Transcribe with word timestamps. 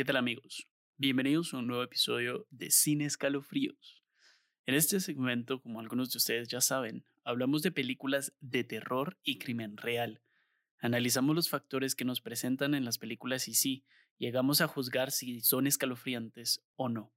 ¿Qué 0.00 0.04
tal 0.06 0.16
amigos? 0.16 0.66
Bienvenidos 0.96 1.52
a 1.52 1.58
un 1.58 1.66
nuevo 1.66 1.82
episodio 1.82 2.46
de 2.48 2.70
Cine 2.70 3.04
Escalofríos. 3.04 4.02
En 4.64 4.74
este 4.74 4.98
segmento, 4.98 5.60
como 5.60 5.78
algunos 5.78 6.10
de 6.10 6.16
ustedes 6.16 6.48
ya 6.48 6.62
saben, 6.62 7.04
hablamos 7.22 7.60
de 7.60 7.70
películas 7.70 8.32
de 8.40 8.64
terror 8.64 9.18
y 9.24 9.38
crimen 9.38 9.76
real. 9.76 10.22
Analizamos 10.78 11.36
los 11.36 11.50
factores 11.50 11.94
que 11.94 12.06
nos 12.06 12.22
presentan 12.22 12.74
en 12.74 12.86
las 12.86 12.96
películas 12.96 13.46
y 13.46 13.52
sí, 13.52 13.84
llegamos 14.16 14.62
a 14.62 14.68
juzgar 14.68 15.10
si 15.10 15.42
son 15.42 15.66
escalofriantes 15.66 16.62
o 16.76 16.88
no. 16.88 17.12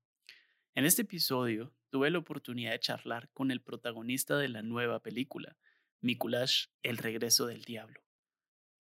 En 0.75 0.84
este 0.84 1.04
episodio 1.04 1.73
tuve 1.89 2.11
la 2.11 2.18
oportunidad 2.18 2.71
de 2.71 2.81
charlar 2.81 3.29
con 3.29 3.52
el 3.52 3.61
protagonista 3.61 4.36
de 4.36 4.50
la 4.50 4.61
nueva 4.61 5.00
película, 5.00 5.55
Mikulash, 6.02 6.65
El 6.81 6.97
regreso 6.97 7.45
del 7.45 7.61
diablo. 7.61 8.02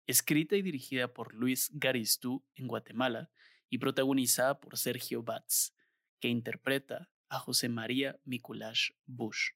Escrita 0.07 0.55
y 0.55 0.61
dirigida 0.61 1.13
por 1.13 1.33
Luis 1.33 1.69
Garistú 1.73 2.45
en 2.55 2.67
Guatemala 2.67 3.29
y 3.69 3.77
protagonizada 3.77 4.59
por 4.59 4.77
Sergio 4.77 5.23
Batz, 5.23 5.73
que 6.19 6.27
interpreta 6.27 7.09
a 7.29 7.39
José 7.39 7.69
María 7.69 8.19
Mikulash 8.25 8.91
Bush. 9.05 9.51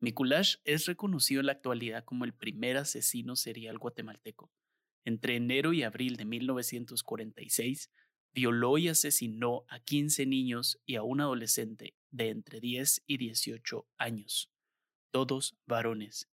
Mikulash 0.00 0.56
es 0.64 0.86
reconocido 0.86 1.40
en 1.40 1.46
la 1.46 1.52
actualidad 1.52 2.04
como 2.04 2.24
el 2.24 2.34
primer 2.34 2.76
asesino 2.76 3.36
serial 3.36 3.78
guatemalteco. 3.78 4.52
Entre 5.04 5.36
enero 5.36 5.72
y 5.72 5.82
abril 5.82 6.16
de 6.16 6.24
1946, 6.24 7.90
violó 8.32 8.76
y 8.76 8.88
asesinó 8.88 9.64
a 9.68 9.80
15 9.80 10.26
niños 10.26 10.78
y 10.84 10.96
a 10.96 11.02
un 11.02 11.20
adolescente 11.20 11.94
de 12.10 12.28
entre 12.28 12.60
10 12.60 13.02
y 13.06 13.16
18 13.16 13.86
años, 13.96 14.50
todos 15.10 15.56
varones. 15.66 16.28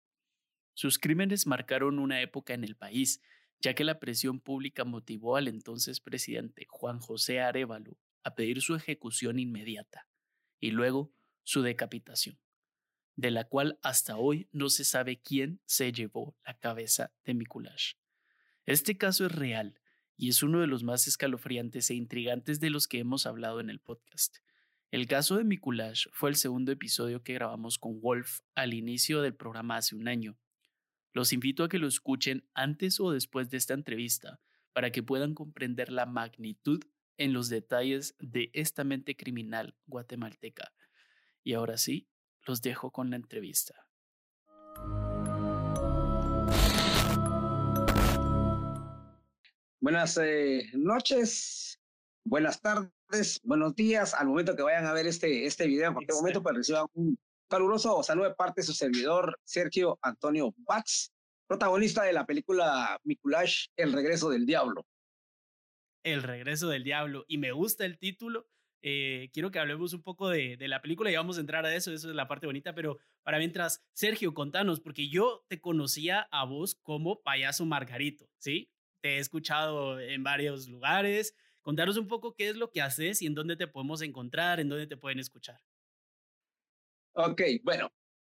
Sus 0.73 0.97
crímenes 0.97 1.45
marcaron 1.45 1.99
una 1.99 2.21
época 2.21 2.53
en 2.53 2.63
el 2.63 2.75
país, 2.75 3.21
ya 3.61 3.75
que 3.75 3.83
la 3.83 3.99
presión 3.99 4.39
pública 4.39 4.83
motivó 4.85 5.37
al 5.37 5.47
entonces 5.47 5.99
presidente 5.99 6.65
Juan 6.67 6.99
José 6.99 7.39
Arevalo 7.39 7.97
a 8.23 8.35
pedir 8.35 8.61
su 8.61 8.75
ejecución 8.75 9.39
inmediata 9.39 10.07
y 10.59 10.71
luego 10.71 11.13
su 11.43 11.61
decapitación, 11.61 12.39
de 13.15 13.31
la 13.31 13.45
cual 13.45 13.79
hasta 13.81 14.17
hoy 14.17 14.47
no 14.51 14.69
se 14.69 14.83
sabe 14.83 15.21
quién 15.21 15.61
se 15.65 15.91
llevó 15.91 16.35
la 16.45 16.57
cabeza 16.57 17.13
de 17.23 17.33
Mikulash. 17.33 17.93
Este 18.65 18.97
caso 18.97 19.25
es 19.25 19.31
real 19.31 19.79
y 20.17 20.29
es 20.29 20.43
uno 20.43 20.59
de 20.59 20.67
los 20.67 20.83
más 20.83 21.07
escalofriantes 21.07 21.89
e 21.89 21.95
intrigantes 21.95 22.59
de 22.59 22.69
los 22.69 22.87
que 22.87 22.99
hemos 22.99 23.25
hablado 23.25 23.59
en 23.59 23.69
el 23.69 23.79
podcast. 23.79 24.37
El 24.91 25.07
caso 25.07 25.37
de 25.37 25.43
Mikulash 25.43 26.07
fue 26.11 26.29
el 26.29 26.35
segundo 26.35 26.71
episodio 26.71 27.23
que 27.23 27.33
grabamos 27.33 27.77
con 27.77 28.01
Wolf 28.01 28.41
al 28.55 28.73
inicio 28.73 29.21
del 29.21 29.35
programa 29.35 29.77
hace 29.77 29.95
un 29.95 30.07
año. 30.07 30.37
Los 31.13 31.33
invito 31.33 31.65
a 31.65 31.69
que 31.69 31.77
lo 31.77 31.87
escuchen 31.87 32.47
antes 32.53 33.01
o 33.01 33.11
después 33.11 33.49
de 33.49 33.57
esta 33.57 33.73
entrevista 33.73 34.39
para 34.71 34.91
que 34.91 35.03
puedan 35.03 35.33
comprender 35.33 35.91
la 35.91 36.05
magnitud 36.05 36.81
en 37.17 37.33
los 37.33 37.49
detalles 37.49 38.15
de 38.19 38.49
esta 38.53 38.85
mente 38.85 39.17
criminal 39.17 39.75
guatemalteca. 39.87 40.71
Y 41.43 41.53
ahora 41.53 41.77
sí, 41.77 42.07
los 42.45 42.61
dejo 42.61 42.91
con 42.91 43.09
la 43.09 43.17
entrevista. 43.17 43.75
Buenas 49.81 50.17
eh, 50.17 50.69
noches, 50.73 51.77
buenas 52.23 52.61
tardes, 52.61 53.41
buenos 53.43 53.75
días 53.75 54.13
al 54.13 54.27
momento 54.27 54.55
que 54.55 54.61
vayan 54.61 54.85
a 54.85 54.93
ver 54.93 55.07
este, 55.07 55.45
este 55.45 55.67
video. 55.67 55.89
En 55.89 55.93
cualquier 55.93 56.15
momento 56.15 56.41
pues 56.41 56.55
reciban 56.55 56.85
un 56.93 57.17
caluroso 57.51 58.01
saludo 58.01 58.29
de 58.29 58.35
parte 58.35 58.61
de 58.61 58.65
su 58.65 58.73
servidor 58.73 59.37
Sergio 59.43 59.99
Antonio 60.01 60.55
Batz, 60.57 61.11
protagonista 61.47 62.03
de 62.03 62.13
la 62.13 62.25
película 62.25 62.97
Mikulash, 63.03 63.67
El 63.75 63.91
regreso 63.91 64.29
del 64.29 64.45
diablo. 64.45 64.87
El 66.03 66.23
regreso 66.23 66.69
del 66.69 66.83
diablo. 66.83 67.25
Y 67.27 67.37
me 67.37 67.51
gusta 67.51 67.85
el 67.85 67.99
título. 67.99 68.47
Eh, 68.81 69.29
quiero 69.33 69.51
que 69.51 69.59
hablemos 69.59 69.93
un 69.93 70.01
poco 70.01 70.29
de, 70.29 70.55
de, 70.57 70.67
la 70.67 70.81
película 70.81 71.11
y 71.11 71.15
vamos 71.15 71.37
a 71.37 71.41
entrar 71.41 71.65
a 71.65 71.75
eso, 71.75 71.91
eso 71.91 72.09
es 72.09 72.15
la 72.15 72.27
parte 72.27 72.47
bonita, 72.47 72.73
pero 72.73 72.97
para 73.21 73.37
mientras, 73.37 73.83
Sergio, 73.93 74.33
contanos, 74.33 74.79
porque 74.79 75.07
yo 75.07 75.45
te 75.47 75.61
conocía 75.61 76.21
a 76.31 76.45
vos 76.45 76.73
como 76.73 77.21
payaso 77.21 77.63
Margarito, 77.65 78.27
¿sí? 78.39 78.71
te 79.01 79.17
he 79.17 79.19
escuchado 79.19 79.99
en 79.99 80.23
varios 80.23 80.67
lugares. 80.67 81.35
Contaros 81.61 81.97
un 81.97 82.07
poco 82.07 82.33
qué 82.33 82.49
es 82.49 82.55
lo 82.55 82.71
que 82.71 82.81
haces 82.81 83.21
y 83.21 83.27
en 83.27 83.35
dónde 83.35 83.55
te 83.55 83.67
podemos 83.67 84.01
encontrar, 84.01 84.59
en 84.59 84.69
dónde 84.69 84.87
te 84.87 84.97
pueden 84.97 85.19
escuchar. 85.19 85.59
Ok, 87.13 87.41
bueno, 87.63 87.89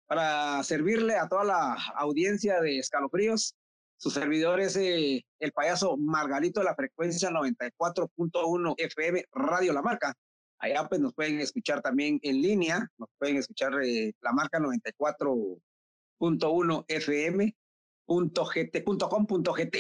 para 0.06 0.62
servirle 0.64 1.16
a 1.16 1.30
toda 1.30 1.46
la 1.46 1.78
audiencia 1.96 2.60
de 2.60 2.80
Escalofríos, 2.80 3.56
su 3.98 4.10
servidor 4.10 4.60
es 4.60 4.76
eh, 4.76 5.26
el 5.40 5.54
payaso 5.54 5.96
Margarito 5.98 6.60
de 6.60 6.66
la 6.66 6.76
frecuencia 6.76 7.30
94.1 7.30 8.76
FM 8.78 9.24
Radio 9.32 9.72
La 9.72 9.82
Marca. 9.82 10.14
Allá 10.60 10.90
pues 10.90 11.00
nos 11.00 11.14
pueden 11.14 11.40
escuchar 11.40 11.82
también 11.82 12.20
en 12.22 12.42
línea, 12.42 12.86
nos 12.98 13.08
pueden 13.18 13.38
escuchar 13.38 13.82
eh, 13.82 14.12
la 14.22 14.34
marca 14.34 14.60
94.1 14.60 16.86
FM.gt.com.gt. 16.88 19.78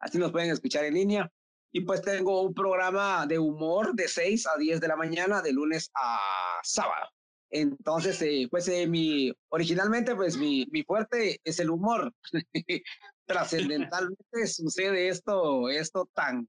Así 0.00 0.18
nos 0.18 0.32
pueden 0.32 0.50
escuchar 0.50 0.86
en 0.86 0.94
línea. 0.94 1.30
Y 1.72 1.82
pues 1.82 2.02
tengo 2.02 2.42
un 2.42 2.52
programa 2.54 3.26
de 3.26 3.38
humor 3.38 3.94
de 3.94 4.08
6 4.08 4.46
a 4.46 4.56
10 4.58 4.80
de 4.80 4.88
la 4.88 4.96
mañana, 4.96 5.42
de 5.42 5.52
lunes 5.52 5.90
a 5.94 6.18
sábado. 6.62 7.06
Entonces, 7.50 8.22
eh, 8.22 8.46
pues 8.50 8.68
eh, 8.68 8.86
mi, 8.86 9.32
originalmente, 9.48 10.14
pues 10.14 10.36
mi, 10.36 10.66
mi 10.70 10.84
fuerte 10.84 11.40
es 11.44 11.58
el 11.58 11.70
humor. 11.70 12.14
Trascendentalmente 13.26 14.46
sucede 14.46 15.08
esto, 15.08 15.68
esto 15.68 16.08
tan, 16.14 16.48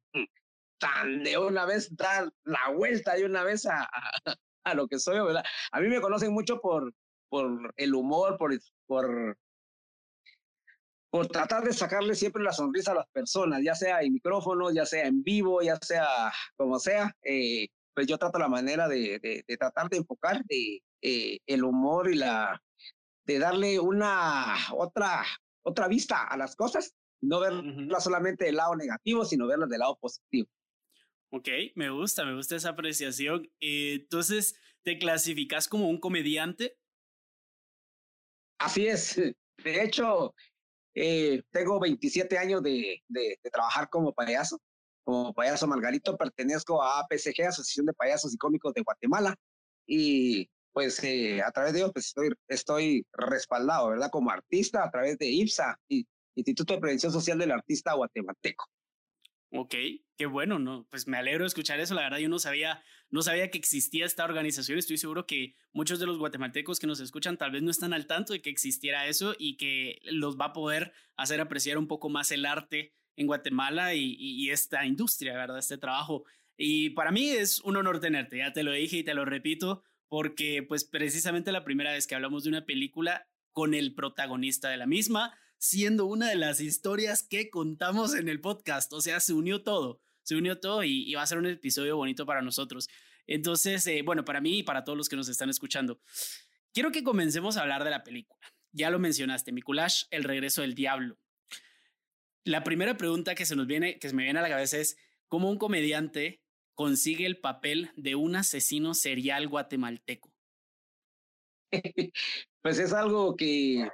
tan 0.77 1.23
de 1.23 1.37
una 1.37 1.65
vez, 1.65 1.95
dar 1.95 2.31
la 2.43 2.69
vuelta 2.75 3.15
de 3.15 3.25
una 3.25 3.43
vez 3.43 3.65
a, 3.65 3.81
a, 3.83 4.35
a, 4.63 4.73
lo 4.75 4.87
que 4.87 4.99
soy, 4.99 5.19
¿verdad? 5.19 5.43
A 5.71 5.79
mí 5.79 5.87
me 5.87 6.01
conocen 6.01 6.33
mucho 6.33 6.59
por, 6.61 6.93
por 7.29 7.73
el 7.77 7.95
humor, 7.95 8.37
por, 8.37 8.51
por 8.85 9.37
por 11.11 11.27
tratar 11.27 11.65
de 11.65 11.73
sacarle 11.73 12.15
siempre 12.15 12.41
la 12.41 12.53
sonrisa 12.53 12.93
a 12.93 12.95
las 12.95 13.07
personas, 13.09 13.61
ya 13.61 13.75
sea 13.75 14.01
en 14.01 14.13
micrófono, 14.13 14.71
ya 14.71 14.85
sea 14.85 15.07
en 15.07 15.21
vivo, 15.23 15.61
ya 15.61 15.77
sea 15.81 16.07
como 16.55 16.79
sea, 16.79 17.13
eh, 17.21 17.67
pues 17.93 18.07
yo 18.07 18.17
trato 18.17 18.39
la 18.39 18.47
manera 18.47 18.87
de, 18.87 19.19
de, 19.19 19.43
de 19.45 19.57
tratar 19.57 19.89
de 19.89 19.97
enfocar 19.97 20.41
de, 20.45 20.81
eh, 21.01 21.39
el 21.45 21.63
humor 21.63 22.11
y 22.11 22.15
la, 22.15 22.61
de 23.25 23.39
darle 23.39 23.79
una 23.79 24.55
otra, 24.73 25.25
otra 25.63 25.87
vista 25.87 26.27
a 26.27 26.37
las 26.37 26.55
cosas, 26.55 26.95
no 27.21 27.39
verla 27.39 27.61
uh 27.61 27.63
-huh. 27.63 27.99
solamente 27.99 28.45
del 28.45 28.55
lado 28.55 28.75
negativo, 28.75 29.25
sino 29.25 29.47
verlas 29.47 29.69
del 29.69 29.79
lado 29.79 29.97
positivo. 29.99 30.47
Ok, 31.33 31.47
me 31.75 31.89
gusta, 31.89 32.25
me 32.25 32.35
gusta 32.35 32.55
esa 32.55 32.69
apreciación. 32.69 33.47
Eh, 33.61 33.99
entonces, 34.01 34.55
¿te 34.83 34.97
clasificas 34.97 35.67
como 35.67 35.87
un 35.87 35.99
comediante? 35.99 36.77
Así 38.59 38.85
es. 38.85 39.15
De 39.15 39.83
hecho, 39.83 40.35
eh, 40.93 41.41
tengo 41.51 41.79
27 41.79 42.37
años 42.37 42.61
de, 42.61 43.01
de, 43.07 43.39
de, 43.41 43.49
trabajar 43.49 43.89
como 43.89 44.13
payaso, 44.13 44.59
como 45.03 45.33
payaso 45.33 45.67
Margarito, 45.67 46.17
pertenezco 46.17 46.83
a 46.83 46.99
APCG, 46.99 47.47
Asociación 47.47 47.85
de 47.85 47.93
Payasos 47.93 48.33
y 48.33 48.37
Cómicos 48.37 48.73
de 48.73 48.81
Guatemala, 48.81 49.35
y 49.87 50.49
pues 50.73 51.03
eh, 51.03 51.41
a 51.41 51.51
través 51.51 51.73
de 51.73 51.79
ellos 51.79 51.91
pues, 51.93 52.07
estoy, 52.07 52.29
estoy 52.47 53.05
respaldado, 53.13 53.89
¿verdad? 53.89 54.09
Como 54.11 54.31
artista 54.31 54.83
a 54.83 54.91
través 54.91 55.17
de 55.17 55.29
IPSA, 55.29 55.77
y, 55.87 56.07
Instituto 56.35 56.73
de 56.73 56.79
Prevención 56.79 57.11
Social 57.11 57.37
del 57.37 57.51
Artista 57.51 57.93
Guatemalteco. 57.93 58.65
Ok, 59.53 59.75
qué 60.17 60.25
bueno, 60.27 60.59
¿no? 60.59 60.87
Pues 60.89 61.07
me 61.07 61.17
alegro 61.17 61.43
de 61.43 61.49
escuchar 61.49 61.81
eso. 61.81 61.93
La 61.93 62.03
verdad, 62.03 62.19
yo 62.19 62.29
no 62.29 62.39
sabía, 62.39 62.81
no 63.09 63.21
sabía 63.21 63.51
que 63.51 63.57
existía 63.57 64.05
esta 64.05 64.23
organización. 64.23 64.79
Estoy 64.79 64.97
seguro 64.97 65.27
que 65.27 65.55
muchos 65.73 65.99
de 65.99 66.05
los 66.05 66.17
guatemaltecos 66.17 66.79
que 66.79 66.87
nos 66.87 67.01
escuchan 67.01 67.37
tal 67.37 67.51
vez 67.51 67.61
no 67.61 67.69
están 67.69 67.91
al 67.91 68.07
tanto 68.07 68.31
de 68.31 68.41
que 68.41 68.49
existiera 68.49 69.07
eso 69.07 69.35
y 69.37 69.57
que 69.57 69.99
los 70.05 70.39
va 70.39 70.45
a 70.45 70.53
poder 70.53 70.93
hacer 71.17 71.41
apreciar 71.41 71.77
un 71.77 71.87
poco 71.87 72.07
más 72.07 72.31
el 72.31 72.45
arte 72.45 72.93
en 73.17 73.27
Guatemala 73.27 73.93
y, 73.93 74.15
y, 74.17 74.45
y 74.45 74.51
esta 74.51 74.85
industria, 74.85 75.33
¿verdad? 75.33 75.57
Este 75.57 75.77
trabajo. 75.77 76.23
Y 76.55 76.91
para 76.91 77.11
mí 77.11 77.29
es 77.29 77.59
un 77.59 77.75
honor 77.75 77.99
tenerte, 77.99 78.37
ya 78.37 78.53
te 78.53 78.63
lo 78.63 78.71
dije 78.71 78.97
y 78.97 79.03
te 79.03 79.13
lo 79.13 79.25
repito, 79.25 79.83
porque 80.11 80.61
pues 80.61 80.83
precisamente 80.83 81.53
la 81.53 81.63
primera 81.63 81.93
vez 81.93 82.05
que 82.05 82.15
hablamos 82.15 82.43
de 82.43 82.49
una 82.49 82.65
película 82.65 83.29
con 83.51 83.73
el 83.73 83.93
protagonista 83.93 84.67
de 84.67 84.75
la 84.75 84.85
misma, 84.85 85.33
siendo 85.57 86.05
una 86.05 86.27
de 86.27 86.35
las 86.35 86.59
historias 86.59 87.23
que 87.23 87.49
contamos 87.49 88.13
en 88.13 88.27
el 88.27 88.41
podcast. 88.41 88.91
O 88.91 88.99
sea, 88.99 89.21
se 89.21 89.31
unió 89.31 89.63
todo, 89.63 90.01
se 90.23 90.35
unió 90.35 90.59
todo 90.59 90.83
y, 90.83 91.09
y 91.09 91.13
va 91.13 91.21
a 91.21 91.27
ser 91.27 91.37
un 91.37 91.45
episodio 91.45 91.95
bonito 91.95 92.25
para 92.25 92.41
nosotros. 92.41 92.89
Entonces, 93.25 93.87
eh, 93.87 94.01
bueno, 94.01 94.25
para 94.25 94.41
mí 94.41 94.57
y 94.57 94.63
para 94.63 94.83
todos 94.83 94.97
los 94.97 95.07
que 95.07 95.15
nos 95.15 95.29
están 95.29 95.49
escuchando, 95.49 96.01
quiero 96.73 96.91
que 96.91 97.05
comencemos 97.05 97.55
a 97.55 97.61
hablar 97.61 97.85
de 97.85 97.91
la 97.91 98.03
película. 98.03 98.45
Ya 98.73 98.89
lo 98.89 98.99
mencionaste, 98.99 99.53
Mikulash, 99.53 100.07
El 100.11 100.25
regreso 100.25 100.61
del 100.61 100.75
diablo. 100.75 101.19
La 102.43 102.65
primera 102.65 102.97
pregunta 102.97 103.33
que 103.33 103.45
se 103.45 103.55
nos 103.55 103.65
viene, 103.65 103.97
que 103.97 104.09
se 104.09 104.15
me 104.15 104.23
viene 104.23 104.39
a 104.39 104.41
la 104.41 104.49
cabeza 104.49 104.77
es, 104.77 104.97
¿cómo 105.29 105.49
un 105.49 105.57
comediante 105.57 106.41
consigue 106.75 107.25
el 107.25 107.39
papel 107.39 107.91
de 107.95 108.15
un 108.15 108.35
asesino 108.35 108.93
serial 108.93 109.47
guatemalteco? 109.47 110.31
Pues 112.63 112.77
es 112.77 112.93
algo 112.93 113.35
que 113.35 113.89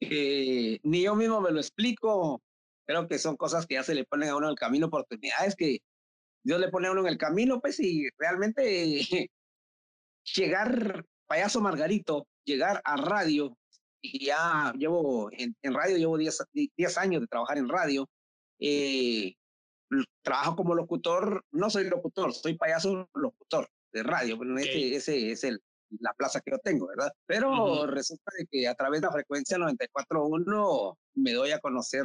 eh, 0.00 0.80
ni 0.82 1.02
yo 1.02 1.14
mismo 1.14 1.42
me 1.42 1.50
lo 1.50 1.60
explico. 1.60 2.42
Creo 2.86 3.06
que 3.06 3.18
son 3.18 3.36
cosas 3.36 3.66
que 3.66 3.74
ya 3.74 3.82
se 3.82 3.94
le 3.94 4.06
ponen 4.06 4.30
a 4.30 4.36
uno 4.36 4.46
en 4.46 4.52
el 4.52 4.58
camino, 4.58 4.86
oportunidades 4.86 5.54
que, 5.54 5.80
Dios 6.42 6.58
le 6.58 6.68
pone 6.68 6.88
a 6.88 6.92
uno 6.92 7.02
en 7.02 7.08
el 7.08 7.18
camino, 7.18 7.60
pues, 7.60 7.78
y 7.80 8.08
realmente 8.18 9.00
llegar, 10.34 11.04
payaso 11.26 11.60
Margarito, 11.60 12.26
llegar 12.44 12.80
a 12.84 12.96
radio, 12.96 13.56
y 14.02 14.26
ya 14.26 14.72
llevo 14.76 15.30
en, 15.32 15.54
radio, 15.62 15.96
llevo 15.98 16.16
10, 16.18 16.98
años 16.98 17.20
de 17.20 17.26
trabajar 17.26 17.58
en 17.58 17.68
radio. 17.68 18.08
Eh, 18.58 19.34
trabajo 20.22 20.56
como 20.56 20.74
locutor, 20.74 21.44
no 21.52 21.70
soy 21.70 21.88
locutor, 21.88 22.32
soy 22.32 22.56
payaso 22.56 23.08
locutor 23.14 23.68
de 23.92 24.02
radio, 24.02 24.36
bueno, 24.36 24.58
ese, 24.58 24.94
ese 24.94 25.32
es 25.32 25.44
el, 25.44 25.60
la 25.98 26.12
plaza 26.14 26.40
que 26.40 26.52
yo 26.52 26.58
tengo, 26.58 26.86
¿verdad? 26.86 27.12
Pero 27.26 27.86
resulta 27.86 28.30
de 28.38 28.46
que 28.46 28.68
a 28.68 28.74
través 28.74 29.00
de 29.00 29.08
la 29.08 29.12
frecuencia 29.12 29.58
94.1 29.58 30.96
me 31.14 31.32
doy 31.32 31.50
a 31.50 31.58
conocer 31.58 32.04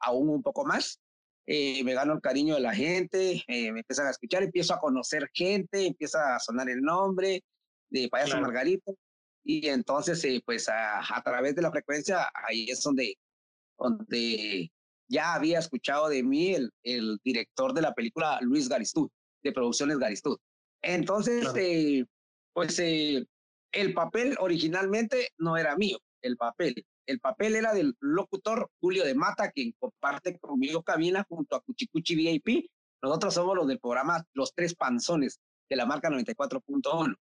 aún 0.00 0.28
un 0.30 0.42
poco 0.42 0.64
más, 0.64 1.00
eh, 1.46 1.84
me 1.84 1.94
gano 1.94 2.14
el 2.14 2.20
cariño 2.20 2.54
de 2.54 2.60
la 2.60 2.74
gente, 2.74 3.44
eh, 3.46 3.70
me 3.72 3.80
empiezan 3.80 4.06
a 4.06 4.10
escuchar, 4.10 4.42
empiezo 4.42 4.74
a 4.74 4.80
conocer 4.80 5.30
gente, 5.32 5.86
empieza 5.86 6.34
a 6.34 6.40
sonar 6.40 6.68
el 6.68 6.80
nombre 6.80 7.42
de 7.90 8.08
Payaso 8.08 8.40
Margarito, 8.40 8.96
y 9.44 9.68
entonces, 9.68 10.24
eh, 10.24 10.42
pues 10.44 10.68
a, 10.68 10.98
a, 10.98 11.22
través 11.22 11.54
de 11.54 11.62
la 11.62 11.70
frecuencia, 11.70 12.28
ahí 12.34 12.66
es 12.68 12.82
donde, 12.82 13.16
donde 13.78 14.72
ya 15.08 15.34
había 15.34 15.58
escuchado 15.58 16.08
de 16.08 16.22
mí 16.22 16.54
el, 16.54 16.70
el 16.82 17.18
director 17.24 17.72
de 17.72 17.82
la 17.82 17.94
película, 17.94 18.38
Luis 18.42 18.68
Garistud, 18.68 19.08
de 19.42 19.52
Producciones 19.52 19.98
Garistud. 19.98 20.38
Entonces, 20.82 21.46
eh, 21.56 22.04
pues 22.52 22.78
eh, 22.78 23.26
el 23.72 23.94
papel 23.94 24.36
originalmente 24.40 25.28
no 25.38 25.56
era 25.56 25.76
mío, 25.76 25.98
el 26.22 26.36
papel. 26.36 26.86
El 27.06 27.20
papel 27.20 27.56
era 27.56 27.72
del 27.72 27.94
locutor 28.00 28.70
Julio 28.80 29.04
de 29.04 29.14
Mata, 29.14 29.50
quien 29.52 29.72
comparte 29.78 30.38
conmigo 30.38 30.82
cabina 30.82 31.24
junto 31.28 31.56
a 31.56 31.60
Cuchicuchi 31.60 32.16
VIP. 32.16 32.70
Nosotros 33.02 33.34
somos 33.34 33.56
los 33.56 33.68
del 33.68 33.78
programa 33.78 34.24
Los 34.32 34.52
Tres 34.54 34.74
Panzones 34.74 35.38
de 35.68 35.76
la 35.76 35.86
marca 35.86 36.10
94.1. 36.10 37.14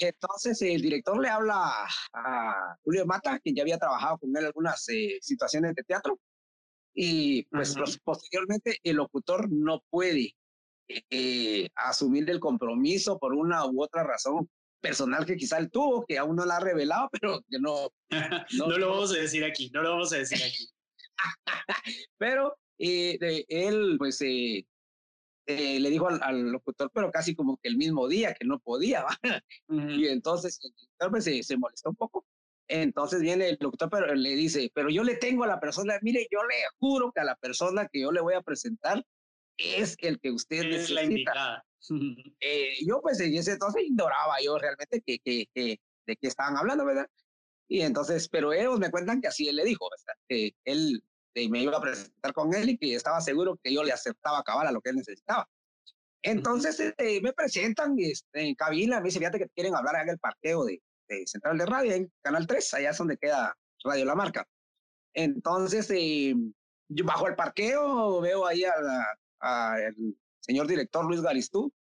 Entonces 0.00 0.60
el 0.60 0.82
director 0.82 1.18
le 1.18 1.28
habla 1.28 1.86
a 2.12 2.76
Julio 2.82 3.00
de 3.00 3.06
Mata, 3.06 3.38
quien 3.38 3.54
ya 3.54 3.62
había 3.62 3.78
trabajado 3.78 4.18
con 4.18 4.36
él 4.36 4.44
algunas 4.44 4.86
eh, 4.90 5.18
situaciones 5.22 5.74
de 5.74 5.82
teatro, 5.82 6.20
y 6.94 7.44
pues 7.44 7.76
posteriormente 8.02 8.78
el 8.82 8.96
locutor 8.96 9.50
no 9.50 9.82
puede 9.90 10.34
eh, 10.88 11.68
asumir 11.76 12.28
el 12.30 12.40
compromiso 12.40 13.18
por 13.18 13.34
una 13.34 13.64
u 13.66 13.82
otra 13.82 14.02
razón 14.02 14.48
personal 14.80 15.26
que 15.26 15.36
quizá 15.36 15.58
él 15.58 15.70
tuvo, 15.70 16.04
que 16.06 16.18
aún 16.18 16.36
no 16.36 16.44
la 16.44 16.56
ha 16.56 16.60
revelado, 16.60 17.08
pero 17.20 17.42
que 17.48 17.58
no... 17.58 17.90
No, 18.56 18.78
lo 18.78 18.90
vamos 18.90 19.12
a 19.12 19.18
decir 19.18 19.44
aquí, 19.44 19.70
no 19.72 19.82
lo 19.82 19.90
vamos 19.90 20.12
a 20.12 20.18
decir 20.18 20.38
aquí. 20.42 20.68
pero 22.18 22.56
eh, 22.78 23.44
él, 23.48 23.96
pues, 23.98 24.20
eh, 24.22 24.66
eh, 25.46 25.80
le 25.80 25.90
dijo 25.90 26.08
al, 26.08 26.50
locutor, 26.50 26.90
pero 26.92 27.10
casi 27.10 27.34
como 27.34 27.56
que 27.58 27.68
el 27.68 27.76
mismo 27.76 28.08
día, 28.08 28.34
que 28.34 28.46
no 28.46 28.58
podía, 28.58 29.04
Y 29.68 30.06
entonces 30.08 30.58
el 30.62 30.70
locutor 30.70 31.10
pues, 31.10 31.24
se, 31.24 31.42
se 31.42 31.56
molestó 31.56 31.90
un 31.90 31.96
poco. 31.96 32.24
Entonces 32.72 33.20
viene 33.20 33.48
el 33.48 33.58
locutor, 33.60 33.90
pero 33.90 34.14
le 34.14 34.36
dice, 34.36 34.70
pero 34.72 34.90
yo 34.90 35.02
le 35.02 35.16
tengo 35.16 35.42
a 35.42 35.48
la 35.48 35.58
persona, 35.58 35.98
mire, 36.02 36.28
yo 36.30 36.38
le 36.44 36.54
juro 36.78 37.10
que 37.10 37.20
a 37.20 37.24
la 37.24 37.34
persona 37.34 37.88
que 37.88 38.00
yo 38.00 38.12
le 38.12 38.20
voy 38.20 38.34
a 38.34 38.42
presentar 38.42 39.04
es 39.56 39.96
el 39.98 40.20
que 40.20 40.30
usted 40.30 40.64
es 40.64 40.90
necesita. 40.90 41.64
Eh, 42.40 42.74
yo 42.86 43.00
pues 43.00 43.18
en 43.20 43.34
ese 43.34 43.52
entonces 43.52 43.82
ignoraba 43.82 44.34
yo 44.44 44.58
realmente 44.58 45.00
que, 45.00 45.18
que, 45.18 45.46
que, 45.54 45.80
de 46.06 46.16
qué 46.16 46.28
estaban 46.28 46.58
hablando, 46.58 46.84
¿verdad? 46.84 47.06
Y 47.68 47.80
entonces, 47.80 48.28
pero 48.28 48.52
ellos 48.52 48.78
me 48.78 48.90
cuentan 48.90 49.22
que 49.22 49.28
así 49.28 49.48
él 49.48 49.56
le 49.56 49.64
dijo, 49.64 49.88
que 50.28 50.52
él 50.66 51.02
me 51.34 51.62
iba 51.62 51.78
a 51.78 51.80
presentar 51.80 52.34
con 52.34 52.54
él 52.54 52.68
y 52.68 52.78
que 52.78 52.94
estaba 52.94 53.22
seguro 53.22 53.58
que 53.64 53.72
yo 53.72 53.82
le 53.82 53.92
aceptaba 53.92 54.42
cabal 54.42 54.66
a 54.66 54.72
lo 54.72 54.82
que 54.82 54.90
él 54.90 54.96
necesitaba. 54.96 55.48
Entonces 56.22 56.78
eh, 56.98 57.20
me 57.22 57.32
presentan 57.32 57.96
este, 57.98 58.42
en 58.42 58.54
cabina, 58.54 59.00
me 59.00 59.06
dice, 59.06 59.18
fíjate 59.18 59.38
que 59.38 59.48
quieren 59.48 59.74
hablar 59.74 60.02
en 60.02 60.10
el 60.10 60.18
parqueo 60.18 60.66
de, 60.66 60.82
de, 61.10 61.26
Central 61.26 61.58
de 61.58 61.66
Radio, 61.66 61.92
en 61.92 62.12
Canal 62.22 62.46
3, 62.46 62.74
allá 62.74 62.90
es 62.90 62.98
donde 62.98 63.18
queda 63.18 63.54
Radio 63.84 64.04
La 64.04 64.14
Marca. 64.14 64.46
Entonces, 65.12 65.90
eh, 65.90 66.34
yo 66.88 67.04
bajo 67.04 67.28
el 67.28 67.34
parqueo, 67.34 68.20
veo 68.20 68.46
ahí 68.46 68.64
a 68.64 68.72
al 69.40 69.94
señor 70.40 70.66
director 70.66 71.04
Luis 71.04 71.22
Garistú 71.22 71.72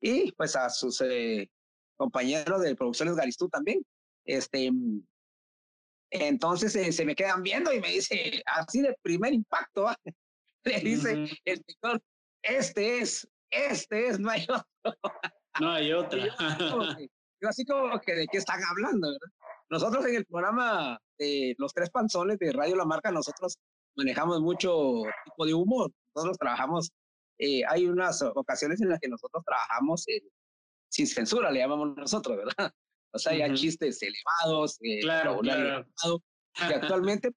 y 0.00 0.32
pues 0.32 0.56
a 0.56 0.68
sus 0.68 1.00
eh, 1.00 1.50
compañeros 1.96 2.60
de 2.62 2.74
producciones 2.74 3.16
Garistú 3.16 3.48
también. 3.48 3.84
Este, 4.24 4.70
entonces 6.10 6.74
eh, 6.76 6.92
se 6.92 7.04
me 7.04 7.14
quedan 7.14 7.42
viendo 7.42 7.72
y 7.72 7.80
me 7.80 7.90
dice, 7.90 8.42
así 8.46 8.82
de 8.82 8.96
primer 9.02 9.32
impacto, 9.32 9.86
le 10.64 10.80
dice 10.80 11.12
el 11.12 11.62
director, 11.64 12.02
este 12.42 12.98
es, 12.98 13.28
este 13.50 14.08
es, 14.08 14.18
no 14.18 14.30
hay 14.30 14.46
otro. 14.48 14.66
No 15.60 15.72
hay 15.72 15.92
otra. 15.92 16.18
yo, 16.18 16.96
así 17.48 17.64
como 17.64 17.98
que 18.00 18.14
de 18.14 18.26
qué 18.26 18.38
están 18.38 18.60
hablando, 18.70 19.08
Nosotros 19.70 20.06
en 20.06 20.16
el 20.16 20.24
programa 20.26 20.98
de 21.18 21.54
Los 21.58 21.72
Tres 21.72 21.90
Panzones 21.90 22.38
de 22.38 22.52
Radio 22.52 22.76
La 22.76 22.84
Marca, 22.84 23.10
nosotros 23.10 23.56
manejamos 23.96 24.40
mucho 24.40 25.02
tipo 25.24 25.46
de 25.46 25.54
humor. 25.54 25.90
Nosotros 26.14 26.38
trabajamos 26.38 26.92
eh, 27.38 27.62
hay 27.68 27.86
unas 27.86 28.22
ocasiones 28.22 28.80
en 28.80 28.88
las 28.88 29.00
que 29.00 29.08
nosotros 29.08 29.42
trabajamos 29.44 30.04
sin 30.88 31.06
censura, 31.06 31.50
le 31.50 31.60
llamamos 31.60 31.96
nosotros, 31.96 32.36
¿verdad? 32.36 32.54
O 33.16 33.18
sea, 33.18 33.30
hay 33.30 33.54
chistes 33.54 34.00
elevados, 34.02 34.76
eh, 34.82 34.98
claro, 35.02 35.38
claro. 35.38 35.86
que 36.52 36.54
actualmente 36.98 37.30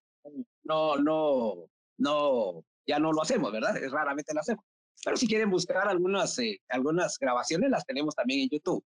no, 0.64 0.96
no, 0.96 1.68
no, 1.98 2.64
ya 2.84 2.98
no 2.98 3.12
lo 3.12 3.22
hacemos, 3.22 3.52
¿verdad? 3.52 3.76
Raramente 3.88 4.34
lo 4.34 4.40
hacemos. 4.40 4.64
Pero 5.04 5.16
si 5.16 5.28
quieren 5.28 5.50
buscar 5.50 5.86
algunas, 5.86 6.36
eh, 6.40 6.60
algunas 6.68 7.16
grabaciones, 7.16 7.70
las 7.70 7.86
tenemos 7.86 8.16
también 8.16 8.40
en 8.40 8.48
YouTube. 8.48 8.84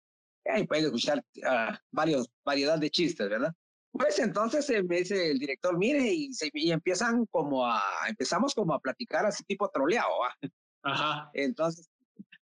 Ahí 0.47 0.67
pueden 0.67 0.87
escuchar 0.87 1.19
uh, 1.19 1.75
varios, 1.91 2.29
variedad 2.45 2.79
de 2.79 2.91
chistes, 2.91 3.29
¿verdad? 3.29 3.53
Pues 3.93 4.19
entonces 4.19 4.69
me 4.85 4.99
dice 4.99 5.31
el 5.31 5.39
director, 5.39 5.79
mire, 5.79 6.01
y, 6.13 6.33
se, 6.33 6.51
y 6.53 6.73
empiezan 6.73 7.27
como 7.27 7.65
a, 7.65 7.81
empezamos 8.09 8.55
como 8.55 8.75
a 8.75 8.81
platicar 8.81 9.25
así 9.25 9.45
tipo 9.45 9.69
troleado, 9.69 10.11
¿va? 10.21 10.51
Ajá. 10.83 11.31
Entonces, 11.33 11.89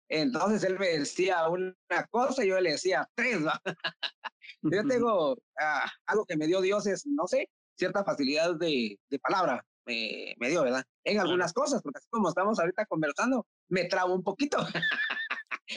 entonces 0.07 0.63
él 0.63 0.77
me 0.77 0.99
decía 0.99 1.47
una 1.49 1.75
cosa 2.11 2.45
y 2.45 2.49
yo 2.49 2.59
le 2.59 2.71
decía 2.71 3.09
tres. 3.15 3.39
yo 4.61 4.87
tengo 4.87 5.37
ah, 5.59 5.89
algo 6.05 6.25
que 6.25 6.37
me 6.37 6.47
dio 6.47 6.61
Dios 6.61 6.85
es, 6.85 7.07
no 7.07 7.25
sé, 7.27 7.49
cierta 7.75 8.03
facilidad 8.03 8.55
de, 8.55 8.99
de 9.09 9.19
palabra 9.19 9.65
me, 9.85 10.35
me, 10.37 10.49
dio, 10.49 10.63
¿verdad? 10.63 10.83
En 11.03 11.19
algunas 11.19 11.53
cosas, 11.53 11.81
porque 11.81 11.97
así 11.97 12.07
como 12.09 12.29
estamos 12.29 12.59
ahorita 12.59 12.85
conversando, 12.85 13.47
me 13.69 13.85
trabo 13.85 14.13
un 14.13 14.23
poquito. 14.23 14.57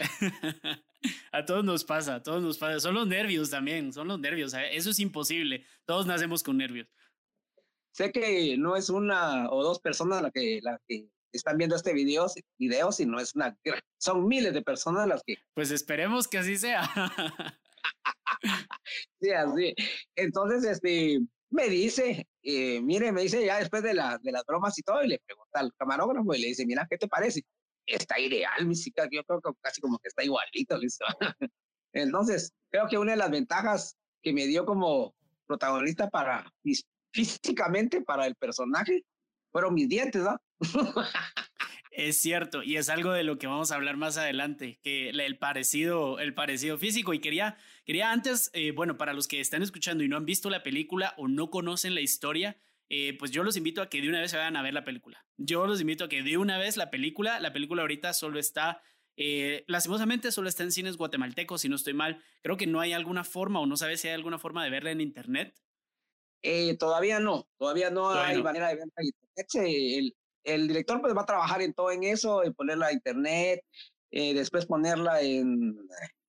a 1.32 1.44
todos 1.44 1.64
nos 1.64 1.84
pasa, 1.84 2.16
a 2.16 2.22
todos 2.22 2.42
nos 2.42 2.58
pasa. 2.58 2.80
Son 2.80 2.94
los 2.94 3.06
nervios 3.06 3.50
también, 3.50 3.92
son 3.92 4.08
los 4.08 4.18
nervios. 4.18 4.54
¿eh? 4.54 4.76
Eso 4.76 4.90
es 4.90 4.98
imposible. 4.98 5.64
Todos 5.84 6.06
nacemos 6.06 6.42
con 6.42 6.56
nervios. 6.56 6.88
Sé 7.92 8.10
que 8.10 8.56
no 8.58 8.76
es 8.76 8.90
una 8.90 9.48
o 9.50 9.62
dos 9.62 9.78
personas 9.78 10.20
la 10.20 10.30
que, 10.30 10.60
la 10.62 10.80
que 10.88 11.08
están 11.32 11.58
viendo 11.58 11.76
este 11.76 11.92
video, 11.92 12.26
video 12.58 12.92
si 12.92 13.06
no 13.06 13.20
es 13.20 13.34
una, 13.34 13.56
son 13.98 14.26
miles 14.26 14.52
de 14.52 14.62
personas 14.62 15.06
las 15.06 15.22
que... 15.24 15.36
Pues 15.54 15.70
esperemos 15.70 16.26
que 16.26 16.38
así 16.38 16.56
sea. 16.56 16.82
sí, 19.20 19.30
así. 19.30 19.74
Entonces, 20.16 20.64
este, 20.64 21.20
me 21.50 21.68
dice, 21.68 22.26
eh, 22.42 22.80
mire, 22.80 23.12
me 23.12 23.22
dice 23.22 23.44
ya 23.44 23.58
después 23.58 23.82
de, 23.82 23.94
la, 23.94 24.18
de 24.18 24.32
las 24.32 24.44
bromas 24.44 24.76
y 24.78 24.82
todo, 24.82 25.02
y 25.04 25.08
le 25.08 25.20
pregunta 25.20 25.60
al 25.60 25.72
camarógrafo 25.74 26.34
y 26.34 26.40
le 26.40 26.48
dice, 26.48 26.66
mira, 26.66 26.86
¿qué 26.90 26.98
te 26.98 27.08
parece? 27.08 27.42
Está 27.86 28.18
ideal, 28.18 28.66
mi 28.66 28.74
chica, 28.74 29.08
yo 29.10 29.22
creo 29.24 29.40
que 29.40 29.50
casi 29.60 29.80
como 29.80 29.98
que 29.98 30.08
está 30.08 30.24
igualito, 30.24 30.78
listo. 30.78 31.04
Entonces, 31.92 32.52
creo 32.70 32.88
que 32.88 32.98
una 32.98 33.12
de 33.12 33.18
las 33.18 33.30
ventajas 33.30 33.96
que 34.22 34.32
me 34.32 34.46
dio 34.46 34.64
como 34.64 35.14
protagonista 35.46 36.08
para 36.08 36.50
físicamente 37.12 38.00
para 38.02 38.26
el 38.26 38.34
personaje 38.34 39.04
fueron 39.52 39.74
mis 39.74 39.88
dientes, 39.88 40.22
¿no? 40.22 40.40
Es 41.96 42.20
cierto, 42.20 42.64
y 42.64 42.76
es 42.76 42.88
algo 42.88 43.12
de 43.12 43.22
lo 43.22 43.38
que 43.38 43.46
vamos 43.46 43.70
a 43.70 43.76
hablar 43.76 43.96
más 43.96 44.16
adelante, 44.16 44.80
que 44.82 45.10
el 45.10 45.38
parecido, 45.38 46.18
el 46.18 46.34
parecido 46.34 46.76
físico. 46.76 47.14
Y 47.14 47.20
quería, 47.20 47.56
quería 47.84 48.10
antes, 48.10 48.50
eh, 48.52 48.72
bueno, 48.72 48.96
para 48.96 49.12
los 49.12 49.28
que 49.28 49.38
están 49.38 49.62
escuchando 49.62 50.02
y 50.02 50.08
no 50.08 50.16
han 50.16 50.24
visto 50.24 50.50
la 50.50 50.64
película 50.64 51.14
o 51.18 51.28
no 51.28 51.50
conocen 51.50 51.94
la 51.94 52.00
historia, 52.00 52.56
eh, 52.88 53.16
pues 53.18 53.30
yo 53.30 53.42
los 53.42 53.56
invito 53.56 53.82
a 53.82 53.88
que 53.88 54.00
de 54.00 54.08
una 54.08 54.20
vez 54.20 54.30
se 54.30 54.36
vayan 54.36 54.56
a 54.56 54.62
ver 54.62 54.74
la 54.74 54.84
película. 54.84 55.24
Yo 55.36 55.66
los 55.66 55.80
invito 55.80 56.04
a 56.04 56.08
que 56.08 56.22
de 56.22 56.36
una 56.36 56.58
vez 56.58 56.76
la 56.76 56.90
película, 56.90 57.40
la 57.40 57.52
película 57.52 57.82
ahorita 57.82 58.12
solo 58.12 58.38
está, 58.38 58.82
eh, 59.16 59.64
lastimosamente 59.66 60.32
solo 60.32 60.48
está 60.48 60.62
en 60.62 60.72
cines 60.72 60.96
guatemaltecos, 60.96 61.60
si 61.60 61.68
no 61.68 61.76
estoy 61.76 61.94
mal. 61.94 62.22
Creo 62.42 62.56
que 62.56 62.66
no 62.66 62.80
hay 62.80 62.92
alguna 62.92 63.24
forma 63.24 63.60
o 63.60 63.66
no 63.66 63.76
sabes 63.76 64.00
si 64.00 64.08
hay 64.08 64.14
alguna 64.14 64.38
forma 64.38 64.64
de 64.64 64.70
verla 64.70 64.90
en 64.90 65.00
internet. 65.00 65.54
todavía 66.78 67.20
no, 67.20 67.48
todavía 67.58 67.90
no 67.90 68.10
hay 68.10 68.42
manera 68.42 68.68
de 68.68 68.76
verla 68.76 68.92
en 68.98 69.06
internet 69.06 70.14
el 70.44 70.68
director 70.68 71.00
pues 71.00 71.16
va 71.16 71.22
a 71.22 71.26
trabajar 71.26 71.62
en 71.62 71.72
todo 71.72 71.90
en 71.90 72.04
eso, 72.04 72.44
en 72.44 72.54
ponerla 72.54 72.86
a 72.86 72.92
internet, 72.92 73.64
eh, 74.10 74.34
después 74.34 74.66
ponerla 74.66 75.20
en, 75.22 75.76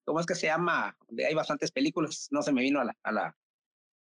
¿cómo 0.05 0.19
es 0.19 0.25
que 0.25 0.35
se 0.35 0.47
llama? 0.47 0.97
Hay 1.27 1.33
bastantes 1.33 1.71
películas, 1.71 2.27
no 2.31 2.41
se 2.41 2.53
me 2.53 2.61
vino 2.61 2.79
a 2.79 2.85
la, 2.85 2.97
a 3.03 3.11
la, 3.11 3.37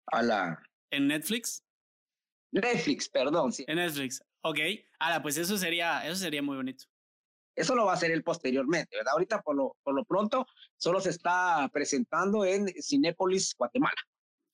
a 0.06 0.22
la... 0.22 0.62
¿En 0.90 1.06
Netflix? 1.06 1.62
Netflix, 2.52 3.08
perdón, 3.08 3.52
sí. 3.52 3.64
En 3.68 3.76
Netflix, 3.76 4.22
ok. 4.42 4.58
Ahora, 4.98 5.22
pues 5.22 5.36
eso 5.36 5.56
sería, 5.56 6.06
eso 6.06 6.16
sería 6.16 6.42
muy 6.42 6.56
bonito. 6.56 6.84
Eso 7.54 7.74
lo 7.74 7.84
va 7.84 7.92
a 7.92 7.94
hacer 7.94 8.10
él 8.10 8.22
posteriormente, 8.22 8.96
¿verdad? 8.96 9.12
Ahorita 9.12 9.42
por 9.42 9.56
lo, 9.56 9.76
por 9.82 9.94
lo 9.94 10.04
pronto 10.04 10.46
solo 10.76 11.00
se 11.00 11.10
está 11.10 11.68
presentando 11.72 12.44
en 12.44 12.68
Cinépolis, 12.82 13.54
Guatemala. 13.56 14.00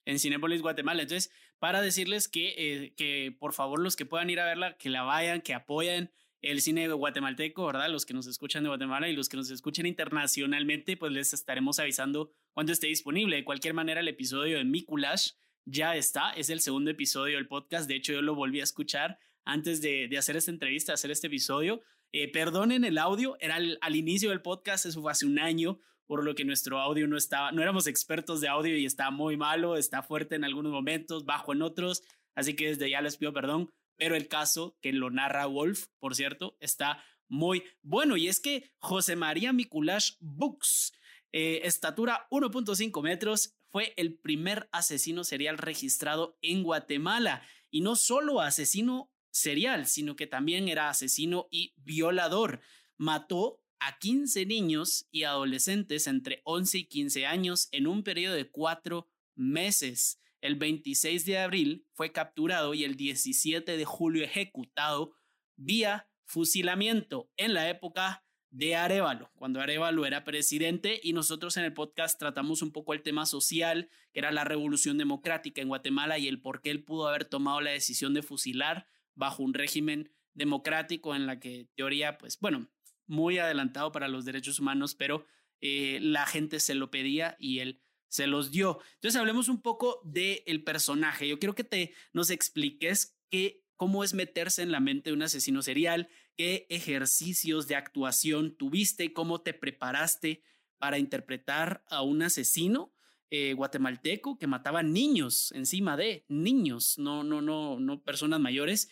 En 0.05 0.19
Cinépolis, 0.19 0.63
Guatemala. 0.63 1.03
Entonces, 1.03 1.31
para 1.59 1.81
decirles 1.83 2.29
que, 2.29 2.55
eh, 2.57 2.95
que 2.97 3.37
por 3.39 3.53
favor 3.53 3.81
los 3.81 3.97
que 3.97 4.07
puedan 4.07 4.31
ir 4.31 4.41
a 4.41 4.47
verla, 4.47 4.77
que 4.77 4.89
la 4.89 5.03
vayan, 5.03 5.41
que 5.41 5.55
apoyen 5.55 6.11
el 6.43 6.61
cine 6.61 6.89
guatemalteco, 6.89 7.67
¿verdad? 7.67 7.89
Los 7.89 8.07
que 8.07 8.15
nos 8.15 8.27
escuchan 8.27 8.63
de 8.63 8.69
Guatemala 8.69 9.09
y 9.09 9.17
los 9.17 9.29
que 9.29 9.37
nos 9.37 9.51
escuchan 9.51 9.87
internacionalmente, 9.87 10.97
pues 10.97 11.13
les 11.13 11.33
estaremos 11.33 11.79
avisando 11.79 12.31
cuando 12.53 12.73
esté 12.73 12.87
disponible. 12.89 13.37
De 13.37 13.45
cualquier 13.45 13.75
manera, 13.75 14.01
el 14.01 14.09
episodio 14.09 14.59
de 14.59 14.65
Mikulash 14.65 15.33
ya 15.67 15.97
está, 15.97 16.31
es 16.31 16.49
el 16.49 16.61
segundo 16.61 16.91
episodio 16.91 17.37
del 17.37 17.49
podcast. 17.49 17.89
De 17.89 17.97
hecho, 17.97 18.13
yo 18.13 18.23
lo 18.23 18.35
volví 18.35 18.61
a 18.61 18.65
escuchar 18.65 19.19
antes 19.45 19.83
de, 19.83 20.09
de 20.09 20.19
hacer 20.19 20.37
esta 20.37 20.51
entrevista, 20.51 20.95
hacer 20.95 21.11
este 21.11 21.27
episodio. 21.27 21.83
Eh, 22.13 22.31
perdonen 22.31 22.85
el 22.85 22.99
audio, 22.99 23.37
era 23.41 23.57
al, 23.57 23.97
inicio 23.97 24.31
del 24.31 24.41
podcast, 24.41 24.87
eso 24.87 25.03
fue 25.03 25.13
hace 25.13 25.27
un 25.27 25.39
año, 25.39 25.81
por 26.07 26.25
lo 26.25 26.35
que 26.35 26.45
nuestro 26.45 26.79
audio 26.79 27.07
no 27.09 27.17
estaba, 27.17 27.53
no 27.53 27.63
éramos 27.63 27.87
expertos 27.87 28.41
de 28.41 28.49
audio 28.49 28.77
y 28.77 28.87
está 28.87 29.11
muy 29.11 29.37
malo, 29.37 29.77
está 29.77 30.03
fuerte 30.03 30.37
en 30.37 30.45
algunos 30.45 30.73
momentos, 30.73 31.25
bajo 31.25 31.53
en 31.53 31.63
otros, 31.63 32.03
así 32.35 32.55
que 32.55 32.69
desde 32.69 32.89
ya 32.89 33.03
les 33.03 33.17
pido 33.17 33.33
perdón, 33.33 33.71
pero 33.97 34.15
el 34.15 34.29
caso 34.29 34.79
que 34.81 34.93
lo 34.93 35.11
narra 35.11 35.47
Wolf, 35.47 35.89
por 35.99 36.15
cierto, 36.15 36.57
está 36.61 37.05
muy 37.29 37.65
bueno 37.83 38.17
y 38.17 38.29
es 38.29 38.41
que 38.41 38.71
José 38.79 39.17
María 39.17 39.53
Mikulash 39.53 40.13
Books, 40.21 40.93
eh, 41.33 41.63
estatura 41.65 42.29
1.5 42.31 43.03
metros, 43.03 43.56
fue 43.77 43.93
el 43.99 44.17
primer 44.17 44.71
asesino 44.73 45.23
serial 45.23 45.59
registrado 45.59 46.39
en 46.41 46.63
Guatemala 46.63 47.43
y 47.71 47.83
no 47.83 47.95
solo 47.95 48.41
asesino 48.41 49.13
serial, 49.31 49.87
sino 49.87 50.17
que 50.17 50.27
también 50.27 50.71
era 50.71 50.89
asesino 50.89 51.47
y 51.51 51.75
violador. 51.77 52.63
Mató 52.97 53.61
a 53.79 53.99
15 53.99 54.47
niños 54.47 55.09
y 55.11 55.25
adolescentes 55.25 56.07
entre 56.07 56.41
11 56.45 56.79
y 56.79 56.85
15 56.87 57.27
años 57.27 57.69
en 57.71 57.87
un 57.87 58.03
periodo 58.03 58.35
de 58.35 58.51
cuatro 58.51 59.11
meses. 59.35 60.23
El 60.41 60.57
26 60.57 61.27
de 61.27 61.37
abril 61.37 61.87
fue 61.93 62.13
capturado 62.13 62.73
y 62.73 62.83
el 62.85 62.97
17 62.97 63.77
de 63.77 63.85
julio 63.85 64.25
ejecutado 64.25 65.13
vía 65.57 66.09
fusilamiento 66.25 67.31
en 67.37 67.53
la 67.53 67.69
época 67.69 68.26
de 68.57 68.75
Arevalo, 68.75 69.31
cuando 69.37 69.61
Arevalo 69.61 70.07
era 70.07 70.25
presidente 70.25 70.99
y 71.03 71.13
nosotros 71.13 71.59
en 71.59 71.65
el 71.65 71.75
podcast 71.75 72.19
tratamos 72.19 72.63
un 72.63 72.73
poco 72.73 72.95
el 72.95 73.03
tema 73.03 73.27
social, 73.27 73.91
que 74.15 74.21
era 74.21 74.31
la 74.31 74.45
revolución 74.45 74.97
democrática 74.97 75.61
en 75.61 75.69
Guatemala 75.69 76.17
y 76.17 76.27
el 76.27 76.41
por 76.41 76.63
qué 76.63 76.71
él 76.71 76.83
pudo 76.83 77.07
haber 77.07 77.27
tomado 77.27 77.61
la 77.61 77.73
decisión 77.73 78.15
de 78.15 78.23
fusilar 78.23 78.89
bajo 79.15 79.43
un 79.43 79.53
régimen 79.53 80.11
democrático 80.33 81.15
en 81.15 81.27
la 81.27 81.39
que 81.39 81.69
teoría, 81.75 82.17
pues 82.17 82.41
bueno, 82.41 82.71
muy 83.07 83.37
adelantado 83.37 83.93
para 83.93 84.09
los 84.09 84.25
derechos 84.25 84.59
humanos, 84.59 84.95
pero 84.95 85.27
eh, 85.61 85.99
la 86.01 86.25
gente 86.25 86.59
se 86.59 86.75
lo 86.75 86.91
pedía 86.91 87.37
y 87.39 87.59
él 87.59 87.83
se 88.09 88.27
los 88.27 88.53
dio. 88.53 88.79
Entonces 88.95 89.21
hablemos 89.21 89.51
un 89.51 89.61
poco 89.61 90.01
del 90.03 90.43
el 90.47 90.65
personaje. 90.65 91.29
Yo 91.29 91.39
quiero 91.39 91.55
que 91.55 91.65
te 91.65 91.93
nos 92.15 92.31
expliques 92.31 93.19
qué, 93.29 93.66
cómo 93.77 94.05
es 94.05 94.15
meterse 94.15 94.63
en 94.63 94.73
la 94.73 94.81
mente 94.81 95.11
de 95.11 95.15
un 95.15 95.23
asesino 95.23 95.63
serial, 95.63 96.09
qué 96.37 96.67
ejercicios 96.71 97.67
de 97.69 97.77
actuación 97.77 98.57
tuviste, 98.57 99.13
cómo 99.13 99.43
te 99.43 99.55
preparaste 99.55 100.43
para 100.79 100.99
interpretar 100.99 101.85
a 101.89 102.03
un 102.03 102.23
asesino 102.23 102.93
eh, 103.31 103.55
guatemalteco 103.55 104.39
que 104.39 104.47
mataba 104.47 104.83
niños 104.83 105.51
encima 105.53 105.97
de 105.97 106.25
niños, 106.29 106.97
no, 106.97 107.25
no, 107.25 107.43
no, 107.43 107.81
no 107.81 108.03
personas 108.03 108.41
mayores 108.41 108.89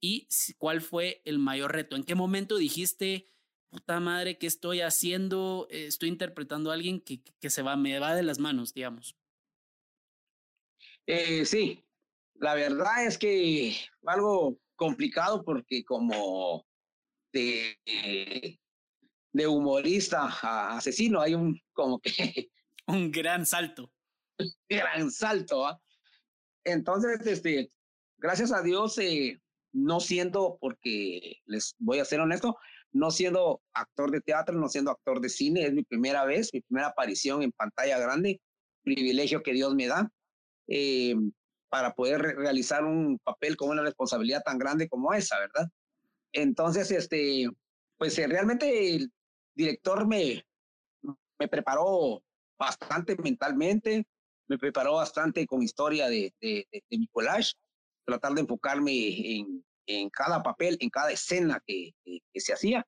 y 0.00 0.28
cuál 0.58 0.80
fue 0.80 1.22
el 1.24 1.38
mayor 1.38 1.72
reto. 1.72 1.96
¿En 1.96 2.04
qué 2.04 2.14
momento 2.14 2.56
dijiste, 2.56 3.26
puta 3.70 3.98
madre, 4.00 4.38
qué 4.38 4.46
estoy 4.46 4.80
haciendo? 4.80 5.66
Eh, 5.70 5.86
estoy 5.86 6.08
interpretando 6.08 6.70
a 6.70 6.74
alguien 6.74 7.00
que, 7.00 7.22
se 7.50 7.62
va, 7.62 7.76
me 7.76 7.98
va 7.98 8.14
de 8.14 8.22
las 8.22 8.38
manos, 8.38 8.74
digamos. 8.74 9.16
Eh, 11.06 11.46
sí, 11.46 11.87
la 12.40 12.54
verdad 12.54 13.06
es 13.06 13.18
que 13.18 13.76
algo 14.06 14.58
complicado 14.76 15.44
porque 15.44 15.84
como 15.84 16.64
de, 17.32 17.78
de 19.32 19.46
humorista 19.46 20.28
a 20.42 20.76
asesino 20.76 21.20
hay 21.20 21.34
un 21.34 21.60
como 21.72 22.00
que 22.00 22.50
un 22.86 23.10
gran 23.10 23.44
salto. 23.44 23.90
gran 24.68 25.10
salto. 25.10 25.66
¿ah? 25.66 25.80
Entonces, 26.64 27.26
este, 27.26 27.70
gracias 28.18 28.52
a 28.52 28.62
Dios, 28.62 28.98
eh, 28.98 29.40
no 29.72 30.00
siendo, 30.00 30.58
porque 30.60 31.36
les 31.46 31.74
voy 31.78 31.98
a 31.98 32.04
ser 32.04 32.20
honesto, 32.20 32.56
no 32.92 33.10
siendo 33.10 33.60
actor 33.74 34.10
de 34.10 34.20
teatro, 34.20 34.56
no 34.56 34.68
siendo 34.68 34.90
actor 34.90 35.20
de 35.20 35.28
cine, 35.28 35.66
es 35.66 35.72
mi 35.74 35.82
primera 35.82 36.24
vez, 36.24 36.50
mi 36.52 36.60
primera 36.62 36.88
aparición 36.88 37.42
en 37.42 37.52
pantalla 37.52 37.98
grande, 37.98 38.40
privilegio 38.82 39.42
que 39.42 39.52
Dios 39.52 39.74
me 39.74 39.86
da 39.86 40.10
eh, 40.68 41.16
para 41.68 41.94
poder 41.94 42.20
realizar 42.20 42.84
un 42.84 43.18
papel 43.18 43.56
con 43.56 43.70
una 43.70 43.82
responsabilidad 43.82 44.42
tan 44.44 44.58
grande 44.58 44.88
como 44.88 45.12
esa, 45.12 45.38
¿verdad? 45.38 45.68
Entonces, 46.32 46.90
este, 46.90 47.48
pues 47.96 48.18
eh, 48.18 48.26
realmente 48.26 48.96
el 48.96 49.12
director 49.54 50.06
me, 50.06 50.44
me 51.38 51.48
preparó 51.48 52.22
bastante 52.58 53.16
mentalmente, 53.16 54.06
me 54.48 54.58
preparó 54.58 54.94
bastante 54.94 55.46
con 55.46 55.62
historia 55.62 56.08
de, 56.08 56.32
de, 56.40 56.66
de, 56.72 56.84
de 56.88 56.98
mi 56.98 57.06
collage, 57.08 57.52
tratar 58.04 58.32
de 58.32 58.40
enfocarme 58.40 59.38
en, 59.38 59.64
en 59.86 60.10
cada 60.10 60.42
papel, 60.42 60.76
en 60.80 60.90
cada 60.90 61.10
escena 61.10 61.62
que, 61.66 61.92
que, 62.04 62.40
se 62.40 62.52
hacía. 62.52 62.86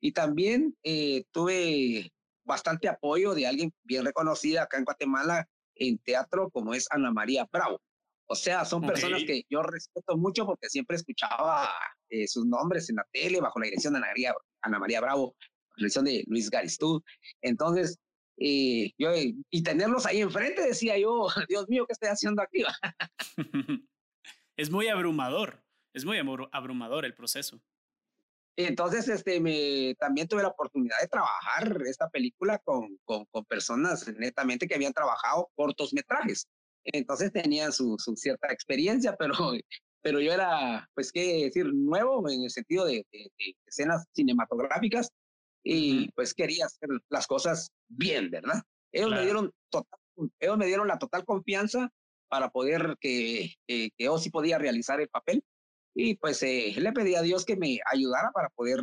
Y 0.00 0.12
también 0.12 0.76
eh, 0.82 1.24
tuve 1.30 2.12
bastante 2.44 2.88
apoyo 2.88 3.34
de 3.34 3.46
alguien 3.46 3.72
bien 3.82 4.04
reconocida 4.04 4.62
acá 4.62 4.78
en 4.78 4.84
Guatemala 4.84 5.48
en 5.74 5.98
teatro, 5.98 6.50
como 6.50 6.74
es 6.74 6.86
Ana 6.90 7.12
María 7.12 7.48
Bravo. 7.50 7.80
O 8.26 8.34
sea, 8.34 8.64
son 8.64 8.82
personas 8.82 9.24
que 9.24 9.44
yo 9.50 9.62
respeto 9.62 10.16
mucho 10.16 10.46
porque 10.46 10.68
siempre 10.68 10.96
escuchaba 10.96 11.68
eh, 12.08 12.26
sus 12.26 12.46
nombres 12.46 12.88
en 12.88 12.96
la 12.96 13.06
tele 13.12 13.40
bajo 13.40 13.58
la 13.58 13.66
dirección 13.66 13.92
de 13.92 13.98
Ana 13.98 14.06
María, 14.08 14.34
Ana 14.62 14.78
María 14.78 15.00
Bravo, 15.00 15.36
la 15.40 15.74
dirección 15.76 16.04
de 16.04 16.24
Luis 16.26 16.48
Garistú. 16.48 17.02
Entonces, 17.42 17.98
eh, 18.38 18.92
yo, 18.98 19.10
y 19.14 19.62
tenerlos 19.62 20.06
ahí 20.06 20.20
enfrente, 20.20 20.62
decía 20.62 20.98
yo, 20.98 21.26
Dios 21.48 21.68
mío, 21.68 21.84
¿qué 21.86 21.92
estoy 21.92 22.08
haciendo 22.08 22.42
aquí? 22.42 22.64
es 24.56 24.70
muy 24.70 24.88
abrumador. 24.88 25.62
Es 25.94 26.06
muy 26.06 26.16
abrumador 26.52 27.04
el 27.04 27.14
proceso. 27.14 27.60
Entonces, 28.56 29.08
este, 29.08 29.40
me, 29.40 29.94
también 29.98 30.28
tuve 30.28 30.42
la 30.42 30.48
oportunidad 30.48 30.98
de 31.00 31.08
trabajar 31.08 31.82
esta 31.86 32.08
película 32.08 32.58
con, 32.58 32.98
con, 33.04 33.24
con 33.26 33.44
personas 33.44 34.06
netamente 34.18 34.66
que 34.66 34.74
habían 34.74 34.92
trabajado 34.92 35.50
cortos 35.54 35.92
metrajes. 35.92 36.48
Entonces 36.84 37.32
tenían 37.32 37.72
su, 37.72 37.96
su, 37.98 38.16
cierta 38.16 38.52
experiencia, 38.52 39.16
pero, 39.18 39.34
pero 40.02 40.20
yo 40.20 40.32
era, 40.32 40.88
pues, 40.94 41.12
qué 41.12 41.44
decir, 41.44 41.66
nuevo 41.72 42.28
en 42.28 42.44
el 42.44 42.50
sentido 42.50 42.84
de, 42.84 43.06
de, 43.12 43.30
escenas 43.66 44.04
cinematográficas 44.14 45.10
y 45.64 46.10
pues 46.12 46.34
quería 46.34 46.66
hacer 46.66 46.88
las 47.08 47.26
cosas 47.26 47.70
bien, 47.88 48.30
¿verdad? 48.30 48.62
Ellos, 48.90 49.08
claro. 49.08 49.20
me 49.20 49.24
dieron 49.24 49.52
total, 49.70 50.00
ellos 50.40 50.58
me 50.58 50.66
dieron 50.66 50.88
la 50.88 50.98
total 50.98 51.24
confianza 51.24 51.90
para 52.28 52.50
poder 52.50 52.96
que, 53.00 53.54
que, 53.66 53.90
que 53.96 54.04
yo 54.04 54.18
sí 54.18 54.30
podía 54.30 54.58
realizar 54.58 55.00
el 55.00 55.08
papel 55.08 55.44
y 55.94 56.16
pues 56.16 56.42
eh, 56.42 56.74
le 56.76 56.92
pedí 56.92 57.14
a 57.14 57.22
Dios 57.22 57.44
que 57.44 57.56
me 57.56 57.78
ayudara 57.92 58.30
para 58.32 58.48
poder 58.50 58.80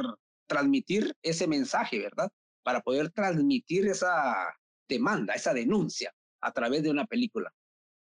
transmitir 0.48 1.16
ese 1.22 1.48
mensaje, 1.48 2.00
¿verdad? 2.00 2.30
Para 2.64 2.82
poder 2.82 3.10
transmitir 3.12 3.88
esa 3.88 4.56
demanda, 4.88 5.34
esa 5.34 5.54
denuncia 5.54 6.14
a 6.42 6.52
través 6.52 6.84
de 6.84 6.92
una 6.92 7.06
película. 7.06 7.52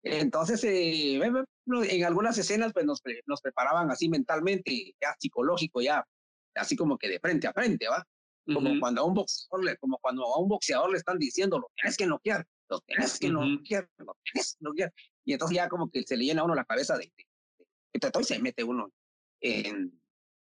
Entonces, 0.09 0.63
eh, 0.63 1.17
en 1.17 2.05
algunas 2.05 2.39
escenas 2.39 2.73
pues 2.73 2.87
nos, 2.87 3.03
nos 3.27 3.41
preparaban 3.41 3.91
así 3.91 4.09
mentalmente, 4.09 4.95
ya 5.01 5.17
psicológico, 5.19 5.81
ya 5.81 6.07
así 6.55 6.77
como 6.77 6.97
que 6.97 7.09
de 7.09 7.19
frente 7.19 7.49
a 7.49 7.53
frente, 7.53 7.89
¿va? 7.89 8.07
Como, 8.47 8.71
uh 8.71 8.75
-huh. 8.75 8.81
cuando 8.81 9.01
a 9.01 9.05
un 9.05 9.15
boxeador 9.15 9.65
le, 9.65 9.77
como 9.79 9.99
cuando 9.99 10.23
a 10.23 10.39
un 10.39 10.49
boxeador 10.49 10.93
le 10.93 10.99
están 10.99 11.19
diciendo, 11.19 11.59
lo 11.59 11.69
tienes 11.75 11.97
que 11.97 12.07
noquear, 12.07 12.47
lo 12.71 12.81
tienes 12.83 13.19
que 13.19 13.27
uh 13.27 13.31
-huh. 13.33 13.57
noquear, 13.57 13.89
lo 13.99 14.17
tienes 14.23 14.53
que 14.53 14.65
noquear. 14.65 14.95
Y 15.25 15.33
entonces 15.33 15.57
ya 15.57 15.69
como 15.69 15.91
que 15.91 16.05
se 16.05 16.17
le 16.17 16.25
llena 16.25 16.43
a 16.43 16.45
uno 16.45 16.55
la 16.55 16.65
cabeza 16.65 16.97
de, 16.97 17.13
de, 17.17 18.21
y 18.21 18.25
se 18.25 18.39
mete 18.39 18.63
uno 18.63 18.89
en, 19.41 20.01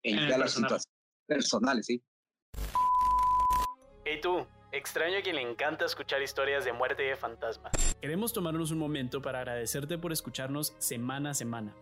en, 0.03 0.19
en 0.19 0.39
las 0.39 0.51
situaciones 0.51 0.85
personales, 1.25 1.87
sí. 1.87 2.03
Hey 4.05 4.19
tú, 4.21 4.45
extraño 4.71 5.17
a 5.17 5.21
quien 5.21 5.35
le 5.35 5.41
encanta 5.41 5.85
escuchar 5.85 6.21
historias 6.21 6.65
de 6.65 6.73
muerte 6.73 7.05
y 7.05 7.09
de 7.09 7.15
fantasmas. 7.15 7.71
Queremos 8.01 8.33
tomarnos 8.33 8.71
un 8.71 8.77
momento 8.77 9.21
para 9.21 9.39
agradecerte 9.39 9.97
por 9.97 10.11
escucharnos 10.11 10.75
semana 10.79 11.31
a 11.31 11.33
semana. 11.33 11.75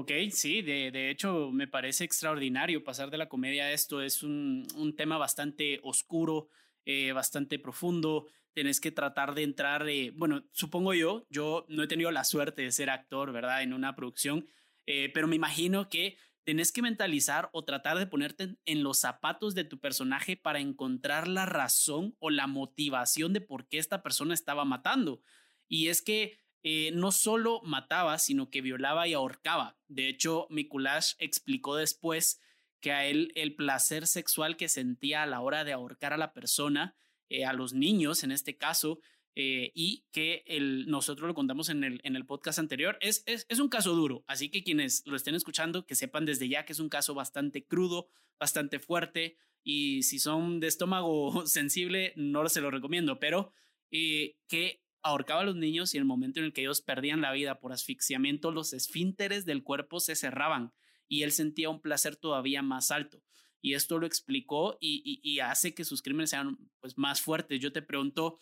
Ok, 0.00 0.12
sí, 0.30 0.62
de, 0.62 0.90
de, 0.90 1.10
hecho 1.10 1.50
me 1.52 1.68
parece 1.68 2.04
extraordinario 2.04 2.82
pasar 2.82 3.10
de 3.10 3.18
la 3.18 3.28
comedia 3.28 3.64
a 3.64 3.72
esto. 3.72 4.00
Es 4.00 4.22
un, 4.22 4.66
un 4.74 4.96
tema 4.96 5.18
bastante 5.18 5.78
oscuro, 5.82 6.48
eh, 6.86 7.12
bastante 7.12 7.58
profundo. 7.58 8.26
Tenés 8.54 8.80
que 8.80 8.92
tratar 8.92 9.34
de 9.34 9.42
entrar, 9.42 9.86
eh, 9.90 10.10
bueno, 10.16 10.48
supongo 10.52 10.94
yo, 10.94 11.26
yo 11.28 11.66
no 11.68 11.82
he 11.82 11.86
tenido 11.86 12.10
la 12.12 12.24
suerte 12.24 12.62
de 12.62 12.72
ser 12.72 12.88
actor, 12.88 13.30
¿verdad? 13.30 13.62
En 13.62 13.74
una 13.74 13.94
producción, 13.94 14.46
eh, 14.86 15.10
pero 15.12 15.28
me 15.28 15.36
imagino 15.36 15.90
que 15.90 16.16
tenés 16.44 16.72
que 16.72 16.80
mentalizar 16.80 17.50
o 17.52 17.66
tratar 17.66 17.98
de 17.98 18.06
ponerte 18.06 18.56
en 18.64 18.82
los 18.82 19.00
zapatos 19.00 19.54
de 19.54 19.64
tu 19.64 19.80
personaje 19.80 20.34
para 20.34 20.60
encontrar 20.60 21.28
la 21.28 21.44
razón 21.44 22.16
o 22.20 22.30
la 22.30 22.46
motivación 22.46 23.34
de 23.34 23.42
por 23.42 23.68
qué 23.68 23.76
esta 23.76 24.02
persona 24.02 24.32
estaba 24.32 24.64
matando. 24.64 25.20
Y 25.68 25.88
es 25.88 26.00
que 26.00 26.38
eh, 26.62 26.90
no 26.92 27.10
solo 27.10 27.62
mataba, 27.62 28.18
sino 28.18 28.50
que 28.50 28.60
violaba 28.60 29.08
y 29.08 29.14
ahorcaba. 29.14 29.78
De 29.88 30.08
hecho, 30.08 30.46
Mikulash 30.50 31.14
explicó 31.18 31.76
después 31.76 32.40
que 32.80 32.92
a 32.92 33.06
él 33.06 33.32
el 33.34 33.54
placer 33.54 34.06
sexual 34.06 34.56
que 34.56 34.68
sentía 34.68 35.22
a 35.22 35.26
la 35.26 35.40
hora 35.40 35.64
de 35.64 35.72
ahorcar 35.72 36.12
a 36.12 36.18
la 36.18 36.34
persona, 36.34 36.94
eh, 37.28 37.46
a 37.46 37.52
los 37.54 37.72
niños 37.72 38.24
en 38.24 38.32
este 38.32 38.58
caso, 38.58 39.00
eh, 39.36 39.72
y 39.74 40.04
que 40.12 40.44
nosotros 40.86 41.28
lo 41.28 41.34
contamos 41.34 41.70
en 41.70 41.84
el, 41.84 42.00
en 42.02 42.16
el 42.16 42.26
podcast 42.26 42.58
anterior, 42.58 42.98
es, 43.00 43.22
es, 43.26 43.46
es, 43.48 43.58
un 43.58 43.68
caso 43.68 43.94
duro. 43.94 44.24
Así 44.26 44.50
que 44.50 44.62
quienes 44.62 45.06
lo 45.06 45.16
estén 45.16 45.34
escuchando, 45.34 45.86
que 45.86 45.94
sepan 45.94 46.26
desde 46.26 46.48
ya 46.48 46.66
que 46.66 46.72
es 46.72 46.80
un 46.80 46.88
caso 46.88 47.14
bastante 47.14 47.64
crudo, 47.64 48.08
bastante 48.38 48.80
fuerte, 48.80 49.38
y 49.62 50.02
si 50.02 50.18
son 50.18 50.60
de 50.60 50.66
estómago 50.66 51.46
sensible, 51.46 52.12
no 52.16 52.46
se 52.50 52.60
lo 52.60 52.70
recomiendo, 52.70 53.18
pero 53.18 53.52
que 53.90 54.82
ahorcaba 55.02 55.40
a 55.42 55.44
los 55.44 55.56
niños 55.56 55.94
y 55.94 55.96
en 55.96 56.02
el 56.02 56.06
momento 56.06 56.40
en 56.40 56.46
el 56.46 56.52
que 56.52 56.62
ellos 56.62 56.82
perdían 56.82 57.20
la 57.20 57.32
vida 57.32 57.60
por 57.60 57.72
asfixiamiento, 57.72 58.50
los 58.50 58.72
esfínteres 58.72 59.44
del 59.44 59.62
cuerpo 59.62 60.00
se 60.00 60.16
cerraban 60.16 60.72
y 61.08 61.22
él 61.22 61.32
sentía 61.32 61.70
un 61.70 61.80
placer 61.80 62.16
todavía 62.16 62.62
más 62.62 62.90
alto. 62.90 63.22
Y 63.62 63.74
esto 63.74 63.98
lo 63.98 64.06
explicó 64.06 64.78
y, 64.80 65.38
hace 65.40 65.74
que 65.74 65.84
sus 65.84 66.02
crímenes 66.02 66.30
sean 66.30 66.56
pues, 66.80 66.96
más 66.96 67.20
fuertes. 67.20 67.60
Yo 67.60 67.72
te 67.72 67.82
pregunto, 67.82 68.38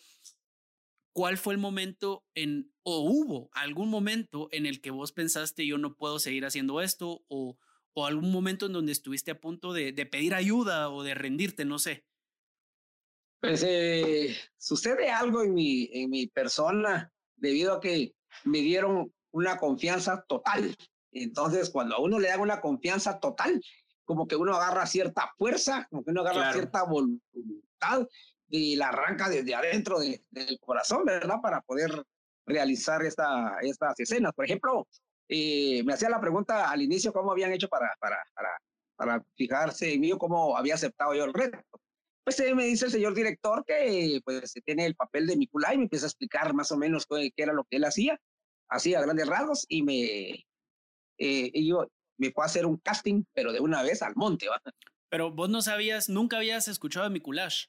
¿cuál 1.13 1.37
fue 1.37 1.53
el 1.53 1.59
momento 1.59 2.25
en, 2.35 2.71
o 2.83 3.01
hubo 3.01 3.49
algún 3.53 3.89
momento 3.89 4.47
en 4.51 4.65
el 4.65 4.81
que 4.81 4.91
vos 4.91 5.11
pensaste 5.11 5.67
yo 5.67 5.77
no 5.77 5.95
puedo 5.95 6.19
seguir 6.19 6.45
haciendo 6.45 6.79
esto 6.79 7.25
o, 7.27 7.57
o 7.93 8.05
algún 8.05 8.31
momento 8.31 8.67
en 8.67 8.73
donde 8.73 8.93
estuviste 8.93 9.31
a 9.31 9.41
punto 9.41 9.73
de, 9.73 9.91
de 9.91 10.05
pedir 10.05 10.33
ayuda 10.33 10.89
o 10.89 11.03
de 11.03 11.15
rendirte, 11.15 11.65
no 11.65 11.79
sé? 11.79 12.05
Pues 13.39 13.63
eh, 13.65 14.35
sucede 14.57 15.09
algo 15.09 15.43
en 15.43 15.53
mi, 15.53 15.89
en 15.93 16.09
mi 16.09 16.27
persona 16.27 17.11
debido 17.37 17.73
a 17.73 17.79
que 17.79 18.13
me 18.43 18.59
dieron 18.59 19.13
una 19.31 19.57
confianza 19.57 20.25
total. 20.27 20.75
Entonces, 21.11 21.69
cuando 21.69 21.95
a 21.95 22.01
uno 22.01 22.19
le 22.19 22.27
dan 22.27 22.41
una 22.41 22.59
confianza 22.59 23.19
total, 23.19 23.61
como 24.03 24.27
que 24.27 24.35
uno 24.35 24.55
agarra 24.55 24.85
cierta 24.85 25.31
fuerza, 25.37 25.87
como 25.89 26.03
que 26.03 26.11
uno 26.11 26.21
agarra 26.21 26.51
cierta 26.51 26.83
voluntad 26.83 28.07
y 28.49 28.75
la 28.75 28.89
arranca 28.89 29.29
desde 29.29 29.55
adentro 29.55 29.99
de, 29.99 30.23
del 30.29 30.59
corazón, 30.59 31.05
¿verdad? 31.05 31.37
Para 31.41 31.61
poder 31.61 32.03
realizar 32.45 33.03
esta, 33.05 33.57
estas 33.61 33.97
escenas. 33.99 34.33
Por 34.33 34.45
ejemplo, 34.45 34.87
eh, 35.29 35.81
me 35.85 35.93
hacía 35.93 36.09
la 36.09 36.19
pregunta 36.19 36.69
al 36.69 36.81
inicio 36.81 37.13
cómo 37.13 37.31
habían 37.31 37.53
hecho 37.53 37.69
para, 37.69 37.95
para, 37.99 38.17
para, 38.33 38.49
para 38.95 39.25
fijarse 39.35 39.93
en 39.93 40.01
mí, 40.01 40.11
cómo 40.17 40.57
había 40.57 40.73
aceptado 40.73 41.13
yo 41.13 41.23
el 41.23 41.33
reto 41.33 41.59
pues 42.35 42.55
me 42.55 42.65
dice 42.65 42.85
el 42.85 42.91
señor 42.91 43.15
director 43.15 43.63
que 43.65 44.21
pues 44.23 44.53
tiene 44.63 44.85
el 44.85 44.95
papel 44.95 45.25
de 45.25 45.35
Mikulay, 45.35 45.77
me 45.77 45.83
empieza 45.83 46.05
a 46.05 46.09
explicar 46.09 46.53
más 46.53 46.71
o 46.71 46.77
menos 46.77 47.07
qué, 47.07 47.31
era 47.35 47.53
lo 47.53 47.63
que 47.63 47.77
él 47.77 47.85
hacía, 47.85 48.19
hacía 48.69 49.01
grandes 49.01 49.27
rasgos 49.27 49.65
y 49.67 49.81
me, 49.81 50.29
eh, 50.31 50.45
y 51.17 51.67
yo 51.67 51.87
me 52.17 52.31
fue 52.31 52.43
a 52.43 52.47
hacer 52.47 52.65
un 52.65 52.77
casting, 52.77 53.23
pero 53.33 53.51
de 53.51 53.59
una 53.59 53.81
vez 53.81 54.03
al 54.03 54.15
monte. 54.15 54.47
¿va? 54.47 54.61
Pero 55.09 55.31
vos 55.31 55.49
no 55.49 55.61
sabías, 55.61 56.07
nunca 56.07 56.37
habías 56.37 56.67
escuchado 56.67 57.05
de 57.05 57.11
Mikulash. 57.11 57.65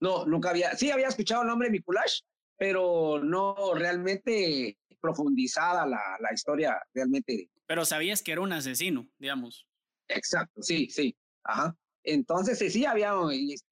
No, 0.00 0.26
nunca 0.26 0.50
había, 0.50 0.74
sí 0.74 0.90
había 0.90 1.08
escuchado 1.08 1.42
el 1.42 1.48
nombre 1.48 1.68
de 1.68 1.72
Mikulash, 1.72 2.22
pero 2.56 3.20
no 3.22 3.74
realmente 3.74 4.78
profundizada 5.00 5.86
la, 5.86 6.16
la 6.18 6.32
historia 6.32 6.82
realmente. 6.92 7.50
Pero 7.66 7.84
sabías 7.84 8.20
que 8.22 8.32
era 8.32 8.40
un 8.40 8.52
asesino, 8.52 9.08
digamos. 9.18 9.66
Exacto, 10.08 10.60
sí, 10.60 10.88
sí. 10.90 11.16
Ajá. 11.44 11.76
Entonces, 12.04 12.58
sí, 12.72 12.84
había 12.84 13.14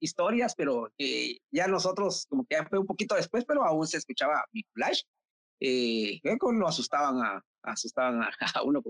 historias, 0.01 0.55
pero 0.57 0.91
ya 1.51 1.67
nosotros, 1.69 2.27
como 2.29 2.45
que 2.47 2.57
fue 2.65 2.79
un 2.79 2.87
poquito 2.87 3.15
después, 3.15 3.45
pero 3.45 3.65
aún 3.65 3.87
se 3.87 3.99
escuchaba 3.99 4.45
mi 4.53 4.63
flash. 4.73 5.03
Eh, 5.61 6.21
lo 6.25 6.67
asustaban 6.67 7.23
a, 7.23 7.45
uno. 8.65 8.83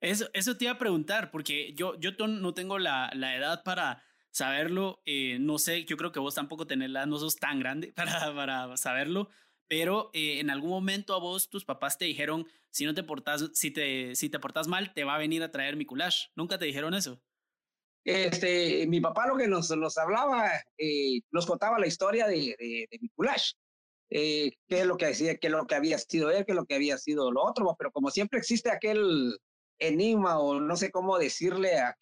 Eso, 0.00 0.28
eso 0.32 0.56
te 0.56 0.66
iba 0.66 0.74
a 0.74 0.78
preguntar, 0.78 1.30
porque 1.30 1.72
yo, 1.74 1.98
yo 1.98 2.12
no 2.28 2.54
tengo 2.54 2.78
la, 2.78 3.10
la 3.14 3.34
edad 3.34 3.64
para 3.64 4.04
saberlo. 4.30 5.02
Eh, 5.04 5.38
no 5.40 5.58
sé, 5.58 5.84
yo 5.84 5.96
creo 5.96 6.12
que 6.12 6.20
vos 6.20 6.34
tampoco 6.34 6.66
tenés 6.66 6.90
la, 6.90 7.06
no 7.06 7.18
sos 7.18 7.36
tan 7.36 7.58
grande 7.58 7.92
para, 7.96 8.34
para 8.34 8.76
saberlo, 8.76 9.28
pero 9.66 10.10
eh, 10.12 10.40
en 10.40 10.50
algún 10.50 10.70
momento 10.70 11.14
a 11.14 11.18
vos 11.18 11.50
tus 11.50 11.64
papás 11.64 11.98
te 11.98 12.04
dijeron, 12.04 12.46
si 12.70 12.84
no 12.84 12.94
te 12.94 13.02
portas, 13.02 13.50
si 13.54 13.70
te, 13.70 14.14
si 14.14 14.30
te 14.30 14.38
portas 14.38 14.68
mal, 14.68 14.94
te 14.94 15.04
va 15.04 15.16
a 15.16 15.18
venir 15.18 15.42
a 15.42 15.50
traer 15.50 15.76
mi 15.76 15.84
culash. 15.84 16.26
¿Nunca 16.36 16.58
te 16.58 16.66
dijeron 16.66 16.94
eso? 16.94 17.20
Este, 18.08 18.86
mi 18.86 19.02
papá 19.02 19.26
lo 19.26 19.36
que 19.36 19.46
nos, 19.46 19.68
nos 19.76 19.98
hablaba, 19.98 20.50
eh, 20.78 21.20
nos 21.30 21.44
contaba 21.44 21.78
la 21.78 21.86
historia 21.86 22.26
de, 22.26 22.56
de, 22.58 22.88
de 22.90 22.98
eh, 24.08 24.50
qué 24.66 24.80
es 24.80 24.86
lo 24.86 24.96
que 24.96 25.08
decía, 25.08 25.36
qué 25.36 25.48
es 25.48 25.52
lo 25.52 25.66
que 25.66 25.74
había 25.74 25.98
sido 25.98 26.30
él, 26.30 26.46
qué 26.46 26.52
es 26.52 26.56
lo 26.56 26.64
que 26.64 26.76
había 26.76 26.96
sido 26.96 27.30
lo 27.30 27.44
otro, 27.44 27.76
pero 27.78 27.92
como 27.92 28.10
siempre 28.10 28.38
existe 28.38 28.70
aquel 28.70 29.36
enigma 29.78 30.38
o 30.38 30.58
no 30.58 30.74
sé 30.74 30.90
cómo 30.90 31.18
decirle 31.18 31.78
a, 31.78 31.94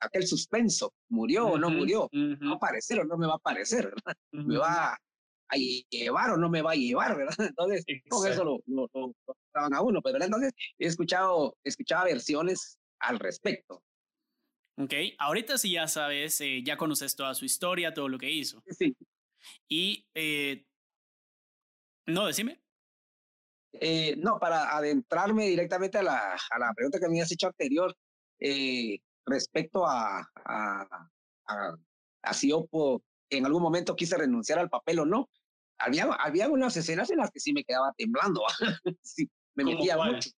aquel 0.00 0.26
suspenso, 0.26 0.92
murió 1.08 1.46
o 1.46 1.56
no 1.56 1.70
murió, 1.70 2.10
va 2.12 2.54
a 2.54 2.56
aparecer 2.56 2.98
o 2.98 3.04
no 3.04 3.16
me 3.16 3.28
va 3.28 3.34
a 3.34 3.36
aparecer, 3.36 3.94
me 4.32 4.58
va 4.58 4.94
a 4.94 5.56
llevar 5.88 6.32
o 6.32 6.36
no 6.36 6.50
me 6.50 6.62
va 6.62 6.72
a 6.72 6.74
llevar, 6.74 7.16
¿verdad? 7.16 7.36
Entonces, 7.54 7.84
con 8.08 8.28
eso 8.28 8.42
lo, 8.42 8.58
lo, 8.66 9.14
estaban 9.46 9.72
a 9.72 9.82
uno, 9.82 10.02
pero 10.02 10.20
entonces 10.20 10.52
he 10.80 10.86
escuchado, 10.88 11.56
escuchaba 11.62 12.06
versiones 12.06 12.76
al 12.98 13.20
respecto. 13.20 13.84
Ok, 14.78 14.94
ahorita 15.18 15.58
sí 15.58 15.72
ya 15.72 15.86
sabes, 15.86 16.40
eh, 16.40 16.62
ya 16.64 16.76
conoces 16.76 17.14
toda 17.14 17.34
su 17.34 17.44
historia, 17.44 17.92
todo 17.92 18.08
lo 18.08 18.18
que 18.18 18.30
hizo. 18.30 18.62
Sí. 18.68 18.96
Y, 19.68 20.06
eh, 20.14 20.64
no, 22.06 22.26
decime. 22.26 22.62
Eh, 23.72 24.16
no, 24.16 24.38
para 24.38 24.76
adentrarme 24.76 25.46
directamente 25.46 25.98
a 25.98 26.02
la, 26.02 26.34
a 26.34 26.58
la 26.58 26.72
pregunta 26.74 27.00
que 27.00 27.08
me 27.08 27.20
has 27.20 27.32
hecho 27.32 27.48
anterior, 27.48 27.94
eh, 28.38 28.98
respecto 29.26 29.86
a, 29.86 30.20
a, 30.20 31.06
a, 31.46 31.76
a 32.22 32.34
si 32.34 32.50
yo 32.50 32.66
en 33.30 33.46
algún 33.46 33.62
momento 33.62 33.96
quise 33.96 34.16
renunciar 34.16 34.58
al 34.58 34.68
papel 34.68 35.00
o 35.00 35.06
no, 35.06 35.30
había, 35.78 36.04
había 36.04 36.48
unas 36.48 36.76
escenas 36.76 37.10
en 37.10 37.18
las 37.18 37.30
que 37.30 37.40
sí 37.40 37.52
me 37.52 37.64
quedaba 37.64 37.92
temblando. 37.96 38.42
sí, 39.02 39.28
me 39.54 39.64
metía 39.64 39.96
mucho. 39.96 40.30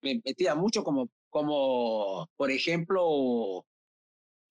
Me 0.00 0.20
metía 0.24 0.54
mucho 0.54 0.84
como, 0.84 1.10
como, 1.28 2.28
por 2.36 2.50
ejemplo, 2.50 3.66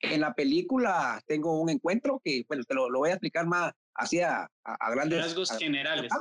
en 0.01 0.21
la 0.21 0.33
película 0.33 1.21
tengo 1.25 1.59
un 1.59 1.69
encuentro 1.69 2.21
que, 2.23 2.45
bueno, 2.47 2.63
te 2.63 2.73
lo, 2.73 2.89
lo 2.89 2.99
voy 2.99 3.09
a 3.09 3.13
explicar 3.13 3.45
más 3.45 3.73
hacia 3.95 4.49
a, 4.63 4.91
grandes 4.91 5.23
rasgos 5.23 5.51
generales. 5.57 6.11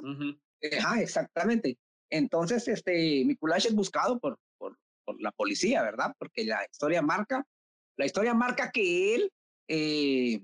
Ajá, 0.78 1.00
exactamente. 1.00 1.78
Entonces, 2.10 2.66
este, 2.68 3.24
Mikulash 3.24 3.66
es 3.66 3.74
buscado 3.74 4.18
por, 4.18 4.38
por, 4.58 4.78
por, 5.04 5.20
la 5.20 5.32
policía, 5.32 5.82
¿verdad? 5.82 6.14
Porque 6.18 6.44
la 6.44 6.64
historia 6.70 7.02
marca, 7.02 7.46
la 7.96 8.06
historia 8.06 8.34
marca 8.34 8.70
que 8.70 9.14
él 9.14 9.32
eh, 9.68 10.42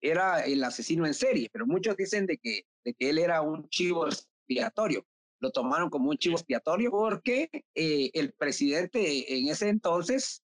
era 0.00 0.44
el 0.44 0.62
asesino 0.64 1.06
en 1.06 1.14
serie, 1.14 1.48
pero 1.52 1.66
muchos 1.66 1.96
dicen 1.96 2.26
de 2.26 2.38
que, 2.38 2.66
de 2.84 2.94
que 2.94 3.10
él 3.10 3.18
era 3.18 3.42
un 3.42 3.68
chivo 3.68 4.06
expiatorio. 4.08 5.06
Lo 5.40 5.50
tomaron 5.50 5.90
como 5.90 6.10
un 6.10 6.18
chivo 6.18 6.36
expiatorio 6.36 6.90
porque 6.90 7.50
eh, 7.74 8.10
el 8.14 8.32
presidente 8.32 9.38
en 9.38 9.48
ese 9.48 9.68
entonces 9.68 10.41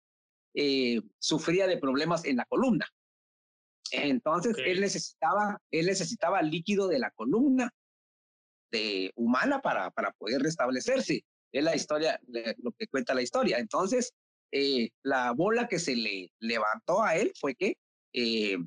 eh, 0.61 1.01
sufría 1.21 1.69
de 1.69 1.79
problemas 1.79 2.25
en 2.25 2.37
la 2.37 2.45
columna. 2.45 2.85
Entonces 3.93 4.57
él 4.59 4.81
necesitaba, 4.81 5.63
él 5.71 5.87
necesitaba 5.87 6.43
líquido 6.43 6.89
de 6.89 6.99
la 6.99 7.13
columna 7.13 7.73
de 8.73 9.13
humana 9.15 9.61
para, 9.61 9.93
para 9.93 10.11
poder 10.19 10.43
restablecerse. 10.43 11.25
Es 11.53 11.63
la 11.63 11.77
historia, 11.77 12.19
lo 12.59 12.73
que 12.73 12.89
cuenta 12.89 13.15
la 13.15 13.23
historia. 13.23 13.59
Entonces, 13.59 14.13
eh, 14.51 14.91
la 15.05 15.31
bola 15.31 15.69
que 15.69 15.79
se 15.79 15.95
le 15.95 16.33
levantó 16.41 17.05
a 17.05 17.15
él 17.15 17.33
fue 17.39 17.55
que, 17.55 17.77
eh, 18.13 18.59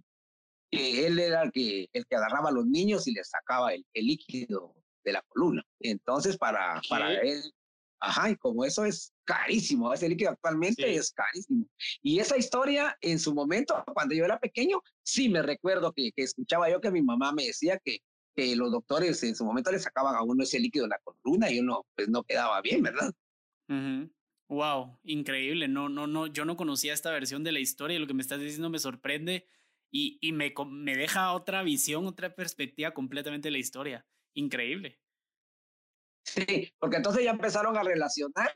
él 0.71 1.19
era 1.19 1.43
el 1.43 1.51
que, 1.51 1.89
el 1.91 2.05
que 2.05 2.15
agarraba 2.15 2.49
a 2.49 2.53
los 2.53 2.65
niños 2.67 3.05
y 3.05 3.11
les 3.11 3.29
sacaba 3.29 3.73
el, 3.73 3.85
el 3.93 4.07
líquido 4.07 4.73
de 5.03 5.11
la 5.11 5.21
columna. 5.27 5.61
Entonces, 5.81 6.37
para, 6.37 6.81
para 6.87 7.15
él, 7.15 7.43
ajá, 8.01 8.31
y 8.31 8.35
como 8.35 8.65
eso 8.65 8.85
es 8.85 9.13
carísimo, 9.23 9.93
ese 9.93 10.09
líquido 10.09 10.31
actualmente 10.31 10.95
es 10.95 11.11
carísimo. 11.11 11.67
Y 12.01 12.19
esa 12.19 12.37
historia, 12.37 12.97
en 13.01 13.19
su 13.19 13.33
momento, 13.33 13.83
cuando 13.93 14.15
yo 14.15 14.25
era 14.25 14.39
pequeño, 14.39 14.81
sí 15.03 15.29
me 15.29 15.41
recuerdo 15.41 15.93
que, 15.93 16.11
que 16.15 16.23
escuchaba 16.23 16.69
yo 16.69 16.81
que 16.81 16.91
mi 16.91 17.01
mamá 17.01 17.31
me 17.31 17.45
decía 17.45 17.79
que, 17.83 17.99
que 18.35 18.55
los 18.55 18.71
doctores 18.71 19.23
en 19.23 19.35
su 19.35 19.45
momento 19.45 19.71
le 19.71 19.79
sacaban 19.79 20.15
a 20.15 20.23
uno 20.23 20.43
ese 20.43 20.59
líquido 20.59 20.85
de 20.85 20.89
la 20.89 20.99
columna 21.03 21.51
y 21.51 21.59
uno 21.59 21.85
pues 21.95 22.09
no 22.09 22.23
quedaba 22.23 22.61
bien, 22.61 22.81
¿verdad? 22.81 23.11
Wow, 24.49 24.99
increíble. 25.03 25.67
No, 25.69 25.87
no, 25.87 26.07
no, 26.07 26.27
yo 26.27 26.43
no 26.43 26.57
conocía 26.57 26.93
esta 26.93 27.11
versión 27.11 27.43
de 27.43 27.53
la 27.53 27.59
historia 27.59 27.95
y 27.95 27.99
lo 27.99 28.07
que 28.07 28.13
me 28.13 28.21
estás 28.21 28.39
diciendo 28.41 28.69
me 28.69 28.79
sorprende 28.79 29.47
y, 29.89 30.17
y 30.21 30.33
me, 30.33 30.53
me 30.69 30.97
deja 30.97 31.31
otra 31.33 31.63
visión, 31.63 32.05
otra 32.05 32.35
perspectiva 32.35 32.93
completamente 32.93 33.47
de 33.47 33.53
la 33.53 33.59
historia. 33.59 34.07
Increíble. 34.33 35.00
Sí, 36.23 36.71
porque 36.79 36.97
entonces 36.97 37.23
ya 37.23 37.31
empezaron 37.31 37.77
a 37.77 37.83
relacionar 37.83 38.51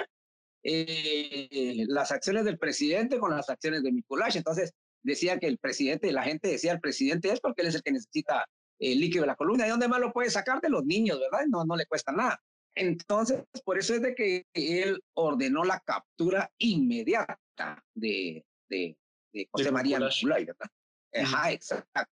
eh, 0.64 1.86
las 1.88 2.12
acciones 2.12 2.46
del 2.46 2.58
presidente 2.58 3.20
con 3.20 3.32
las 3.32 3.50
acciones 3.50 3.84
de 3.84 3.92
Mikulash. 3.92 4.38
Entonces 4.38 4.74
decía 5.04 5.40
que 5.40 5.48
el 5.48 5.58
presidente, 5.58 6.12
la 6.12 6.24
gente 6.24 6.48
decía 6.48 6.72
el 6.72 6.80
presidente 6.80 7.32
es 7.32 7.40
porque 7.40 7.62
él 7.62 7.68
es 7.68 7.76
el 7.76 7.84
que 7.84 7.92
necesita 7.92 8.46
el 8.80 9.00
líquido 9.00 9.22
de 9.22 9.28
la 9.28 9.36
columna. 9.36 9.68
¿Y 9.68 9.70
dónde 9.70 9.88
más 9.88 10.00
lo 10.00 10.12
puede 10.12 10.30
sacar? 10.30 10.62
De 10.62 10.70
los 10.70 10.86
niños, 10.86 11.20
¿verdad? 11.20 11.46
No, 11.48 11.66
no 11.66 11.76
le 11.76 11.86
cuesta 11.86 12.12
nada. 12.12 12.42
Entonces, 12.76 13.44
por 13.64 13.78
eso 13.78 13.94
es 13.96 14.02
de 14.02 14.16
que 14.16 14.46
él 14.54 15.02
ordenó 15.14 15.64
la 15.64 15.80
captura 15.80 16.52
inmediata 16.58 17.84
de, 17.94 18.46
de, 18.70 18.98
de 19.32 19.48
José 19.52 19.72
María 19.72 20.00
Mikulash, 20.00 20.46
¿verdad? 20.46 20.68
Ajá, 21.14 21.52
exacto. 21.52 22.15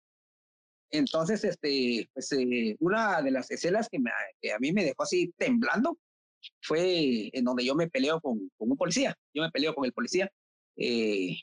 Entonces, 0.90 1.44
este, 1.44 2.09
pues, 2.12 2.33
eh, 2.33 2.76
una 2.81 3.22
de 3.22 3.31
las 3.31 3.50
escenas 3.50 3.88
que, 3.88 3.98
me, 3.98 4.11
que, 4.40 4.53
a 4.53 4.59
mí 4.59 4.72
me 4.72 4.85
dejó 4.85 5.05
así 5.05 5.33
temblando 5.37 5.98
fue 6.62 7.31
en 7.33 7.44
donde 7.44 7.64
yo 7.64 7.74
me 7.74 7.88
peleo 7.88 8.20
con, 8.20 8.50
con 8.57 8.70
un 8.70 8.76
policía. 8.76 9.14
Yo 9.35 9.42
me 9.42 9.50
peleo 9.50 9.74
con 9.74 9.85
el 9.85 9.92
policía, 9.92 10.31
eh, 10.76 11.37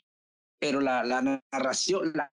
pero 0.58 0.80
la, 0.80 1.04
la 1.04 1.42
narración, 1.52 2.12
la, 2.14 2.30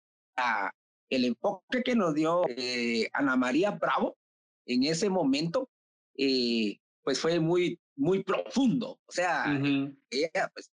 el 1.10 1.24
enfoque 1.26 1.82
que 1.84 1.94
nos 1.94 2.14
dio 2.14 2.44
eh, 2.48 3.08
Ana 3.12 3.36
María 3.36 3.72
Bravo 3.72 4.16
en 4.66 4.84
ese 4.84 5.10
momento, 5.10 5.68
pues 7.02 7.20
fue 7.20 7.38
muy, 7.38 7.78
muy 7.96 8.24
profundo. 8.24 8.98
O 9.06 9.12
sea, 9.12 9.44
ella 10.10 10.50
pues, 10.52 10.70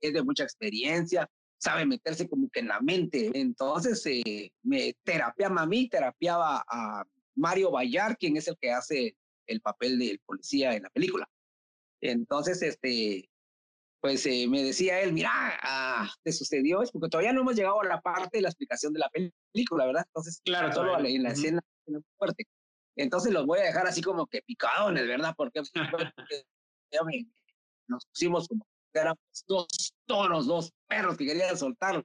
es 0.00 0.12
de 0.12 0.22
mucha 0.22 0.42
experiencia, 0.42 1.30
sabe 1.62 1.86
meterse 1.86 2.28
como 2.28 2.50
que 2.50 2.60
en 2.60 2.68
la 2.68 2.80
mente. 2.80 3.30
Entonces, 3.34 4.04
eh, 4.06 4.50
me 4.62 4.94
terapiaba 5.04 5.62
a 5.62 5.66
mí, 5.66 5.88
terapiaba 5.88 6.64
a 6.66 7.04
Mario 7.36 7.70
Bayar, 7.70 8.18
quien 8.18 8.36
es 8.36 8.48
el 8.48 8.56
que 8.60 8.72
hace 8.72 9.16
el 9.46 9.60
papel 9.60 9.98
del 9.98 10.18
policía 10.26 10.74
en 10.74 10.82
la 10.82 10.90
película. 10.90 11.28
Entonces, 12.00 12.60
este, 12.62 13.30
pues 14.00 14.26
eh, 14.26 14.48
me 14.48 14.64
decía 14.64 15.00
él, 15.02 15.12
mira, 15.12 15.30
ah, 15.32 16.12
te 16.24 16.32
sucedió 16.32 16.82
es 16.82 16.90
porque 16.90 17.08
todavía 17.08 17.32
no 17.32 17.42
hemos 17.42 17.54
llegado 17.54 17.80
a 17.80 17.86
la 17.86 18.00
parte 18.00 18.38
de 18.38 18.42
la 18.42 18.48
explicación 18.48 18.92
de 18.92 18.98
la 18.98 19.10
película, 19.52 19.86
¿verdad? 19.86 20.04
Entonces, 20.08 20.40
claro, 20.44 20.72
solo 20.72 20.98
en 20.98 21.22
la 21.22 21.30
escena 21.30 21.62
fuerte. 22.18 22.44
Entonces 22.96 23.32
los 23.32 23.46
voy 23.46 23.60
a 23.60 23.64
dejar 23.64 23.86
así 23.86 24.02
como 24.02 24.26
que 24.26 24.42
picadones, 24.42 25.06
¿verdad? 25.06 25.32
Porque, 25.36 25.62
ya 26.90 27.04
me, 27.04 27.28
nos 27.86 28.04
pusimos 28.06 28.48
como 28.48 28.66
eran 29.00 29.16
dos 29.46 29.94
tonos, 30.06 30.46
dos 30.46 30.72
perros 30.88 31.16
que 31.16 31.26
querían 31.26 31.56
soltar 31.56 32.04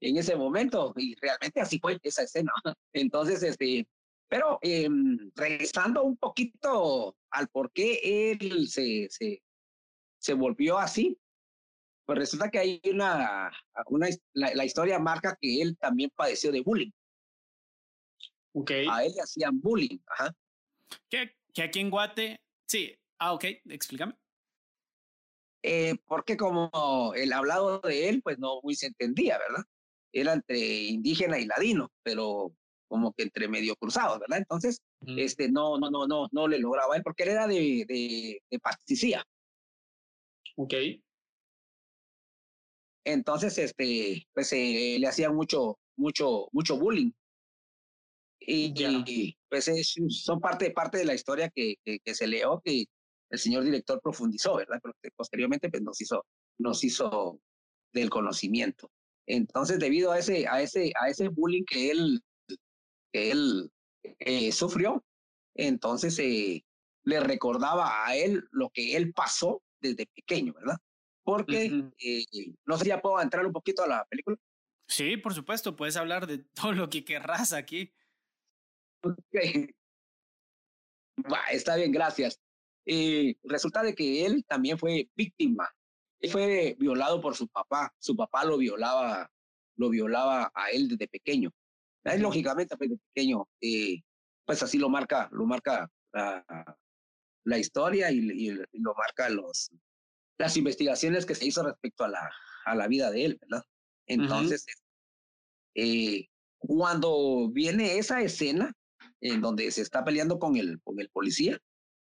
en 0.00 0.16
ese 0.16 0.36
momento 0.36 0.92
y 0.96 1.14
realmente 1.16 1.60
así 1.60 1.78
fue 1.78 1.98
esa 2.02 2.22
escena. 2.22 2.52
Entonces, 2.92 3.42
este, 3.42 3.86
pero 4.28 4.58
eh, 4.62 4.88
regresando 5.34 6.02
un 6.02 6.16
poquito 6.16 7.16
al 7.30 7.48
por 7.48 7.72
qué 7.72 8.32
él 8.32 8.68
se, 8.68 9.08
se, 9.10 9.42
se 10.18 10.34
volvió 10.34 10.78
así, 10.78 11.18
pues 12.04 12.18
resulta 12.18 12.50
que 12.50 12.58
hay 12.58 12.80
una, 12.84 13.50
una 13.86 14.08
la, 14.32 14.54
la, 14.54 14.64
historia 14.64 14.98
marca 14.98 15.36
que 15.40 15.60
él 15.60 15.76
también 15.76 16.10
padeció 16.14 16.52
de 16.52 16.60
bullying. 16.60 16.90
Ok. 18.54 18.70
A 18.90 19.04
él 19.04 19.12
le 19.14 19.22
hacían 19.22 19.60
bullying, 19.60 19.98
ajá. 20.06 20.32
¿Qué, 21.10 21.36
que 21.52 21.62
aquí 21.62 21.80
en 21.80 21.90
Guate, 21.90 22.40
sí, 22.68 22.96
ah, 23.18 23.32
ok, 23.32 23.44
explícame. 23.64 24.16
Eh, 25.68 25.96
porque 26.06 26.36
como 26.36 27.12
el 27.16 27.32
hablado 27.32 27.80
de 27.80 28.08
él, 28.08 28.22
pues 28.22 28.38
no 28.38 28.60
muy 28.62 28.76
se 28.76 28.86
entendía, 28.86 29.36
¿verdad? 29.36 29.64
Era 30.12 30.34
entre 30.34 30.58
indígena 30.58 31.40
y 31.40 31.44
ladino, 31.44 31.90
pero 32.04 32.54
como 32.86 33.12
que 33.12 33.24
entre 33.24 33.48
medio 33.48 33.74
cruzados, 33.74 34.20
¿verdad? 34.20 34.38
Entonces, 34.38 34.80
mm. 35.00 35.18
este, 35.18 35.50
no, 35.50 35.76
no, 35.76 35.90
no, 35.90 36.06
no, 36.06 36.28
no 36.30 36.46
le 36.46 36.60
lograba 36.60 36.94
él, 36.94 37.02
porque 37.02 37.24
él 37.24 37.30
era 37.30 37.48
de, 37.48 37.84
de, 37.88 38.40
de 38.48 38.58
pasticía. 38.60 39.24
Ok. 40.54 40.74
Entonces, 43.04 43.58
este, 43.58 44.24
pues 44.32 44.52
eh, 44.52 44.98
le 45.00 45.08
hacían 45.08 45.34
mucho, 45.34 45.80
mucho, 45.96 46.46
mucho 46.52 46.78
bullying. 46.78 47.10
Y, 48.38 48.72
y 48.76 49.36
pues 49.48 49.66
es, 49.66 49.96
son 50.10 50.38
parte, 50.38 50.70
parte 50.70 50.98
de 50.98 51.06
la 51.06 51.14
historia 51.14 51.50
que, 51.52 51.74
que, 51.84 51.98
que 51.98 52.14
se 52.14 52.28
leó, 52.28 52.60
que 52.64 52.84
el 53.30 53.38
señor 53.38 53.64
director 53.64 54.00
profundizó, 54.00 54.56
¿verdad? 54.56 54.80
Pero 54.82 55.14
posteriormente 55.16 55.68
pues, 55.68 55.82
nos, 55.82 56.00
hizo, 56.00 56.24
nos 56.58 56.82
hizo 56.84 57.40
del 57.92 58.10
conocimiento. 58.10 58.90
Entonces, 59.26 59.78
debido 59.78 60.12
a 60.12 60.18
ese, 60.18 60.46
a 60.46 60.60
ese, 60.60 60.92
a 61.00 61.08
ese 61.08 61.28
bullying 61.28 61.64
que 61.64 61.90
él, 61.90 62.22
que 63.12 63.30
él 63.32 63.70
eh, 64.20 64.52
sufrió, 64.52 65.04
entonces 65.54 66.18
eh, 66.18 66.64
le 67.04 67.20
recordaba 67.20 68.06
a 68.06 68.16
él 68.16 68.44
lo 68.52 68.70
que 68.70 68.96
él 68.96 69.12
pasó 69.12 69.62
desde 69.80 70.06
pequeño, 70.06 70.52
¿verdad? 70.54 70.76
Porque, 71.24 71.90
eh, 71.98 72.24
no 72.66 72.76
sé 72.76 72.84
si 72.84 72.90
ya 72.90 73.00
puedo 73.00 73.20
entrar 73.20 73.44
un 73.44 73.52
poquito 73.52 73.82
a 73.82 73.88
la 73.88 74.04
película. 74.04 74.36
Sí, 74.88 75.16
por 75.16 75.34
supuesto, 75.34 75.74
puedes 75.74 75.96
hablar 75.96 76.26
de 76.28 76.38
todo 76.54 76.72
lo 76.72 76.88
que 76.88 77.04
querrás 77.04 77.52
aquí. 77.52 77.92
Okay. 79.02 79.74
Va, 81.30 81.40
está 81.50 81.76
bien, 81.76 81.90
gracias. 81.90 82.40
Eh, 82.86 83.34
resulta 83.42 83.82
de 83.82 83.94
que 83.94 84.24
él 84.24 84.44
también 84.46 84.78
fue 84.78 85.10
víctima. 85.14 85.68
Él 86.20 86.30
fue 86.30 86.76
violado 86.78 87.20
por 87.20 87.34
su 87.34 87.48
papá. 87.48 87.92
Su 87.98 88.16
papá 88.16 88.44
lo 88.44 88.58
violaba, 88.58 89.30
lo 89.76 89.90
violaba 89.90 90.50
a 90.54 90.70
él 90.70 90.88
desde 90.88 91.08
pequeño. 91.08 91.50
Él, 92.04 92.22
lógicamente, 92.22 92.76
desde 92.78 92.98
pequeño, 93.12 93.48
eh, 93.60 94.00
pues 94.44 94.62
así 94.62 94.78
lo 94.78 94.88
marca, 94.88 95.28
lo 95.32 95.44
marca 95.44 95.90
la, 96.12 96.78
la 97.44 97.58
historia 97.58 98.10
y, 98.12 98.18
y, 98.18 98.50
lo 98.50 98.94
marca 98.94 99.28
los, 99.28 99.70
las 100.38 100.56
investigaciones 100.56 101.26
que 101.26 101.34
se 101.34 101.46
hizo 101.46 101.64
respecto 101.64 102.04
a 102.04 102.08
la, 102.08 102.30
a 102.64 102.74
la 102.74 102.86
vida 102.86 103.10
de 103.10 103.24
él, 103.24 103.38
¿verdad? 103.40 103.64
Entonces, 104.06 104.66
eh, 105.74 106.28
cuando 106.58 107.50
viene 107.50 107.98
esa 107.98 108.20
escena 108.22 108.72
en 109.20 109.40
donde 109.40 109.70
se 109.70 109.82
está 109.82 110.04
peleando 110.04 110.38
con 110.38 110.56
el, 110.56 110.80
con 110.82 111.00
el 111.00 111.08
policía, 111.10 111.58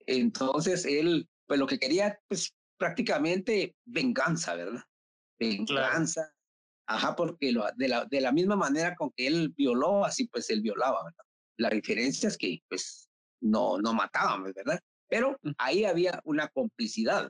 entonces 0.08 0.86
él, 0.86 1.28
pues 1.48 1.60
lo 1.60 1.68
que 1.68 1.80
quería, 1.80 2.20
pues 2.28 2.54
prácticamente 2.78 3.76
venganza, 3.86 4.56
¿verdad? 4.56 4.84
Venganza. 5.40 6.32
Ajá, 6.88 7.16
porque 7.16 7.52
lo, 7.52 7.66
de, 7.76 7.88
la, 7.88 8.06
de 8.06 8.22
la 8.22 8.32
misma 8.32 8.56
manera 8.56 8.96
con 8.96 9.12
que 9.12 9.28
él 9.28 9.54
violó, 9.58 10.06
así 10.06 10.28
pues 10.28 10.50
él 10.50 10.62
violaba, 10.62 11.04
¿verdad? 11.04 11.26
La 11.58 11.70
diferencia 11.70 12.30
es 12.30 12.38
que 12.38 12.62
pues 12.68 13.10
no, 13.42 13.80
no 13.80 13.94
mataban, 13.94 14.44
¿verdad? 14.44 14.80
Pero 15.08 15.40
ahí 15.58 15.86
había 15.86 16.20
una 16.24 16.48
complicidad. 16.50 17.30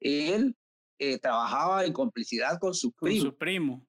Él 0.00 0.56
eh, 0.98 1.18
trabajaba 1.18 1.84
en 1.84 1.92
complicidad 1.92 2.58
con 2.58 2.74
su 2.74 2.92
primo. 2.92 3.22
Con 3.22 3.30
su 3.30 3.36
primo. 3.36 3.86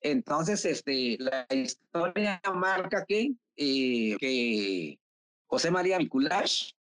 Entonces, 0.00 0.64
este, 0.64 1.16
la 1.18 1.46
historia 1.50 2.40
marca 2.54 3.04
que, 3.06 3.32
eh, 3.56 4.16
que 4.18 4.98
José 5.46 5.70
María 5.70 5.98
Miculash 5.98 6.72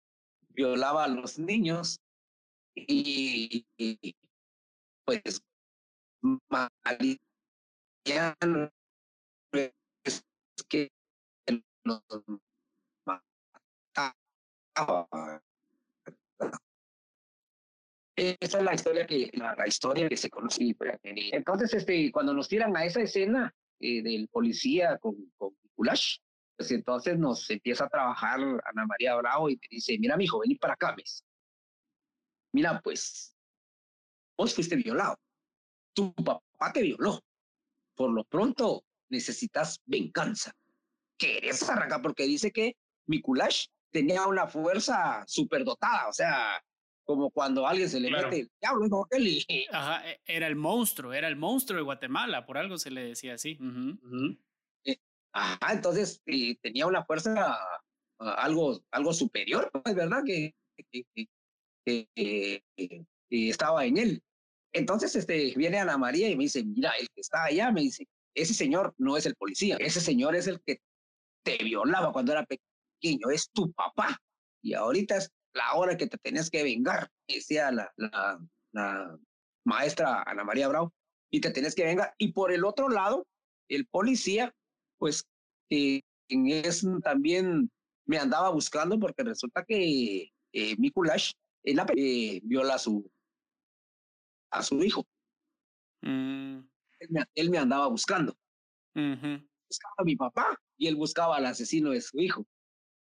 violaba 0.49 1.03
a 1.03 1.07
los 1.07 1.37
niños 1.37 1.99
y, 2.75 3.65
pues 5.05 5.41
Mariano 6.49 7.19
es 10.03 10.25
que 10.67 10.91
los 11.83 12.01
mataba. 13.05 13.35
Esa 18.17 18.57
es 18.57 18.63
la 18.63 18.73
historia 18.73 19.05
que 19.05 19.29
la, 19.33 19.53
la 19.55 19.67
historia 19.67 20.09
que 20.09 20.17
se 20.17 20.29
conoce. 20.29 20.75
Entonces, 21.03 21.73
este, 21.73 22.11
cuando 22.11 22.33
nos 22.33 22.47
tiran 22.47 22.75
a 22.75 22.85
esa 22.85 23.01
escena 23.01 23.53
eh, 23.79 24.01
del 24.01 24.27
policía 24.29 24.97
con, 24.97 25.31
con 25.37 25.53
pues 26.55 26.71
entonces 26.71 27.17
nos 27.17 27.49
empieza 27.49 27.85
a 27.85 27.89
trabajar 27.89 28.39
Ana 28.39 28.85
María 28.85 29.15
Bravo 29.15 29.49
y 29.49 29.55
me 29.55 29.67
dice, 29.69 29.97
mira, 29.99 30.15
mijo, 30.17 30.39
vení 30.39 30.55
para 30.55 30.73
acá, 30.73 30.93
¿ves? 30.95 31.23
Mira, 32.53 32.79
pues, 32.81 33.35
vos 34.37 34.53
fuiste 34.53 34.75
violado, 34.77 35.17
tu 35.93 36.13
papá 36.13 36.71
te 36.73 36.81
violó, 36.81 37.21
por 37.95 38.11
lo 38.11 38.23
pronto 38.23 38.85
necesitas 39.09 39.81
venganza. 39.85 40.53
¿Querés 41.17 41.67
arrancar? 41.69 42.01
Porque 42.01 42.23
dice 42.23 42.51
que 42.51 42.75
Mikulash 43.07 43.67
tenía 43.91 44.25
una 44.25 44.47
fuerza 44.47 45.23
superdotada, 45.27 46.07
o 46.09 46.13
sea, 46.13 46.61
como 47.03 47.29
cuando 47.29 47.65
a 47.65 47.69
alguien 47.69 47.89
se 47.89 47.99
le 47.99 48.09
mete 48.09 48.41
el 48.41 48.51
diablo 48.59 49.07
en 49.11 49.21
y... 49.49 49.65
Ajá, 49.71 50.09
e, 50.09 50.19
era 50.25 50.47
el 50.47 50.55
monstruo, 50.55 51.13
era 51.13 51.27
el 51.27 51.35
monstruo 51.35 51.77
de 51.77 51.83
Guatemala, 51.83 52.45
por 52.45 52.57
algo 52.57 52.77
se 52.77 52.91
le 52.91 53.03
decía 53.03 53.35
así. 53.35 53.51
Eh, 53.51 54.37
ajá, 55.35 55.73
entonces 55.73 56.21
tenía 56.61 56.87
una 56.87 57.03
fuerza 57.03 57.35
ah, 58.19 58.33
algo, 58.37 58.81
algo 58.91 59.13
superior, 59.13 59.69
es 59.73 59.81
pues, 59.83 59.95
verdad 59.95 60.23
que, 60.25 60.55
estaba 63.29 63.85
en 63.85 63.97
él. 63.97 64.23
Entonces 64.73 65.15
este, 65.15 65.53
viene 65.55 65.79
Ana 65.79 65.97
María 65.97 66.29
y 66.29 66.35
me 66.35 66.43
dice, 66.43 66.63
mira, 66.63 66.91
el 66.99 67.07
que 67.09 67.21
está 67.21 67.45
allá, 67.45 67.71
me 67.71 67.81
dice, 67.81 68.07
ese 68.33 68.53
señor 68.53 68.93
no 68.97 69.17
es 69.17 69.25
el 69.25 69.35
policía, 69.35 69.77
ese 69.79 70.01
señor 70.01 70.35
es 70.35 70.47
el 70.47 70.61
que 70.65 70.79
te 71.43 71.57
violaba 71.63 72.11
cuando 72.11 72.31
era 72.31 72.45
pequeño, 72.45 73.29
es 73.29 73.49
tu 73.51 73.71
papá. 73.73 74.17
Y 74.61 74.73
ahorita 74.73 75.17
es 75.17 75.31
la 75.53 75.75
hora 75.75 75.95
que 75.95 76.07
te 76.07 76.17
tenías 76.17 76.49
que 76.49 76.63
vengar, 76.63 77.09
decía 77.27 77.71
la, 77.71 77.93
la, 78.73 79.17
maestra 79.65 80.23
Ana 80.23 80.43
María 80.43 80.67
Bravo, 80.67 80.93
y 81.31 81.39
te 81.39 81.51
tenías 81.51 81.75
que 81.75 81.85
vengar. 81.85 82.13
Y 82.17 82.33
por 82.33 82.51
el 82.51 82.65
otro 82.65 82.89
lado, 82.89 83.25
el 83.69 83.87
policía, 83.87 84.53
pues, 85.05 85.23
eh, 85.69 86.01
es 86.29 86.83
también 87.03 87.69
me 88.07 88.17
andaba 88.17 88.49
buscando 88.49 88.99
porque 88.99 89.21
resulta 89.21 89.63
que 89.63 90.31
eh, 90.51 90.75
Mikulash 90.79 91.33
él, 91.61 91.79
eh, 91.95 92.39
viola 92.43 92.73
a 92.73 92.79
su, 92.79 93.07
a 94.49 94.63
su 94.63 94.83
hijo. 94.83 95.05
Mm. 96.01 96.61
Él, 97.35 97.49
me, 97.51 97.57
andaba 97.59 97.87
buscando. 97.87 98.35
Buscaba 98.95 99.93
a 99.97 100.03
mi 100.03 100.15
papá 100.15 100.59
y 100.75 100.87
él 100.87 100.95
buscaba 100.95 101.37
al 101.37 101.45
asesino 101.45 101.91
de 101.91 102.01
su 102.01 102.19
hijo. 102.19 102.47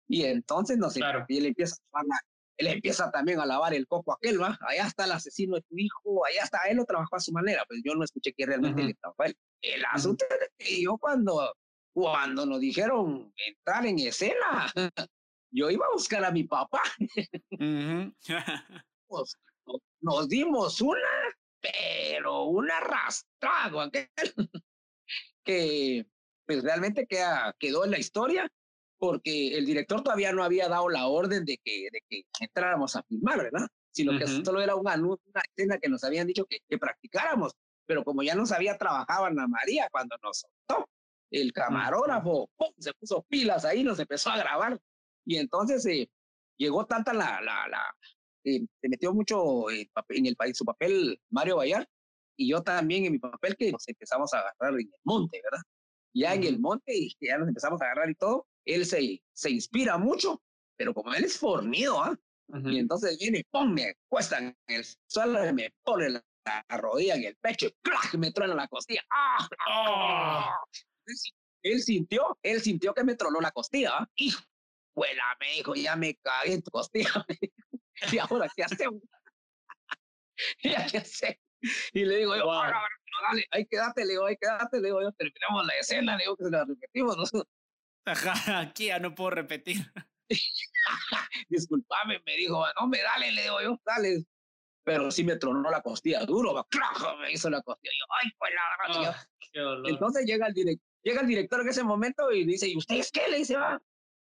Y 0.07 0.25
entonces, 0.25 0.77
no 0.77 0.91
sé, 0.91 1.01
y 1.29 1.39
él 1.39 1.47
empieza 1.47 1.77
a 1.95 2.03
él 2.59 2.67
empieza 2.69 3.11
también 3.11 3.41
a 3.41 3.47
lavar 3.47 3.75
el 3.75 3.87
coco 3.87 4.13
a 4.13 4.17
aquel, 4.17 4.41
¿va? 4.41 4.59
Allá 4.67 4.87
está 4.87 5.05
el 5.05 5.13
asesino 5.13 5.57
de 5.57 5.63
tu 5.63 5.77
hijo, 5.77 6.25
allá 6.27 6.43
está, 6.43 6.59
él 6.69 6.79
lo 6.79 6.85
trabajó 6.85 7.17
a 7.17 7.21
su 7.21 7.33
manera, 7.33 7.65
pues 7.69 7.81
yo 7.85 7.95
no 7.95 8.05
escuché 8.05 8.33
que 8.33 8.47
realmente 8.47 8.83
le 8.83 8.95
trabajó 8.95 9.23
a 9.23 9.27
él. 9.27 9.37
El 9.63 9.85
asunto 9.93 10.25
es 10.31 10.51
que 10.59 10.83
yo 10.83 10.97
cuando, 10.97 11.55
cuando 11.97 12.45
nos 12.45 12.61
dijeron 12.61 13.33
entrar 13.47 13.87
en 13.87 13.99
escena, 14.01 14.71
yo 15.51 15.71
iba 15.71 15.87
a 15.87 15.93
buscar 15.95 16.23
a 16.25 16.31
mi 16.31 16.45
papá. 16.45 16.83
Pues, 19.09 19.37
nos, 20.01 20.29
dimos 20.29 20.81
una, 20.81 20.99
pero 21.61 22.47
una 22.47 22.79
arrastrado 22.79 23.81
aquel, 23.81 24.09
que 25.45 26.05
pues 26.45 26.65
realmente 26.65 27.07
queda, 27.07 27.55
quedó 27.57 27.85
en 27.85 27.93
la 27.93 28.01
historia 28.01 28.49
porque 28.99 29.57
el 29.57 29.65
director 29.65 30.03
todavía 30.03 30.33
no 30.33 30.43
había 30.43 30.69
dado 30.69 30.89
la 30.89 31.07
orden 31.07 31.45
de 31.45 31.57
que, 31.63 31.87
de 31.93 32.01
que 32.09 32.23
entráramos 32.41 32.97
a 32.97 33.05
filmar, 33.05 33.39
¿verdad? 33.39 33.69
Sino 33.93 34.19
que 34.19 34.27
solo 34.27 34.61
era 34.61 34.75
una, 34.75 34.97
una 34.97 35.43
escena 35.51 35.79
que 35.79 35.89
nos 35.89 36.03
habían 36.03 36.27
dicho 36.27 36.47
que, 36.47 36.59
que, 36.69 36.79
practicáramos. 36.79 37.53
Pero 37.87 38.03
como 38.03 38.25
ya 38.25 38.35
nos 38.35 38.51
había 38.51 38.77
trabajado 38.77 39.27
Ana 39.27 39.47
María 39.47 39.89
cuando 39.93 40.17
nos 40.21 40.41
soltó, 40.41 40.89
el 41.31 41.53
camarógrafo 41.53 42.51
se 42.79 42.93
puso 42.95 43.23
pilas 43.29 43.65
ahí, 43.65 43.83
nos 43.83 43.99
empezó 43.99 44.31
a 44.31 44.39
grabar. 44.39 44.81
Y 45.25 45.37
entonces 45.37 45.85
eh, 45.87 46.09
llegó 46.57 46.87
tanta 46.87 47.13
la, 47.13 47.41
la, 47.41 47.69
la 47.69 47.97
eh, 48.45 48.61
se 48.81 48.89
metió 48.89 49.13
mucho 49.13 49.71
en 49.71 50.27
el 50.27 50.37
país 50.37 50.57
su 50.57 50.65
papel 50.65 51.21
Mario 51.31 51.57
Bayar 51.57 51.89
y 52.37 52.51
yo 52.51 52.63
también 52.63 53.05
en 53.05 53.13
mi 53.13 53.19
papel 53.19 53.57
que 53.57 53.73
nos 53.73 53.89
empezamos 53.89 54.33
a 54.33 54.39
agarrar 54.39 54.81
en 54.81 54.87
el 54.87 55.01
monte, 55.03 55.41
¿verdad? 55.43 55.65
Ya 56.15 56.35
en 56.35 56.45
el 56.45 56.61
monte 56.61 56.97
y 56.97 57.17
ya 57.21 57.39
nos 57.39 57.49
empezamos 57.49 57.81
a 57.81 57.87
agarrar 57.87 58.11
y 58.11 58.15
todo, 58.15 58.47
él 58.65 58.87
se, 58.87 59.23
se 59.33 59.51
inspira 59.51 59.99
mucho, 59.99 60.41
pero 60.77 60.95
como 60.95 61.13
él 61.15 61.25
es 61.25 61.39
fornido, 61.39 62.01
¿ah? 62.01 62.17
Y 62.65 62.79
entonces 62.79 63.19
viene, 63.19 63.45
pum, 63.51 63.73
me 63.73 63.95
cuesta 64.09 64.39
en 64.39 64.57
el 64.69 64.85
suelo, 65.09 65.53
me 65.53 65.75
pone 65.83 66.11
la, 66.11 66.25
rodilla 66.69 67.17
en 67.17 67.25
el 67.25 67.37
pecho, 67.37 67.69
¡clac! 67.83 68.15
me 68.15 68.31
truena 68.31 68.55
la 68.55 68.69
costilla. 68.69 69.03
¡Ah! 69.11 69.49
¡Ah! 69.69 70.57
Él, 71.63 71.81
sintió, 71.83 72.39
él 72.43 72.61
sintió 72.61 72.95
que 72.95 73.05
me 73.05 73.17
tronó 73.17 73.41
la 73.41 73.51
costilla. 73.51 74.09
Hijo, 74.17 74.43
vuela, 74.95 75.25
me 75.41 75.53
dijo, 75.53 75.75
ya 75.75 75.97
me 75.97 76.15
cagué 76.17 76.55
en 76.55 76.63
tu 76.63 76.71
costilla. 76.71 77.27
y 78.13 78.19
ahora, 78.19 78.49
¿qué 78.55 78.65
hacemos? 78.65 79.03
¿Ya 80.63 80.87
qué 80.87 80.99
hacemos? 80.99 81.41
Y 81.93 82.05
le 82.05 82.19
digo 82.19 82.37
yo, 82.37 82.45
wow. 82.45 82.63
dale, 83.29 83.47
ahí 83.51 83.67
quédate, 83.67 84.05
le 84.05 84.13
digo, 84.13 84.27
ahí 84.27 84.37
quédate, 84.37 84.81
le 84.81 84.89
digo 84.89 85.03
yo, 85.03 85.11
terminamos 85.13 85.67
la 85.67 85.75
escena, 85.79 86.17
le 86.17 86.25
digo 86.25 86.37
que 86.37 86.45
se 86.45 86.51
la 86.51 86.65
repetimos. 86.65 87.33
¿no? 87.33 87.45
Ajá, 88.05 88.61
aquí 88.61 88.87
ya 88.87 88.99
no 88.99 89.15
puedo 89.15 89.31
repetir. 89.31 89.93
Disculpame, 91.49 92.23
me 92.25 92.37
dijo, 92.37 92.65
no 92.81 92.89
me 92.89 93.03
dale, 93.03 93.33
le 93.33 93.43
digo 93.43 93.61
yo, 93.63 93.81
dale. 93.85 94.25
Pero 94.85 95.11
sí 95.11 95.25
me 95.25 95.37
tronó 95.37 95.69
la 95.69 95.83
costilla 95.83 96.25
duro, 96.25 96.65
me 97.21 97.33
hizo 97.33 97.51
la 97.51 97.61
costilla. 97.63 97.93
Yo, 97.99 98.07
ay, 98.23 98.31
pues 98.39 98.53
la 98.55 98.63
gracia. 98.95 99.29
Entonces 99.87 100.25
llega 100.27 100.47
el, 100.47 100.81
llega 101.07 101.21
el 101.21 101.29
director 101.29 101.61
en 101.61 101.69
ese 101.69 101.85
momento 101.85 102.33
y 102.33 102.45
dice, 102.45 102.69
¿y 102.69 102.77
ustedes 102.77 103.13
qué? 103.13 103.29
Le 103.31 103.39
dice, 103.39 103.57
va. 103.57 103.81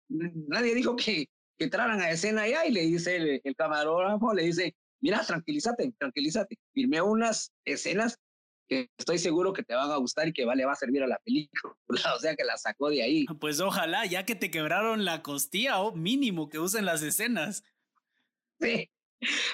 Nadie 0.09 0.75
dijo 0.75 0.97
que, 0.97 1.29
que 1.59 1.65
entraran 1.65 2.01
a 2.01 2.11
escena 2.11 2.43
allá 2.43 2.65
y 2.65 2.73
le 2.73 2.81
dice 2.81 3.17
el, 3.17 3.41
el 3.45 3.55
camarógrafo, 3.55 4.33
le 4.33 4.45
dice, 4.45 4.75
mira, 5.01 5.23
tranquilízate, 5.23 5.93
tranquilízate. 5.99 6.57
Firmé 6.73 7.03
unas 7.03 7.53
escenas 7.67 8.19
que 8.67 8.89
estoy 8.97 9.19
seguro 9.19 9.53
que 9.53 9.63
te 9.63 9.75
van 9.75 9.91
a 9.91 9.97
gustar 9.97 10.29
y 10.29 10.33
que 10.33 10.47
vale, 10.47 10.65
va 10.65 10.73
a 10.73 10.77
servir 10.77 11.03
a 11.03 11.07
la 11.07 11.19
película. 11.19 11.75
O 12.17 12.19
sea 12.19 12.35
que 12.35 12.45
la 12.45 12.57
sacó 12.57 12.89
de 12.89 13.03
ahí. 13.03 13.27
Pues 13.39 13.61
ojalá, 13.61 14.07
ya 14.07 14.25
que 14.25 14.35
te 14.35 14.51
quebraron 14.51 15.05
la 15.05 15.23
costilla, 15.23 15.81
o 15.81 15.93
mínimo 15.93 16.49
que 16.49 16.59
usen 16.59 16.87
las 16.87 17.03
escenas. 17.03 17.63
Sí. 18.59 18.91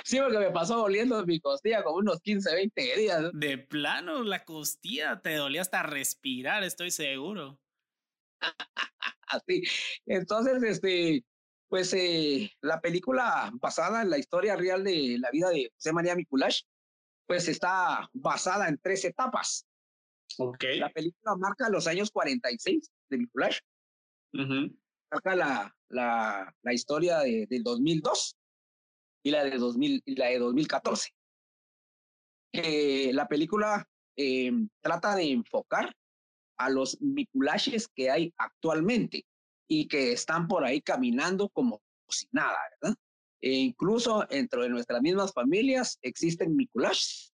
Sí, 0.04 0.18
porque 0.20 0.38
me 0.38 0.50
pasó 0.50 0.76
doliendo 0.76 1.24
mi 1.26 1.40
costilla 1.40 1.82
como 1.82 1.96
unos 1.96 2.20
15, 2.20 2.54
20 2.54 2.96
días. 2.96 3.30
De 3.32 3.58
plano, 3.58 4.22
la 4.22 4.44
costilla 4.44 5.20
te 5.20 5.34
dolía 5.34 5.62
hasta 5.62 5.82
respirar, 5.82 6.62
estoy 6.62 6.90
seguro. 6.90 7.58
Así. 9.28 9.62
Entonces, 10.06 10.62
este, 10.62 11.24
pues 11.68 11.92
eh, 11.94 12.50
la 12.60 12.80
película 12.80 13.50
basada 13.54 14.02
en 14.02 14.10
la 14.10 14.18
historia 14.18 14.56
real 14.56 14.84
de 14.84 15.16
la 15.18 15.30
vida 15.30 15.50
de 15.50 15.70
José 15.74 15.92
María 15.92 16.14
Miculash 16.14 16.62
pues 17.26 17.48
está 17.48 18.08
basada 18.12 18.68
en 18.68 18.78
tres 18.78 19.04
etapas. 19.04 19.66
Okay. 20.38 20.78
La 20.78 20.90
película 20.90 21.36
marca 21.36 21.68
los 21.68 21.86
años 21.86 22.10
46 22.10 22.90
de 23.10 23.18
Nicolás. 23.18 23.60
Marca 24.32 25.34
la, 25.34 25.76
la, 25.88 26.54
la 26.62 26.72
historia 26.72 27.18
de, 27.20 27.46
del 27.48 27.62
2002 27.62 28.36
y 29.26 29.32
la 29.32 29.42
de, 29.42 29.58
2000, 29.58 30.02
y 30.06 30.14
la 30.14 30.26
de 30.26 30.38
2014. 30.38 31.10
Que 32.52 33.10
la 33.12 33.26
película 33.26 33.84
eh, 34.16 34.52
trata 34.80 35.16
de 35.16 35.32
enfocar 35.32 35.92
a 36.56 36.70
los 36.70 37.00
Miculashes 37.00 37.88
que 37.88 38.08
hay 38.08 38.32
actualmente 38.38 39.26
y 39.68 39.88
que 39.88 40.12
están 40.12 40.46
por 40.46 40.64
ahí 40.64 40.80
caminando 40.80 41.48
como 41.48 41.82
si 42.08 42.28
nada, 42.30 42.56
¿verdad? 42.80 42.96
E 43.40 43.50
incluso 43.50 44.24
dentro 44.30 44.62
de 44.62 44.68
nuestras 44.68 45.02
mismas 45.02 45.32
familias 45.32 45.98
existen 46.02 46.54
miculaches. 46.54 47.34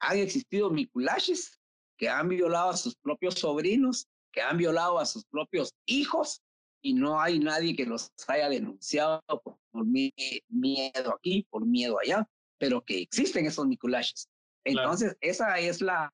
Han 0.00 0.18
existido 0.18 0.68
miculaches 0.68 1.58
que 1.96 2.10
han 2.10 2.28
violado 2.28 2.68
a 2.68 2.76
sus 2.76 2.94
propios 2.94 3.36
sobrinos, 3.36 4.06
que 4.32 4.42
han 4.42 4.58
violado 4.58 4.98
a 4.98 5.06
sus 5.06 5.24
propios 5.24 5.72
hijos 5.86 6.42
y 6.86 6.94
no 6.94 7.20
hay 7.20 7.40
nadie 7.40 7.74
que 7.74 7.84
los 7.84 8.12
haya 8.28 8.48
denunciado 8.48 9.20
por, 9.42 9.84
miedo 9.84 11.14
aquí, 11.16 11.44
por 11.50 11.66
miedo 11.66 11.98
allá, 11.98 12.28
pero 12.58 12.84
que 12.84 13.00
existen 13.00 13.44
esos 13.44 13.66
miculaches. 13.66 14.28
Entonces, 14.62 15.16
esa 15.20 15.58
es 15.58 15.80
la 15.80 16.12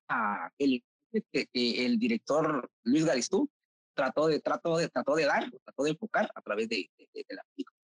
el, 0.57 0.83
que, 1.31 1.47
el 1.53 1.99
director 1.99 2.71
Luis 2.85 3.05
Garistú 3.05 3.47
trató 3.95 4.25
de, 4.25 4.39
trató 4.39 4.77
de, 4.77 4.89
trató 4.89 5.15
de 5.15 5.25
dar, 5.25 5.51
trató 5.63 5.83
de 5.83 5.91
enfocar 5.91 6.31
a 6.33 6.41
través 6.41 6.67
de, 6.69 6.89
de 6.97 7.25
la 7.29 7.43
película. 7.53 7.77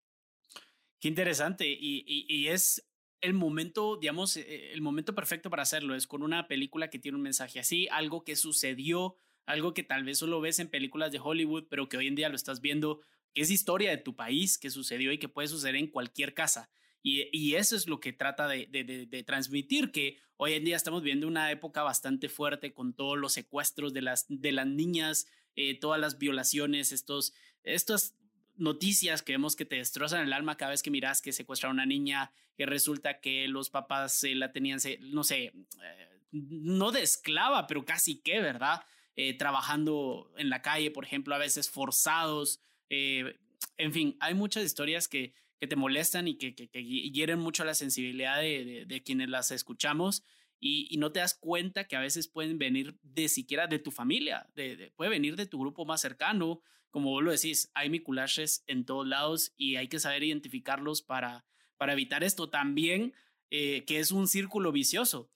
Qué 0.98 1.08
interesante. 1.08 1.68
Y, 1.68 2.04
y, 2.06 2.48
es 2.48 2.88
el 3.20 3.34
momento, 3.34 3.98
digamos, 3.98 4.38
eh, 4.38 4.72
el 4.72 4.80
momento 4.80 5.14
perfecto 5.14 5.50
para 5.50 5.62
hacerlo. 5.62 5.94
Es 5.94 6.06
con 6.06 6.22
una 6.22 6.48
película 6.48 6.88
que 6.88 6.98
tiene 6.98 7.16
un 7.16 7.22
mensaje 7.22 7.60
así, 7.60 7.86
algo 7.90 8.24
que 8.24 8.34
sucedió, 8.34 9.16
algo 9.48 9.72
que 9.72 9.82
tal 9.82 10.04
vez 10.04 10.18
solo 10.18 10.40
ves 10.40 10.58
en 10.58 10.68
películas 10.68 11.10
de 11.10 11.20
Hollywood, 11.20 11.64
pero 11.70 11.88
que 11.88 11.96
hoy 11.96 12.06
en 12.06 12.14
día 12.14 12.28
lo 12.28 12.36
estás 12.36 12.60
viendo, 12.60 13.00
que 13.34 13.40
es 13.40 13.50
historia 13.50 13.90
de 13.90 13.96
tu 13.96 14.14
país, 14.14 14.58
que 14.58 14.70
sucedió 14.70 15.10
y 15.10 15.18
que 15.18 15.28
puede 15.28 15.48
suceder 15.48 15.76
en 15.76 15.86
cualquier 15.86 16.34
casa. 16.34 16.70
Y, 17.02 17.28
y 17.32 17.54
eso 17.54 17.74
es 17.74 17.86
lo 17.86 17.98
que 17.98 18.12
trata 18.12 18.46
de, 18.46 18.66
de, 18.66 18.84
de, 18.84 19.22
transmitir, 19.22 19.90
que 19.90 20.18
hoy 20.36 20.52
en 20.52 20.64
día 20.64 20.76
estamos 20.76 21.02
viendo 21.02 21.26
una 21.26 21.50
época 21.50 21.82
bastante 21.82 22.28
fuerte 22.28 22.74
con 22.74 22.92
todos 22.92 23.16
los 23.16 23.32
secuestros 23.32 23.94
de 23.94 24.02
las, 24.02 24.26
de 24.28 24.52
las 24.52 24.66
niñas, 24.66 25.26
eh, 25.56 25.78
todas 25.78 25.98
las 25.98 26.18
violaciones, 26.18 26.92
estos, 26.92 27.32
estos 27.62 28.16
noticias 28.56 29.22
que 29.22 29.32
vemos 29.32 29.56
que 29.56 29.64
te 29.64 29.76
destrozan 29.76 30.26
el 30.26 30.32
alma 30.34 30.58
cada 30.58 30.72
vez 30.72 30.82
que 30.82 30.90
miras 30.90 31.22
que 31.22 31.32
secuestra 31.32 31.70
a 31.70 31.72
una 31.72 31.86
niña, 31.86 32.32
que 32.54 32.66
resulta 32.66 33.20
que 33.20 33.48
los 33.48 33.70
papás 33.70 34.22
la 34.24 34.52
tenían, 34.52 34.78
no 35.00 35.24
sé, 35.24 35.44
eh, 35.44 36.08
no 36.32 36.92
de 36.92 37.02
esclava, 37.02 37.66
pero 37.66 37.86
casi 37.86 38.20
que, 38.20 38.40
¿verdad? 38.40 38.82
Eh, 39.20 39.34
trabajando 39.34 40.32
en 40.36 40.48
la 40.48 40.62
calle, 40.62 40.92
por 40.92 41.04
ejemplo, 41.04 41.34
a 41.34 41.38
veces 41.38 41.68
forzados. 41.68 42.60
Eh, 42.88 43.36
en 43.76 43.92
fin, 43.92 44.16
hay 44.20 44.34
muchas 44.34 44.62
historias 44.62 45.08
que, 45.08 45.34
que 45.58 45.66
te 45.66 45.74
molestan 45.74 46.28
y 46.28 46.38
que, 46.38 46.54
que, 46.54 46.84
hieren 46.84 47.40
mucho 47.40 47.64
la 47.64 47.74
sensibilidad 47.74 48.40
de, 48.40 48.84
de, 48.86 49.02
quienes 49.02 49.28
las 49.28 49.50
escuchamos 49.50 50.22
y, 50.60 50.96
no 50.98 51.10
te 51.10 51.18
das 51.18 51.34
cuenta 51.34 51.88
que 51.88 51.96
a 51.96 52.00
veces 52.00 52.28
pueden 52.28 52.60
venir 52.60 52.96
de 53.02 53.28
siquiera 53.28 53.66
de 53.66 53.80
tu 53.80 53.90
familia, 53.90 54.46
de, 54.54 54.92
puede 54.94 55.10
venir 55.10 55.34
de 55.34 55.46
tu 55.46 55.58
grupo 55.58 55.84
más 55.84 56.00
cercano. 56.00 56.62
Como 56.90 57.10
vos 57.10 57.24
lo 57.24 57.32
decís, 57.32 57.72
hay 57.74 57.90
miculaches 57.90 58.62
en 58.68 58.84
todos 58.84 59.04
lados 59.04 59.52
y 59.56 59.74
hay 59.74 59.88
que 59.88 59.98
saber 59.98 60.22
identificarlos 60.22 61.02
para, 61.02 61.44
para 61.76 61.94
evitar 61.94 62.22
esto 62.22 62.50
también, 62.50 63.14
eh, 63.50 63.84
que 63.84 63.98
es 63.98 64.12
un 64.12 64.28
círculo 64.28 64.70
vicioso. 64.70 65.28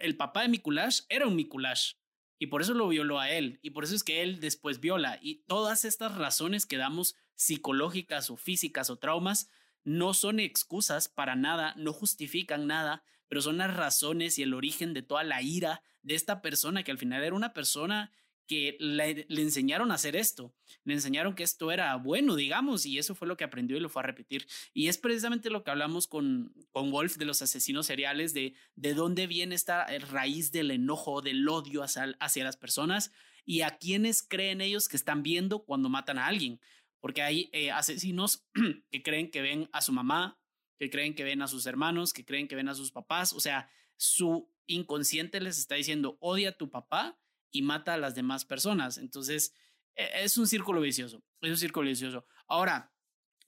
El 0.00 0.18
papá 0.18 0.42
de 0.42 0.48
Mikulash 0.48 1.00
era 1.08 1.26
un 1.26 1.34
Mikulash 1.34 1.94
y 2.38 2.46
por 2.46 2.62
eso 2.62 2.74
lo 2.74 2.88
violó 2.88 3.18
a 3.18 3.30
él 3.30 3.58
y 3.62 3.70
por 3.70 3.84
eso 3.84 3.94
es 3.94 4.04
que 4.04 4.22
él 4.22 4.40
después 4.40 4.80
viola 4.80 5.18
y 5.20 5.42
todas 5.46 5.84
estas 5.84 6.14
razones 6.16 6.66
que 6.66 6.76
damos 6.76 7.16
psicológicas 7.34 8.30
o 8.30 8.36
físicas 8.36 8.90
o 8.90 8.96
traumas 8.96 9.50
no 9.84 10.12
son 10.14 10.40
excusas 10.40 11.08
para 11.08 11.36
nada, 11.36 11.74
no 11.76 11.92
justifican 11.92 12.66
nada, 12.66 13.04
pero 13.28 13.42
son 13.42 13.58
las 13.58 13.74
razones 13.74 14.38
y 14.38 14.42
el 14.42 14.54
origen 14.54 14.92
de 14.94 15.02
toda 15.02 15.24
la 15.24 15.42
ira 15.42 15.82
de 16.02 16.14
esta 16.14 16.42
persona 16.42 16.82
que 16.82 16.90
al 16.90 16.98
final 16.98 17.22
era 17.22 17.34
una 17.34 17.54
persona 17.54 18.12
que 18.48 18.76
le, 18.80 19.26
enseñaron 19.28 19.92
a 19.92 19.94
hacer 19.94 20.16
esto, 20.16 20.54
le 20.82 20.94
enseñaron 20.94 21.34
que 21.34 21.44
esto 21.44 21.70
era 21.70 21.94
bueno, 21.96 22.34
digamos, 22.34 22.86
y 22.86 22.98
eso 22.98 23.14
fue 23.14 23.28
lo 23.28 23.36
que 23.36 23.44
aprendió 23.44 23.76
y 23.76 23.80
lo 23.80 23.90
fue 23.90 24.02
a 24.02 24.06
repetir. 24.06 24.46
Y 24.72 24.88
es 24.88 24.96
precisamente 24.98 25.50
lo 25.50 25.62
que 25.62 25.70
hablamos 25.70 26.08
con, 26.08 26.54
con 26.70 26.90
Wolf 26.90 27.16
de 27.18 27.26
los 27.26 27.42
asesinos 27.42 27.86
seriales, 27.86 28.32
de, 28.32 28.54
de 28.74 28.94
dónde 28.94 29.26
viene 29.26 29.54
esta 29.54 29.86
raíz 30.10 30.50
del 30.50 30.70
enojo, 30.70 31.20
del 31.20 31.46
odio 31.46 31.82
hacia, 31.82 32.16
hacia 32.18 32.42
las 32.42 32.56
personas 32.56 33.12
y 33.44 33.60
a 33.60 33.76
quienes 33.76 34.22
creen 34.22 34.60
ellos 34.62 34.88
que 34.88 34.96
están 34.96 35.22
viendo 35.22 35.64
cuando 35.64 35.88
matan 35.88 36.18
a 36.18 36.26
alguien. 36.26 36.58
Porque 37.00 37.22
hay 37.22 37.50
eh, 37.52 37.70
asesinos 37.70 38.46
que 38.90 39.02
creen 39.02 39.30
que 39.30 39.42
ven 39.42 39.68
a 39.72 39.82
su 39.82 39.92
mamá, 39.92 40.40
que 40.78 40.90
creen 40.90 41.14
que 41.14 41.24
ven 41.24 41.42
a 41.42 41.48
sus 41.48 41.66
hermanos, 41.66 42.12
que 42.12 42.24
creen 42.24 42.48
que 42.48 42.56
ven 42.56 42.68
a 42.68 42.74
sus 42.74 42.92
papás. 42.92 43.32
O 43.34 43.40
sea, 43.40 43.70
su 43.96 44.50
inconsciente 44.66 45.40
les 45.40 45.58
está 45.58 45.74
diciendo, 45.74 46.16
odia 46.20 46.50
a 46.50 46.56
tu 46.56 46.70
papá 46.70 47.18
y 47.50 47.62
mata 47.62 47.94
a 47.94 47.98
las 47.98 48.14
demás 48.14 48.44
personas. 48.44 48.98
Entonces, 48.98 49.54
e, 49.94 50.24
es 50.24 50.38
un 50.38 50.46
círculo 50.46 50.80
vicioso, 50.80 51.22
es 51.40 51.50
un 51.50 51.56
círculo 51.56 51.88
vicioso. 51.88 52.26
Ahora, 52.46 52.92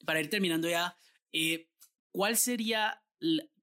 para 0.05 0.21
ir 0.21 0.31
terminando 0.31 0.69
ya, 0.69 0.97
eh, 1.33 1.69
¿cuál 2.11 2.37
sería 2.37 3.03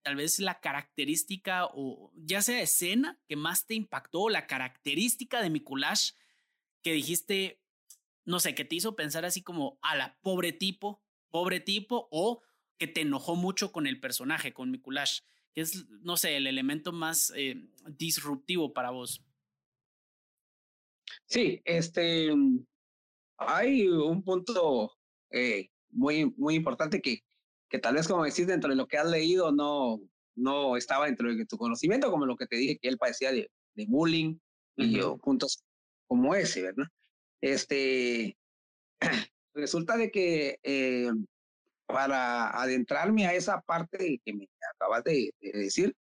tal 0.04 0.16
vez 0.16 0.40
la 0.40 0.60
característica 0.62 1.66
o 1.66 2.14
ya 2.16 2.42
sea 2.42 2.62
escena 2.62 3.20
que 3.28 3.36
más 3.36 3.66
te 3.66 3.74
impactó, 3.74 4.30
la 4.30 4.48
característica 4.48 5.42
de 5.42 5.50
Mikulash 5.50 6.12
que 6.82 6.94
dijiste, 6.94 7.62
no 8.24 8.40
sé, 8.40 8.56
que 8.56 8.64
te 8.64 8.76
hizo 8.76 8.96
pensar 8.96 9.26
así 9.26 9.42
como 9.42 9.80
a 9.82 9.98
la 9.98 10.18
pobre 10.22 10.54
tipo, 10.54 11.04
pobre 11.30 11.60
tipo, 11.60 12.08
o 12.12 12.42
que 12.78 12.88
te 12.88 13.02
enojó 13.02 13.36
mucho 13.36 13.72
con 13.72 13.88
el 13.88 14.00
personaje, 14.00 14.54
con 14.54 14.72
Mikulash, 14.72 15.22
que 15.54 15.62
es, 15.62 15.90
no 15.90 16.16
sé, 16.16 16.38
el 16.38 16.48
elemento 16.48 16.94
más 16.94 17.34
eh, 17.36 17.68
disruptivo 17.86 18.74
para 18.74 18.92
vos. 18.92 19.24
Sí, 21.26 21.62
este, 21.66 22.30
hay 23.38 23.88
un 23.88 24.24
punto 24.24 24.92
eh, 25.32 25.70
muy, 25.90 26.34
muy 26.38 26.56
importante 26.56 27.02
que, 27.02 27.22
que 27.70 27.80
tal 27.80 27.96
vez 27.96 28.08
como 28.08 28.24
decís 28.24 28.48
dentro 28.48 28.70
de 28.70 28.76
lo 28.76 28.88
que 28.88 28.98
has 28.98 29.10
leído 29.10 29.52
no, 29.52 30.00
no 30.36 30.78
estaba 30.78 31.06
dentro 31.06 31.34
de 31.34 31.46
tu 31.46 31.58
conocimiento, 31.58 32.12
como 32.12 32.26
lo 32.26 32.36
que 32.36 32.48
te 32.48 32.56
dije 32.56 32.78
que 32.78 32.88
él 32.88 32.98
padecía 32.98 33.32
de, 33.32 33.50
de 33.76 33.86
bullying 33.88 34.38
y 34.76 35.00
puntos 35.22 35.64
como 36.08 36.36
ese, 36.36 36.62
¿verdad? 36.62 36.86
Este, 37.42 38.38
resulta 39.54 39.98
de 39.98 40.12
que 40.12 40.60
eh, 40.64 41.12
para 41.88 42.50
adentrarme 42.62 43.26
a 43.26 43.34
esa 43.34 43.62
parte 43.62 44.22
que 44.24 44.34
me 44.34 44.48
acabas 44.76 45.04
de, 45.04 45.34
decir, 45.40 45.96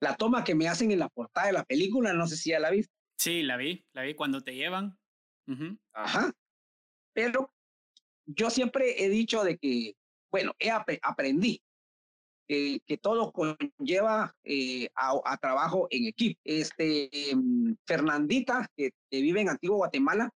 la 0.00 0.16
toma 0.16 0.44
que 0.44 0.54
me 0.54 0.68
hacen 0.68 0.90
en 0.90 0.98
la 0.98 1.08
portada 1.08 1.48
de 1.48 1.52
la 1.52 1.64
película, 1.64 2.12
no 2.12 2.26
sé 2.26 2.36
si 2.36 2.50
ya 2.50 2.58
la 2.58 2.70
viste. 2.70 2.92
Sí, 3.22 3.44
la 3.44 3.56
vi, 3.56 3.86
la 3.92 4.02
vi 4.02 4.14
cuando 4.14 4.40
te 4.40 4.52
llevan. 4.52 4.98
Ajá. 5.92 6.32
Pero 7.14 7.54
yo 8.26 8.50
siempre 8.50 9.04
he 9.04 9.08
dicho 9.08 9.44
de 9.44 9.58
que, 9.58 9.94
bueno, 10.32 10.54
he 10.58 10.70
aprendí 10.72 11.62
que, 12.48 12.80
que, 12.84 12.98
todo 12.98 13.30
conlleva 13.30 14.34
eh, 14.42 14.88
a, 14.96 15.36
trabajo 15.36 15.86
en 15.90 16.06
equipo. 16.06 16.40
Este, 16.42 17.30
em, 17.30 17.76
Fernandita, 17.86 18.68
que, 18.76 18.90
vive 19.12 19.42
en 19.42 19.50
Antiguo 19.50 19.76
Guatemala, 19.76 20.28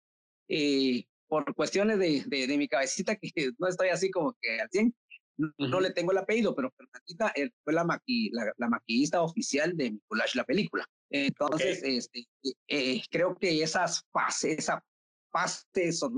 eh, 0.49 1.05
por 1.27 1.55
cuestiones 1.55 1.99
de, 1.99 2.23
de, 2.27 2.59
mi 2.59 2.69
cabecita, 2.69 3.17
que 3.17 3.31
no 3.59 3.67
estoy 3.67 3.89
así 3.89 4.11
como 4.11 4.37
que 4.43 4.61
al 4.61 4.69
100, 4.71 4.95
no, 5.57 5.81
le 5.81 5.91
tengo 5.91 6.13
el 6.13 6.19
apellido, 6.19 6.55
pero 6.55 6.71
Fernandita 6.77 7.33
eh, 7.35 7.51
fue 7.65 7.73
la, 7.73 7.85
maqui, 7.85 8.31
la, 8.31 8.69
maquillista 8.69 9.23
oficial 9.23 9.75
de 9.75 9.93
Nicolás, 9.93 10.35
la 10.35 10.45
película. 10.45 10.87
Entonces, 11.17 11.81
este, 11.85 12.27
eh, 12.43 12.55
eh, 12.67 13.03
creo 13.09 13.37
que 13.37 13.63
esas 13.63 14.05
fases, 14.11 14.59
esa 14.59 14.85
fase 15.31 15.65
ese 15.75 16.09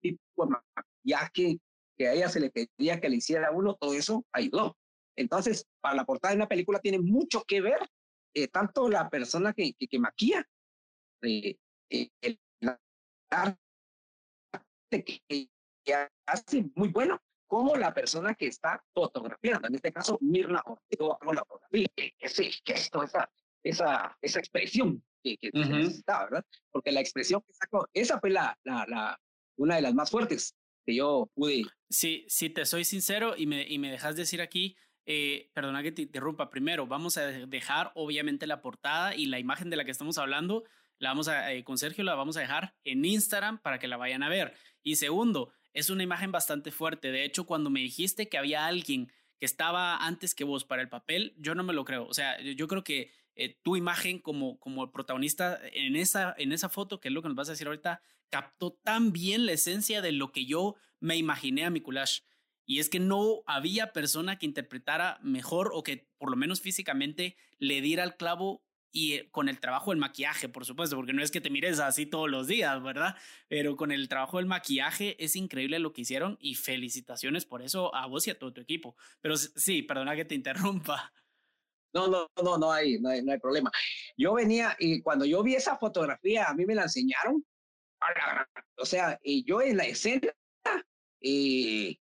tipo 0.00 0.46
de 0.46 0.56
maquillaje 0.76 1.58
que 1.98 2.06
a 2.06 2.12
ella 2.12 2.28
se 2.28 2.38
le 2.38 2.50
pedía 2.50 3.00
que 3.00 3.08
le 3.08 3.16
hiciera 3.16 3.50
uno, 3.50 3.74
todo 3.74 3.92
eso 3.92 4.24
ayudó. 4.30 4.76
Entonces, 5.16 5.66
para 5.80 5.96
la 5.96 6.04
portada 6.04 6.30
de 6.30 6.36
una 6.36 6.46
película 6.46 6.78
tiene 6.78 7.00
mucho 7.00 7.42
que 7.42 7.60
ver 7.60 7.90
tanto 8.52 8.88
la 8.88 9.10
persona 9.10 9.52
que, 9.52 9.74
que, 9.74 9.88
que 9.88 9.98
maquilla, 9.98 10.46
el 11.20 11.58
arte 13.30 13.58
que 15.04 15.48
hace 16.26 16.70
muy 16.76 16.88
bueno, 16.90 17.20
como 17.48 17.74
la 17.74 17.92
persona 17.92 18.34
que 18.36 18.46
está 18.46 18.80
fotografiando, 18.94 19.66
en 19.66 19.74
este 19.74 19.92
caso 19.92 20.18
Mirna 20.20 20.62
Ortega 20.64 21.18
con 21.18 21.34
la 21.34 21.44
fotografía, 21.44 21.88
ese 22.20 22.50
gesto, 22.64 23.02
esa, 23.02 23.28
esa, 23.64 24.16
esa 24.22 24.38
expresión 24.38 25.02
que, 25.22 25.36
que 25.38 25.50
necesitaba, 25.52 26.24
¿verdad? 26.24 26.44
Porque 26.70 26.92
la 26.92 27.00
expresión 27.00 27.40
que 27.46 27.54
sacó, 27.54 27.88
esa 27.92 28.20
fue 28.20 28.30
la, 28.30 28.56
la, 28.62 28.84
la, 28.86 29.20
una 29.56 29.76
de 29.76 29.82
las 29.82 29.94
más 29.94 30.10
fuertes 30.10 30.54
que 30.86 30.94
yo 30.94 31.28
pude. 31.34 31.64
Sí, 31.88 32.24
sí, 32.28 32.50
te 32.50 32.66
soy 32.66 32.84
sincero 32.84 33.34
y 33.36 33.46
me, 33.46 33.66
y 33.66 33.78
me 33.78 33.90
dejas 33.90 34.16
decir 34.16 34.42
aquí, 34.42 34.76
eh, 35.06 35.50
perdona 35.54 35.82
que 35.82 35.92
te 35.92 36.02
interrumpa, 36.02 36.50
primero 36.50 36.86
vamos 36.86 37.16
a 37.16 37.26
dejar 37.26 37.92
obviamente 37.94 38.46
la 38.46 38.62
portada 38.62 39.14
y 39.14 39.26
la 39.26 39.38
imagen 39.38 39.70
de 39.70 39.76
la 39.76 39.84
que 39.84 39.90
estamos 39.90 40.18
hablando, 40.18 40.64
la 40.98 41.10
vamos 41.10 41.28
a, 41.28 41.52
eh, 41.52 41.64
con 41.64 41.78
Sergio 41.78 42.04
la 42.04 42.14
vamos 42.14 42.36
a 42.36 42.40
dejar 42.40 42.74
en 42.84 43.04
Instagram 43.04 43.60
para 43.60 43.78
que 43.78 43.88
la 43.88 43.96
vayan 43.96 44.22
a 44.22 44.28
ver. 44.28 44.54
Y 44.82 44.96
segundo, 44.96 45.52
es 45.72 45.90
una 45.90 46.02
imagen 46.02 46.32
bastante 46.32 46.70
fuerte. 46.70 47.10
De 47.10 47.24
hecho, 47.24 47.46
cuando 47.46 47.70
me 47.70 47.80
dijiste 47.80 48.28
que 48.28 48.38
había 48.38 48.66
alguien 48.66 49.10
que 49.38 49.46
estaba 49.46 49.96
antes 49.96 50.34
que 50.34 50.44
vos 50.44 50.64
para 50.64 50.82
el 50.82 50.88
papel, 50.88 51.34
yo 51.36 51.54
no 51.54 51.64
me 51.64 51.72
lo 51.72 51.84
creo. 51.84 52.06
O 52.06 52.14
sea, 52.14 52.40
yo 52.40 52.68
creo 52.68 52.84
que 52.84 53.10
eh, 53.34 53.58
tu 53.62 53.76
imagen 53.76 54.18
como, 54.18 54.58
como 54.58 54.90
protagonista 54.92 55.60
en 55.72 55.96
esa, 55.96 56.34
en 56.38 56.52
esa 56.52 56.68
foto, 56.68 57.00
que 57.00 57.08
es 57.08 57.14
lo 57.14 57.22
que 57.22 57.28
nos 57.28 57.36
vas 57.36 57.48
a 57.48 57.52
decir 57.52 57.66
ahorita, 57.66 58.00
captó 58.30 58.72
tan 58.72 59.12
bien 59.12 59.46
la 59.46 59.52
esencia 59.52 60.02
de 60.02 60.12
lo 60.12 60.32
que 60.32 60.46
yo 60.46 60.76
me 61.00 61.16
imaginé 61.16 61.64
a 61.64 61.70
mi 61.70 61.80
collage. 61.80 62.22
Y 62.66 62.78
es 62.78 62.88
que 62.88 62.98
no 63.00 63.42
había 63.46 63.92
persona 63.92 64.38
que 64.38 64.46
interpretara 64.46 65.18
mejor 65.22 65.70
o 65.74 65.82
que 65.82 66.08
por 66.16 66.30
lo 66.30 66.36
menos 66.36 66.60
físicamente 66.60 67.36
le 67.58 67.80
diera 67.80 68.04
el 68.04 68.16
clavo 68.16 68.64
y 68.94 69.14
eh, 69.14 69.28
con 69.30 69.48
el 69.48 69.58
trabajo 69.58 69.90
del 69.90 69.98
maquillaje, 69.98 70.48
por 70.48 70.64
supuesto, 70.64 70.96
porque 70.96 71.12
no 71.12 71.22
es 71.22 71.30
que 71.30 71.40
te 71.40 71.50
mires 71.50 71.80
así 71.80 72.06
todos 72.06 72.30
los 72.30 72.46
días, 72.46 72.82
¿verdad? 72.82 73.16
Pero 73.48 73.76
con 73.76 73.90
el 73.90 74.08
trabajo 74.08 74.38
del 74.38 74.46
maquillaje 74.46 75.22
es 75.22 75.36
increíble 75.36 75.80
lo 75.80 75.92
que 75.92 76.02
hicieron 76.02 76.38
y 76.40 76.54
felicitaciones 76.54 77.44
por 77.44 77.60
eso 77.60 77.94
a 77.94 78.06
vos 78.06 78.26
y 78.26 78.30
a 78.30 78.38
todo 78.38 78.52
tu 78.52 78.60
equipo. 78.60 78.96
Pero 79.20 79.36
sí, 79.36 79.82
perdona 79.82 80.14
que 80.16 80.24
te 80.24 80.34
interrumpa. 80.36 81.12
No, 81.94 82.08
no, 82.08 82.28
no, 82.42 82.58
no 82.58 82.72
hay, 82.72 82.98
no 83.00 83.08
hay, 83.08 83.22
no 83.22 83.32
hay 83.32 83.38
problema. 83.38 83.70
Yo 84.16 84.34
venía 84.34 84.76
y 84.78 85.00
cuando 85.00 85.24
yo 85.24 85.42
vi 85.42 85.54
esa 85.54 85.76
fotografía, 85.76 86.46
a 86.46 86.54
mí 86.54 86.66
me 86.66 86.74
la 86.74 86.82
enseñaron. 86.82 87.44
O 88.76 88.84
sea, 88.84 89.18
y 89.22 89.44
yo 89.44 89.62
en 89.62 89.76
la 89.76 89.84
escena, 89.84 90.32
y 91.20 91.98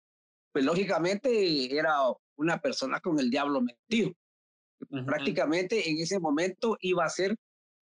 pues 0.51 0.65
lógicamente 0.65 1.77
era 1.77 1.97
una 2.37 2.59
persona 2.59 2.99
con 2.99 3.19
el 3.19 3.29
diablo 3.29 3.61
metido 3.61 4.13
prácticamente 5.05 5.89
en 5.89 5.99
ese 5.99 6.19
momento 6.19 6.77
iba 6.81 7.05
a 7.05 7.09
ser 7.09 7.35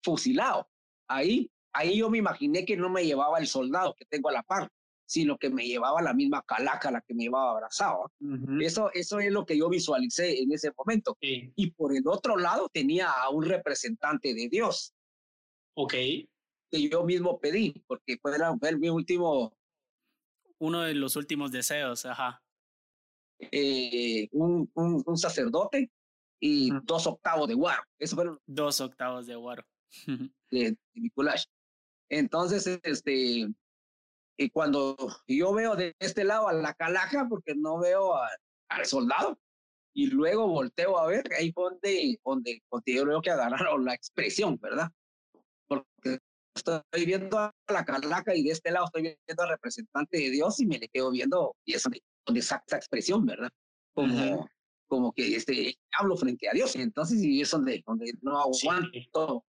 fusilado. 0.02 0.68
Ahí, 1.08 1.50
ahí 1.72 1.98
yo 1.98 2.10
me 2.10 2.18
imaginé 2.18 2.64
que 2.64 2.76
no 2.76 2.88
me 2.88 3.04
llevaba 3.04 3.38
el 3.38 3.46
soldado 3.46 3.94
que 3.94 4.04
tengo 4.06 4.28
a 4.28 4.32
la 4.32 4.42
par, 4.42 4.70
sino 5.06 5.38
que 5.38 5.50
me 5.50 5.64
llevaba 5.64 6.02
la 6.02 6.12
misma 6.12 6.42
calaca 6.42 6.90
la 6.90 7.00
que 7.00 7.14
me 7.14 7.24
llevaba 7.24 7.52
abrazado. 7.52 8.10
eso, 8.60 8.90
eso 8.92 9.20
es 9.20 9.32
lo 9.32 9.46
que 9.46 9.56
yo 9.56 9.68
visualicé 9.68 10.40
en 10.40 10.52
ese 10.52 10.72
momento. 10.76 11.16
Y 11.20 11.70
por 11.70 11.96
el 11.96 12.06
otro 12.06 12.36
lado 12.36 12.68
tenía 12.68 13.10
a 13.10 13.30
un 13.30 13.44
representante 13.44 14.34
de 14.34 14.48
Dios. 14.48 14.92
Ok. 15.74 15.92
Que 15.92 16.88
yo 16.90 17.04
mismo 17.04 17.38
pedí, 17.38 17.84
porque 17.86 18.18
fue, 18.20 18.32
mi 18.76 18.88
último 18.88 19.56
Uno 20.58 20.82
de 20.82 20.94
los 20.94 21.14
últimos 21.14 21.52
deseos, 21.52 22.04
ajá. 22.04 22.42
Eh, 23.38 24.28
un, 24.32 24.68
un, 24.74 25.18
sacerdote 25.18 25.90
y 26.40 26.70
dos 26.84 27.06
octavos 27.06 27.46
de 27.46 27.54
guaro. 27.54 27.82
Eso 27.98 28.16
fueron. 28.16 28.40
Dos 28.46 28.80
octavos 28.80 29.26
de 29.26 29.36
guaro. 29.36 29.64
de, 30.50 30.76
de 30.94 31.10
Entonces, 32.08 32.80
este, 32.82 33.46
y 34.36 34.50
cuando 34.50 34.96
yo 35.26 35.52
veo 35.54 35.76
de 35.76 35.94
este 35.98 36.24
lado 36.24 36.48
a 36.48 36.52
la 36.52 36.74
calaja, 36.74 37.26
porque 37.28 37.54
no 37.54 37.78
veo 37.78 38.14
al 38.68 38.86
soldado, 38.86 39.38
y 39.94 40.08
luego 40.08 40.46
volteo 40.48 40.98
a 40.98 41.06
ver, 41.06 41.24
ahí 41.38 41.52
donde, 41.56 42.18
donde, 42.24 42.62
donde 42.70 42.94
yo 42.94 43.04
creo 43.04 43.22
que 43.22 43.30
agarraron 43.30 43.84
la 43.84 43.94
expresión, 43.94 44.58
¿verdad? 44.60 44.90
Porque 45.66 46.18
estoy 46.54 47.06
viendo 47.06 47.38
a 47.38 47.54
la 47.68 47.84
calaca 47.84 48.34
y 48.34 48.42
de 48.42 48.50
este 48.50 48.70
lado 48.70 48.86
estoy 48.86 49.16
viendo 49.26 49.42
al 49.42 49.48
representante 49.48 50.18
de 50.18 50.30
Dios 50.30 50.60
y 50.60 50.66
me 50.66 50.78
le 50.78 50.88
quedo 50.88 51.10
viendo, 51.10 51.56
y 51.64 51.74
es 51.74 51.82
donde, 51.82 52.02
donde 52.26 52.40
esa 52.40 52.62
expresión, 52.72 53.24
¿verdad? 53.24 53.50
Como, 53.94 54.46
como 54.86 55.12
que 55.12 55.34
este, 55.34 55.74
hablo 55.98 56.16
frente 56.16 56.48
a 56.48 56.52
Dios. 56.52 56.76
Entonces, 56.76 57.22
y 57.22 57.40
es 57.40 57.50
donde, 57.50 57.82
donde 57.86 58.12
no 58.20 58.38
aguanto. 58.38 59.44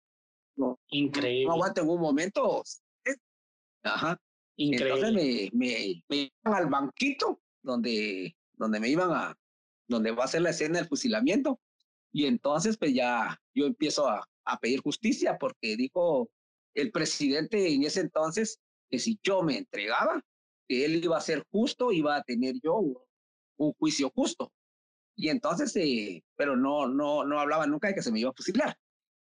No, 0.54 0.78
Increíble. 0.88 1.46
No 1.46 1.52
aguanto 1.54 1.82
en 1.82 1.88
un 1.88 2.00
momento. 2.00 2.62
Ajá. 3.82 4.18
Increíble. 4.56 5.08
Entonces 5.08 5.50
me, 5.52 5.66
me, 5.66 6.02
me 6.08 6.32
iban 6.44 6.54
al 6.54 6.66
banquito 6.68 7.40
donde, 7.62 8.36
donde 8.54 8.80
me 8.80 8.88
iban 8.88 9.10
a, 9.12 9.38
donde 9.88 10.12
va 10.12 10.24
a 10.24 10.28
ser 10.28 10.42
la 10.42 10.50
escena 10.50 10.78
del 10.78 10.88
fusilamiento. 10.88 11.60
Y 12.12 12.26
entonces, 12.26 12.78
pues 12.78 12.94
ya 12.94 13.38
yo 13.54 13.66
empiezo 13.66 14.08
a, 14.08 14.26
a 14.46 14.58
pedir 14.58 14.80
justicia 14.80 15.36
porque 15.38 15.76
dijo 15.76 16.30
el 16.74 16.90
presidente 16.92 17.72
en 17.72 17.84
ese 17.84 18.00
entonces 18.00 18.60
que 18.90 18.98
si 18.98 19.18
yo 19.22 19.42
me 19.42 19.58
entregaba, 19.58 20.22
que 20.68 20.84
él 20.84 21.02
iba 21.02 21.16
a 21.16 21.20
ser 21.20 21.44
justo, 21.50 21.92
iba 21.92 22.16
a 22.16 22.22
tener 22.22 22.54
yo 22.62 22.76
un, 23.56 23.72
juicio 23.78 24.10
justo. 24.14 24.52
Y 25.16 25.30
entonces, 25.30 25.74
eh, 25.76 26.22
pero 26.36 26.56
no, 26.56 26.86
no, 26.86 27.24
no 27.24 27.40
hablaba 27.40 27.66
nunca 27.66 27.88
de 27.88 27.94
que 27.94 28.02
se 28.02 28.12
me 28.12 28.20
iba 28.20 28.30
a 28.30 28.34
fusilar. 28.34 28.76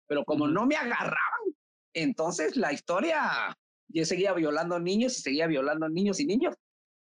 Pero 0.06 0.24
como 0.24 0.48
no 0.48 0.66
me 0.66 0.76
agarraban, 0.76 1.54
entonces 1.94 2.56
la 2.56 2.72
historia, 2.72 3.56
yo 3.94 4.04
seguía 4.04 4.32
violando 4.32 4.78
niños 4.78 5.16
y 5.18 5.22
seguía 5.22 5.46
violando 5.46 5.88
niños 5.88 6.20
y 6.20 6.26
niños. 6.26 6.54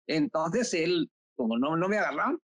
Entonces 0.07 0.73
él, 0.73 1.09
como 1.35 1.57
no, 1.57 1.75
no 1.75 1.89
me 1.89 1.97
agarraban, 1.97 2.39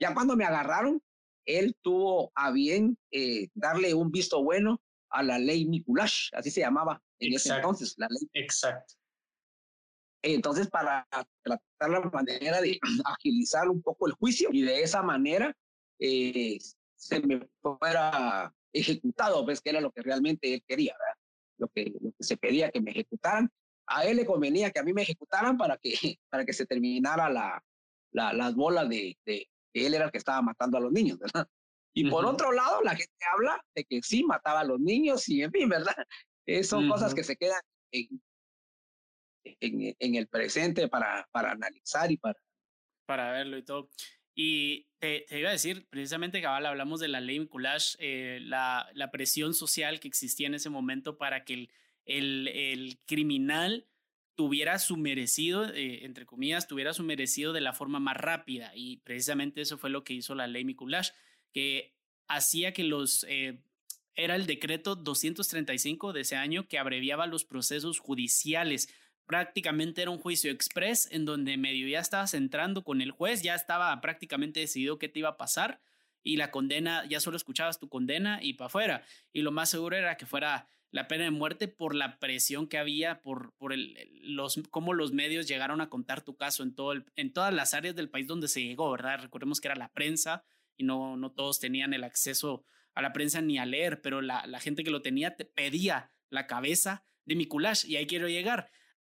ya 0.00 0.14
cuando 0.14 0.36
me 0.36 0.44
agarraron, 0.44 1.02
él 1.46 1.74
tuvo 1.82 2.30
a 2.34 2.50
bien 2.52 2.98
eh, 3.10 3.48
darle 3.54 3.94
un 3.94 4.10
visto 4.10 4.42
bueno 4.42 4.80
a 5.10 5.22
la 5.22 5.38
ley 5.38 5.66
Mikulash, 5.66 6.30
así 6.34 6.50
se 6.50 6.60
llamaba 6.60 7.02
en 7.18 7.34
ese 7.34 7.54
entonces, 7.54 7.94
la 7.96 8.06
ley. 8.08 8.28
Exacto. 8.34 8.94
Entonces, 10.22 10.68
para 10.68 11.06
tratar 11.42 11.90
la 11.90 12.00
manera 12.00 12.60
de 12.60 12.78
agilizar 13.04 13.68
un 13.68 13.82
poco 13.82 14.06
el 14.06 14.12
juicio 14.14 14.50
y 14.52 14.62
de 14.62 14.82
esa 14.82 15.02
manera 15.02 15.56
eh, 15.98 16.58
se 16.96 17.20
me 17.20 17.48
fuera 17.60 18.52
ejecutado, 18.72 19.44
pues 19.44 19.60
que 19.60 19.70
era 19.70 19.80
lo 19.80 19.90
que 19.90 20.02
realmente 20.02 20.54
él 20.54 20.62
quería, 20.66 20.94
¿verdad? 20.98 21.18
Lo 21.58 21.68
que, 21.68 21.92
lo 22.00 22.12
que 22.12 22.24
se 22.24 22.36
pedía 22.36 22.70
que 22.70 22.80
me 22.80 22.90
ejecutaran. 22.90 23.50
A 23.88 24.04
él 24.04 24.16
le 24.16 24.26
convenía 24.26 24.70
que 24.70 24.78
a 24.80 24.82
mí 24.82 24.92
me 24.92 25.02
ejecutaran 25.02 25.56
para 25.56 25.76
que, 25.78 25.92
para 26.30 26.44
que 26.44 26.52
se 26.52 26.66
terminara 26.66 27.28
la, 27.30 27.62
la, 28.12 28.32
las 28.32 28.54
bolas 28.54 28.88
de, 28.88 29.16
de, 29.24 29.48
él 29.74 29.94
era 29.94 30.06
el 30.06 30.10
que 30.10 30.18
estaba 30.18 30.42
matando 30.42 30.78
a 30.78 30.80
los 30.80 30.92
niños, 30.92 31.18
¿verdad? 31.18 31.48
Y 31.94 32.08
por 32.08 32.24
otro 32.24 32.52
lado, 32.52 32.80
la 32.82 32.94
gente 32.94 33.12
habla 33.32 33.64
de 33.74 33.84
que 33.84 34.00
sí 34.02 34.22
mataba 34.22 34.60
a 34.60 34.64
los 34.64 34.78
niños 34.78 35.28
y 35.28 35.42
en 35.42 35.50
fin, 35.50 35.68
¿verdad? 35.68 35.94
Eh, 36.50 36.64
son 36.64 36.88
cosas 36.88 37.14
que 37.14 37.24
se 37.24 37.36
quedan 37.36 37.60
en, 37.92 38.22
en, 39.44 39.94
en, 39.98 40.14
el 40.14 40.28
presente 40.28 40.88
para, 40.88 41.28
para 41.30 41.50
analizar 41.50 42.10
y 42.10 42.16
para... 42.16 42.40
Para 43.04 43.32
verlo 43.32 43.58
y 43.58 43.64
todo. 43.66 43.90
Y 44.34 44.86
te, 44.98 45.26
te, 45.28 45.40
iba 45.40 45.50
a 45.50 45.52
decir, 45.52 45.86
precisamente, 45.90 46.40
cabal, 46.40 46.64
hablamos 46.64 47.00
de 47.00 47.08
la 47.08 47.20
ley 47.20 47.38
Mikulash, 47.38 47.96
eh, 47.98 48.38
la, 48.40 48.88
la 48.94 49.10
presión 49.10 49.52
social 49.52 50.00
que 50.00 50.08
existía 50.08 50.46
en 50.46 50.54
ese 50.54 50.70
momento 50.70 51.18
para 51.18 51.44
que 51.44 51.52
el, 51.52 51.70
el, 52.08 52.98
criminal 53.06 53.86
tuviera 54.34 54.78
su 54.78 54.96
merecido, 54.96 55.68
eh, 55.72 56.04
entre 56.04 56.26
comillas, 56.26 56.66
tuviera 56.66 56.94
su 56.94 57.02
merecido 57.02 57.52
de 57.52 57.60
la 57.60 57.72
forma 57.72 58.00
más 58.00 58.16
rápida. 58.16 58.72
Y 58.74 58.98
precisamente 58.98 59.60
eso 59.60 59.78
fue 59.78 59.90
lo 59.90 60.04
que 60.04 60.14
hizo 60.14 60.34
la 60.34 60.46
ley 60.46 60.64
Mikulash, 60.64 61.10
que 61.52 61.94
hacía 62.26 62.72
que 62.72 62.84
los... 62.84 63.24
Eh, 63.28 63.62
era 64.14 64.34
el 64.34 64.46
decreto 64.46 64.96
235 64.96 66.12
de 66.12 66.22
ese 66.22 66.34
año 66.34 66.66
que 66.66 66.78
abreviaba 66.78 67.28
los 67.28 67.44
procesos 67.44 68.00
judiciales. 68.00 68.88
Prácticamente 69.26 70.02
era 70.02 70.10
un 70.10 70.18
juicio 70.18 70.50
express 70.50 71.08
en 71.12 71.24
donde 71.24 71.56
medio 71.56 71.86
ya 71.86 72.00
estabas 72.00 72.34
entrando 72.34 72.82
con 72.82 73.00
el 73.00 73.12
juez, 73.12 73.42
ya 73.42 73.54
estaba 73.54 74.00
prácticamente 74.00 74.58
decidido 74.58 74.98
qué 74.98 75.08
te 75.08 75.20
iba 75.20 75.28
a 75.28 75.36
pasar 75.36 75.80
y 76.24 76.36
la 76.36 76.50
condena, 76.50 77.06
ya 77.06 77.20
solo 77.20 77.36
escuchabas 77.36 77.78
tu 77.78 77.88
condena 77.88 78.40
y 78.42 78.54
para 78.54 78.66
afuera. 78.66 79.04
Y 79.32 79.42
lo 79.42 79.52
más 79.52 79.70
seguro 79.70 79.96
era 79.96 80.16
que 80.16 80.26
fuera 80.26 80.66
la 80.90 81.06
pena 81.06 81.24
de 81.24 81.30
muerte 81.30 81.68
por 81.68 81.94
la 81.94 82.18
presión 82.18 82.66
que 82.66 82.78
había, 82.78 83.20
por, 83.20 83.52
por 83.54 83.72
el, 83.72 83.94
los, 84.22 84.60
cómo 84.70 84.94
los 84.94 85.12
medios 85.12 85.46
llegaron 85.46 85.80
a 85.80 85.90
contar 85.90 86.22
tu 86.22 86.36
caso 86.36 86.62
en, 86.62 86.74
todo 86.74 86.94
en 87.14 87.32
todas 87.32 87.52
las 87.52 87.74
áreas 87.74 87.94
del 87.94 88.08
país 88.08 88.26
donde 88.26 88.48
se 88.48 88.62
llegó, 88.62 88.90
¿verdad? 88.90 89.20
Recordemos 89.20 89.60
que 89.60 89.68
era 89.68 89.76
la 89.76 89.92
prensa 89.92 90.44
y 90.76 90.84
no, 90.84 91.16
no 91.16 91.32
todos 91.32 91.60
tenían 91.60 91.92
el 91.92 92.04
acceso 92.04 92.64
a 92.94 93.02
la 93.02 93.12
prensa 93.12 93.42
ni 93.42 93.58
a 93.58 93.66
leer, 93.66 94.00
pero 94.00 94.22
la, 94.22 94.46
la 94.46 94.60
gente 94.60 94.82
que 94.82 94.90
lo 94.90 95.02
tenía 95.02 95.36
te 95.36 95.44
pedía 95.44 96.10
la 96.30 96.46
cabeza 96.46 97.04
de 97.24 97.36
Mikulash 97.36 97.86
y 97.86 97.96
ahí 97.96 98.06
quiero 98.06 98.28
llegar. 98.28 98.70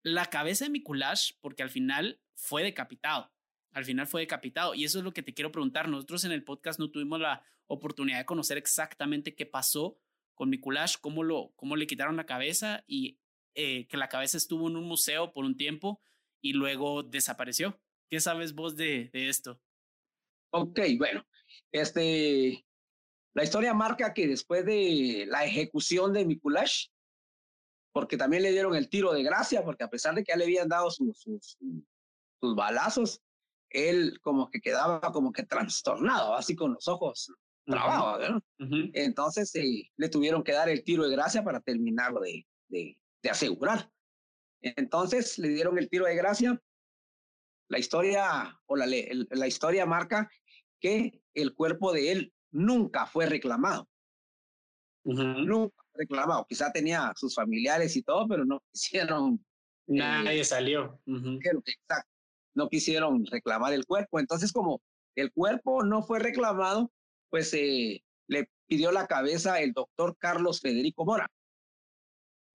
La 0.02 0.26
cabeza 0.26 0.64
de 0.64 0.70
Mikulash, 0.70 1.32
porque 1.40 1.62
al 1.62 1.70
final 1.70 2.20
fue 2.34 2.62
decapitado. 2.62 3.32
Al 3.72 3.84
final 3.84 4.06
fue 4.06 4.22
decapitado. 4.22 4.74
Y 4.74 4.84
eso 4.84 4.98
es 4.98 5.04
lo 5.04 5.12
que 5.12 5.22
te 5.22 5.34
quiero 5.34 5.52
preguntar. 5.52 5.88
Nosotros 5.88 6.24
en 6.24 6.32
el 6.32 6.42
podcast 6.42 6.80
no 6.80 6.90
tuvimos 6.90 7.20
la 7.20 7.44
oportunidad 7.66 8.18
de 8.18 8.24
conocer 8.24 8.58
exactamente 8.58 9.36
qué 9.36 9.46
pasó 9.46 9.96
con 10.40 10.48
Mikulash, 10.48 10.96
cómo, 11.02 11.22
lo, 11.22 11.52
cómo 11.54 11.76
le 11.76 11.86
quitaron 11.86 12.16
la 12.16 12.24
cabeza 12.24 12.82
y 12.86 13.20
eh, 13.54 13.86
que 13.88 13.98
la 13.98 14.08
cabeza 14.08 14.38
estuvo 14.38 14.70
en 14.70 14.76
un 14.76 14.84
museo 14.84 15.34
por 15.34 15.44
un 15.44 15.54
tiempo 15.54 16.00
y 16.40 16.54
luego 16.54 17.02
desapareció. 17.02 17.78
¿Qué 18.08 18.20
sabes 18.20 18.54
vos 18.54 18.74
de, 18.74 19.10
esto? 19.12 19.60
Ok, 20.48 20.80
bueno, 20.96 21.26
este, 21.70 22.64
la 23.34 23.44
historia 23.44 23.74
marca 23.74 24.14
que 24.14 24.26
después 24.26 24.64
de 24.64 25.26
la 25.28 25.44
ejecución 25.44 26.14
de 26.14 26.24
Mikulash, 26.24 26.86
porque 27.92 28.16
también 28.16 28.42
le 28.42 28.52
dieron 28.52 28.74
el 28.74 28.88
tiro 28.88 29.12
de 29.12 29.22
gracia, 29.22 29.62
porque 29.62 29.84
a 29.84 29.90
pesar 29.90 30.14
de 30.14 30.24
que 30.24 30.32
ya 30.32 30.38
le 30.38 30.44
habían 30.44 30.70
dado 30.70 30.90
sus, 30.90 31.18
sus 31.20 32.56
balazos, 32.56 33.20
él 33.68 34.18
como 34.22 34.48
que 34.48 34.62
quedaba 34.62 35.02
como 35.12 35.32
que 35.32 35.42
trastornado, 35.42 36.34
así 36.34 36.56
con 36.56 36.72
los 36.72 36.88
ojos 36.88 37.30
trabajo, 37.70 38.18
¿verdad? 38.18 38.42
Entonces 38.92 39.54
eh, 39.54 39.90
le 39.96 40.08
tuvieron 40.08 40.42
que 40.42 40.52
dar 40.52 40.68
el 40.68 40.84
tiro 40.84 41.04
de 41.04 41.10
gracia 41.10 41.42
para 41.42 41.60
terminarlo 41.60 42.20
de, 42.20 42.46
de, 42.68 42.98
de, 43.22 43.30
asegurar. 43.30 43.90
Entonces 44.60 45.38
le 45.38 45.48
dieron 45.48 45.78
el 45.78 45.88
tiro 45.88 46.06
de 46.06 46.16
gracia. 46.16 46.60
La 47.68 47.78
historia 47.78 48.58
o 48.66 48.76
la, 48.76 48.86
la 48.86 49.46
historia 49.46 49.86
marca 49.86 50.28
que 50.80 51.22
el 51.34 51.54
cuerpo 51.54 51.92
de 51.92 52.12
él 52.12 52.32
nunca 52.50 53.06
fue 53.06 53.26
reclamado. 53.26 53.88
Nunca 55.04 55.74
fue 55.92 56.02
reclamado. 56.02 56.46
Quizá 56.48 56.72
tenía 56.72 57.12
sus 57.16 57.34
familiares 57.34 57.96
y 57.96 58.02
todo, 58.02 58.26
pero 58.28 58.44
no 58.44 58.62
quisieron. 58.72 59.44
Eh, 59.86 59.94
Nadie 59.94 60.44
salió. 60.44 61.00
Exacto. 61.06 62.10
No 62.54 62.68
quisieron 62.68 63.24
reclamar 63.26 63.72
el 63.72 63.86
cuerpo. 63.86 64.18
Entonces, 64.18 64.52
como 64.52 64.82
el 65.14 65.32
cuerpo 65.32 65.84
no 65.84 66.02
fue 66.02 66.18
reclamado, 66.18 66.90
pues 67.30 67.54
eh, 67.54 68.02
le 68.26 68.50
pidió 68.66 68.92
la 68.92 69.06
cabeza 69.06 69.60
el 69.60 69.72
doctor 69.72 70.16
Carlos 70.18 70.60
Federico 70.60 71.04
Mora. 71.04 71.30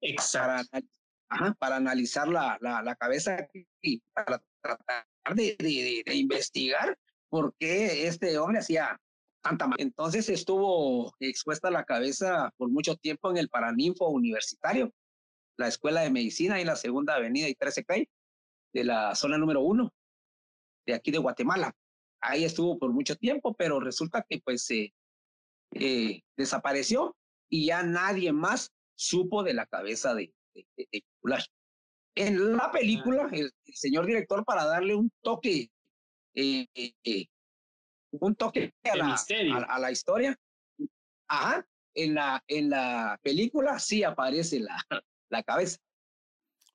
Exacto. 0.02 0.80
Para, 1.28 1.54
para 1.56 1.76
analizar 1.78 2.28
la, 2.28 2.58
la, 2.62 2.84
la, 2.84 2.96
cabeza 2.96 3.48
y 3.82 4.00
para 4.14 4.42
tratar 4.62 5.06
de, 5.34 5.56
de, 5.58 6.04
de, 6.06 6.16
investigar 6.16 6.96
por 7.30 7.56
qué 7.58 8.08
este 8.08 8.38
hombre 8.38 8.60
hacía 8.60 9.00
tanta 9.42 9.66
mal. 9.66 9.80
Entonces 9.80 10.30
estuvo 10.30 11.12
expuesta 11.20 11.72
la 11.72 11.84
cabeza 11.84 12.52
por 12.58 12.70
mucho 12.70 12.96
tiempo 12.96 13.32
en 13.32 13.38
el 13.38 13.50
Paraninfo 13.50 14.08
Universitario, 14.08 14.94
la 15.58 15.68
Escuela 15.68 16.02
de 16.02 16.12
Medicina 16.12 16.60
en 16.60 16.68
la 16.68 16.76
Segunda 16.76 17.16
Avenida 17.16 17.50
y 17.50 17.56
13 17.56 17.86
Calle, 17.86 18.10
de 18.72 18.84
la 18.84 19.16
zona 19.16 19.40
número 19.40 19.62
uno, 19.62 19.92
de 20.86 20.94
aquí 20.94 21.10
de 21.10 21.18
Guatemala 21.18 21.76
ahí 22.26 22.44
estuvo 22.44 22.78
por 22.78 22.92
mucho 22.92 23.16
tiempo, 23.16 23.54
pero 23.54 23.80
resulta 23.80 24.26
que 24.28 24.40
pues 24.40 24.66
se 24.66 24.94
eh, 25.72 26.22
desapareció 26.38 27.16
y 27.50 27.68
ya 27.68 27.84
nadie 27.84 28.32
más 28.32 28.72
supo 28.96 29.44
de 29.44 29.54
la 29.54 29.66
cabeza 29.66 30.14
de, 30.14 30.34
de, 30.54 31.04
En 32.16 32.56
la 32.56 32.72
película, 32.72 33.30
el, 33.32 33.52
señor 33.74 34.06
director, 34.06 34.44
para 34.46 34.66
darle 34.66 34.96
un 34.96 35.12
toque, 35.22 35.70
eh, 36.34 36.68
eh, 36.74 37.26
un 38.12 38.36
toque 38.36 38.74
a 38.84 38.96
la, 38.96 39.16
a, 39.68 39.80
la, 39.80 39.92
historia, 39.92 40.38
ajá, 41.28 41.68
en 41.94 42.16
la, 42.16 42.44
en 42.48 42.70
la 42.70 43.20
película 43.22 43.80
sí 43.80 44.04
aparece 44.04 44.60
la, 44.60 44.78
la 45.30 45.44
cabeza. 45.44 45.78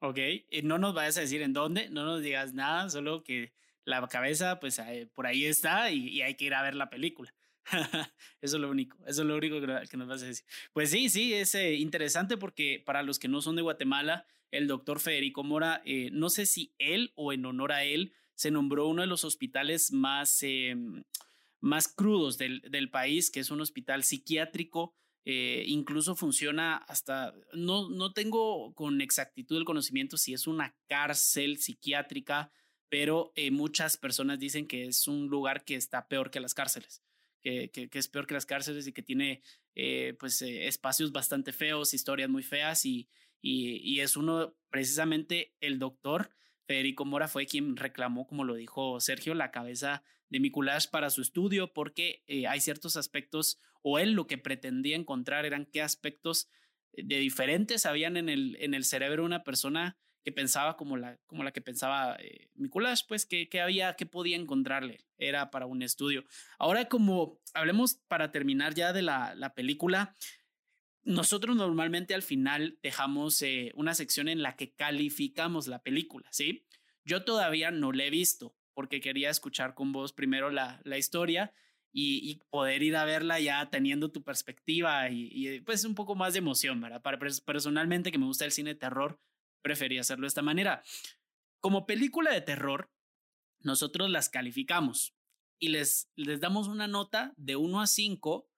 Ok, 0.02 0.18
y 0.50 0.62
no 0.62 0.78
nos 0.78 0.94
vayas 0.94 1.18
a 1.18 1.20
decir 1.20 1.42
en 1.42 1.52
dónde, 1.52 1.90
no 1.90 2.04
nos 2.04 2.22
digas 2.22 2.54
nada, 2.54 2.88
solo 2.88 3.22
que 3.22 3.52
la 3.84 4.06
cabeza, 4.08 4.60
pues 4.60 4.78
eh, 4.78 5.08
por 5.14 5.26
ahí 5.26 5.44
está 5.44 5.90
y, 5.90 6.22
hay 6.22 6.34
que 6.36 6.46
ir 6.46 6.54
a 6.54 6.62
ver 6.62 6.74
la 6.74 6.90
película. 6.90 7.34
eso 8.40 8.56
es 8.56 8.60
lo 8.60 8.70
único, 8.70 8.96
eso 9.06 9.22
es 9.22 9.28
lo 9.28 9.36
único 9.36 9.60
que, 9.60 9.96
nos 9.96 10.08
vas 10.08 10.22
a 10.22 10.26
decir. 10.26 10.44
Pues 10.72 10.90
sí, 10.90 11.08
sí, 11.08 11.34
es 11.34 11.54
eh, 11.54 11.74
interesante 11.74 12.36
porque 12.36 12.82
para 12.84 13.02
los 13.02 13.18
que 13.18 13.28
no 13.28 13.40
son 13.42 13.56
de 13.56 13.62
Guatemala, 13.62 14.26
el 14.50 14.66
doctor 14.66 15.00
Federico 15.00 15.44
Mora, 15.44 15.82
eh, 15.84 16.10
no 16.12 16.30
sé 16.30 16.46
si 16.46 16.74
él 16.78 17.12
o 17.14 17.32
en 17.32 17.44
honor 17.44 17.72
a 17.72 17.84
él, 17.84 18.12
se 18.34 18.50
nombró 18.50 18.88
uno 18.88 19.02
de 19.02 19.08
los 19.08 19.24
hospitales 19.24 19.92
más, 19.92 20.42
em, 20.42 21.04
más 21.60 21.88
crudos 21.88 22.38
del, 22.38 22.62
del 22.62 22.90
país, 22.90 23.30
que 23.30 23.40
es 23.40 23.50
un 23.50 23.60
hospital 23.60 24.02
psiquiátrico 24.02 24.94
eh, 25.26 25.64
incluso 25.66 26.16
funciona 26.16 26.76
hasta, 26.76 27.34
no, 27.52 27.90
no 27.90 28.12
tengo 28.12 28.72
con 28.74 29.02
exactitud 29.02 29.58
el 29.58 29.66
conocimiento 29.66 30.16
si 30.16 30.32
es 30.32 30.46
una 30.46 30.74
cárcel 30.88 31.58
psiquiátrica, 31.58 32.50
pero 32.90 33.32
eh, 33.36 33.50
muchas 33.50 33.96
personas 33.96 34.38
dicen 34.38 34.66
que 34.66 34.84
es 34.86 35.08
un 35.08 35.28
lugar 35.28 35.64
que 35.64 35.76
está 35.76 36.08
peor 36.08 36.30
que 36.30 36.40
las 36.40 36.52
cárceles, 36.52 37.02
que, 37.40 37.70
que, 37.70 37.88
es 37.92 38.08
peor 38.08 38.26
que 38.26 38.34
las 38.34 38.44
cárceles 38.44 38.86
y 38.86 38.92
que 38.92 39.02
tiene 39.02 39.42
eh, 39.74 40.14
pues 40.20 40.42
espacios 40.42 41.12
bastante 41.12 41.52
feos, 41.52 41.94
historias 41.94 42.28
muy 42.28 42.42
feas 42.42 42.84
y, 42.84 43.08
y, 43.40 43.76
y 43.76 44.00
es 44.00 44.16
uno 44.16 44.54
precisamente 44.68 45.54
el 45.60 45.78
doctor 45.78 46.30
Federico 46.66 47.06
Mora 47.06 47.28
fue 47.28 47.46
quien 47.46 47.76
reclamó, 47.76 48.26
como 48.26 48.44
lo 48.44 48.54
dijo 48.54 49.00
Sergio, 49.00 49.34
la 49.34 49.50
cabeza 49.50 50.02
de 50.28 50.40
Mikuláš 50.40 50.86
para 50.86 51.08
su 51.08 51.22
estudio 51.22 51.72
porque 51.72 52.22
hay 52.46 52.60
ciertos 52.60 52.96
aspectos 52.96 53.58
o 53.82 53.98
él 53.98 54.12
lo 54.12 54.26
que 54.26 54.38
pretendía 54.38 54.96
encontrar 54.96 55.46
eran 55.46 55.66
qué 55.66 55.82
aspectos 55.82 56.48
eh, 56.92 57.02
de 57.04 57.18
diferentes 57.18 57.86
habían 57.86 58.16
en 58.16 58.28
el, 58.28 58.56
en 58.60 58.74
el 58.74 58.84
cerebro 58.84 59.22
de 59.22 59.26
una 59.26 59.44
persona 59.44 59.98
que 60.22 60.32
pensaba 60.32 60.76
como 60.76 60.96
la, 60.96 61.18
como 61.26 61.44
la 61.44 61.52
que 61.52 61.60
pensaba 61.60 62.16
eh, 62.20 62.50
pues 63.08 63.26
que, 63.26 63.48
que, 63.48 63.60
había, 63.60 63.96
que 63.96 64.06
podía 64.06 64.36
encontrarle, 64.36 65.00
era 65.18 65.50
para 65.50 65.66
un 65.66 65.82
estudio. 65.82 66.24
Ahora 66.58 66.86
como 66.86 67.40
hablemos 67.54 67.94
para 68.08 68.30
terminar 68.30 68.74
ya 68.74 68.92
de 68.92 69.02
la, 69.02 69.34
la 69.34 69.54
película, 69.54 70.14
nosotros 71.02 71.56
normalmente 71.56 72.14
al 72.14 72.22
final 72.22 72.78
dejamos 72.82 73.40
eh, 73.42 73.72
una 73.74 73.94
sección 73.94 74.28
en 74.28 74.42
la 74.42 74.56
que 74.56 74.72
calificamos 74.72 75.66
la 75.66 75.82
película, 75.82 76.28
¿sí? 76.32 76.66
Yo 77.04 77.24
todavía 77.24 77.70
no 77.70 77.92
la 77.92 78.04
he 78.04 78.10
visto 78.10 78.54
porque 78.74 79.00
quería 79.00 79.30
escuchar 79.30 79.74
con 79.74 79.92
vos 79.92 80.12
primero 80.12 80.50
la, 80.50 80.80
la 80.84 80.98
historia 80.98 81.52
y, 81.92 82.40
poder 82.50 82.82
ir 82.82 82.96
a 82.96 83.04
verla 83.04 83.40
ya 83.40 83.68
teniendo 83.70 84.10
tu 84.10 84.22
perspectiva 84.22 85.10
y, 85.10 85.60
pues 85.60 85.84
un 85.84 85.94
poco 85.94 86.14
más 86.14 86.32
de 86.34 86.38
emoción, 86.38 86.80
¿verdad? 86.80 87.02
Para, 87.02 87.18
personalmente 87.44 88.12
que 88.12 88.18
me 88.18 88.26
gusta 88.26 88.44
el 88.44 88.52
cine 88.52 88.70
de 88.70 88.80
terror, 88.80 89.18
preferí 89.62 89.98
hacerlo 89.98 90.24
de 90.24 90.28
esta 90.28 90.42
manera. 90.42 90.82
Como 91.60 91.86
película 91.86 92.32
de 92.32 92.40
terror, 92.40 92.90
nosotros 93.60 94.10
las 94.10 94.28
calificamos 94.28 95.14
y 95.58 95.68
les, 95.68 96.10
les 96.16 96.40
damos 96.40 96.68
una 96.68 96.86
nota 96.86 97.34
de 97.36 97.56
1 97.56 97.80
a 97.80 97.86
5 97.86 98.48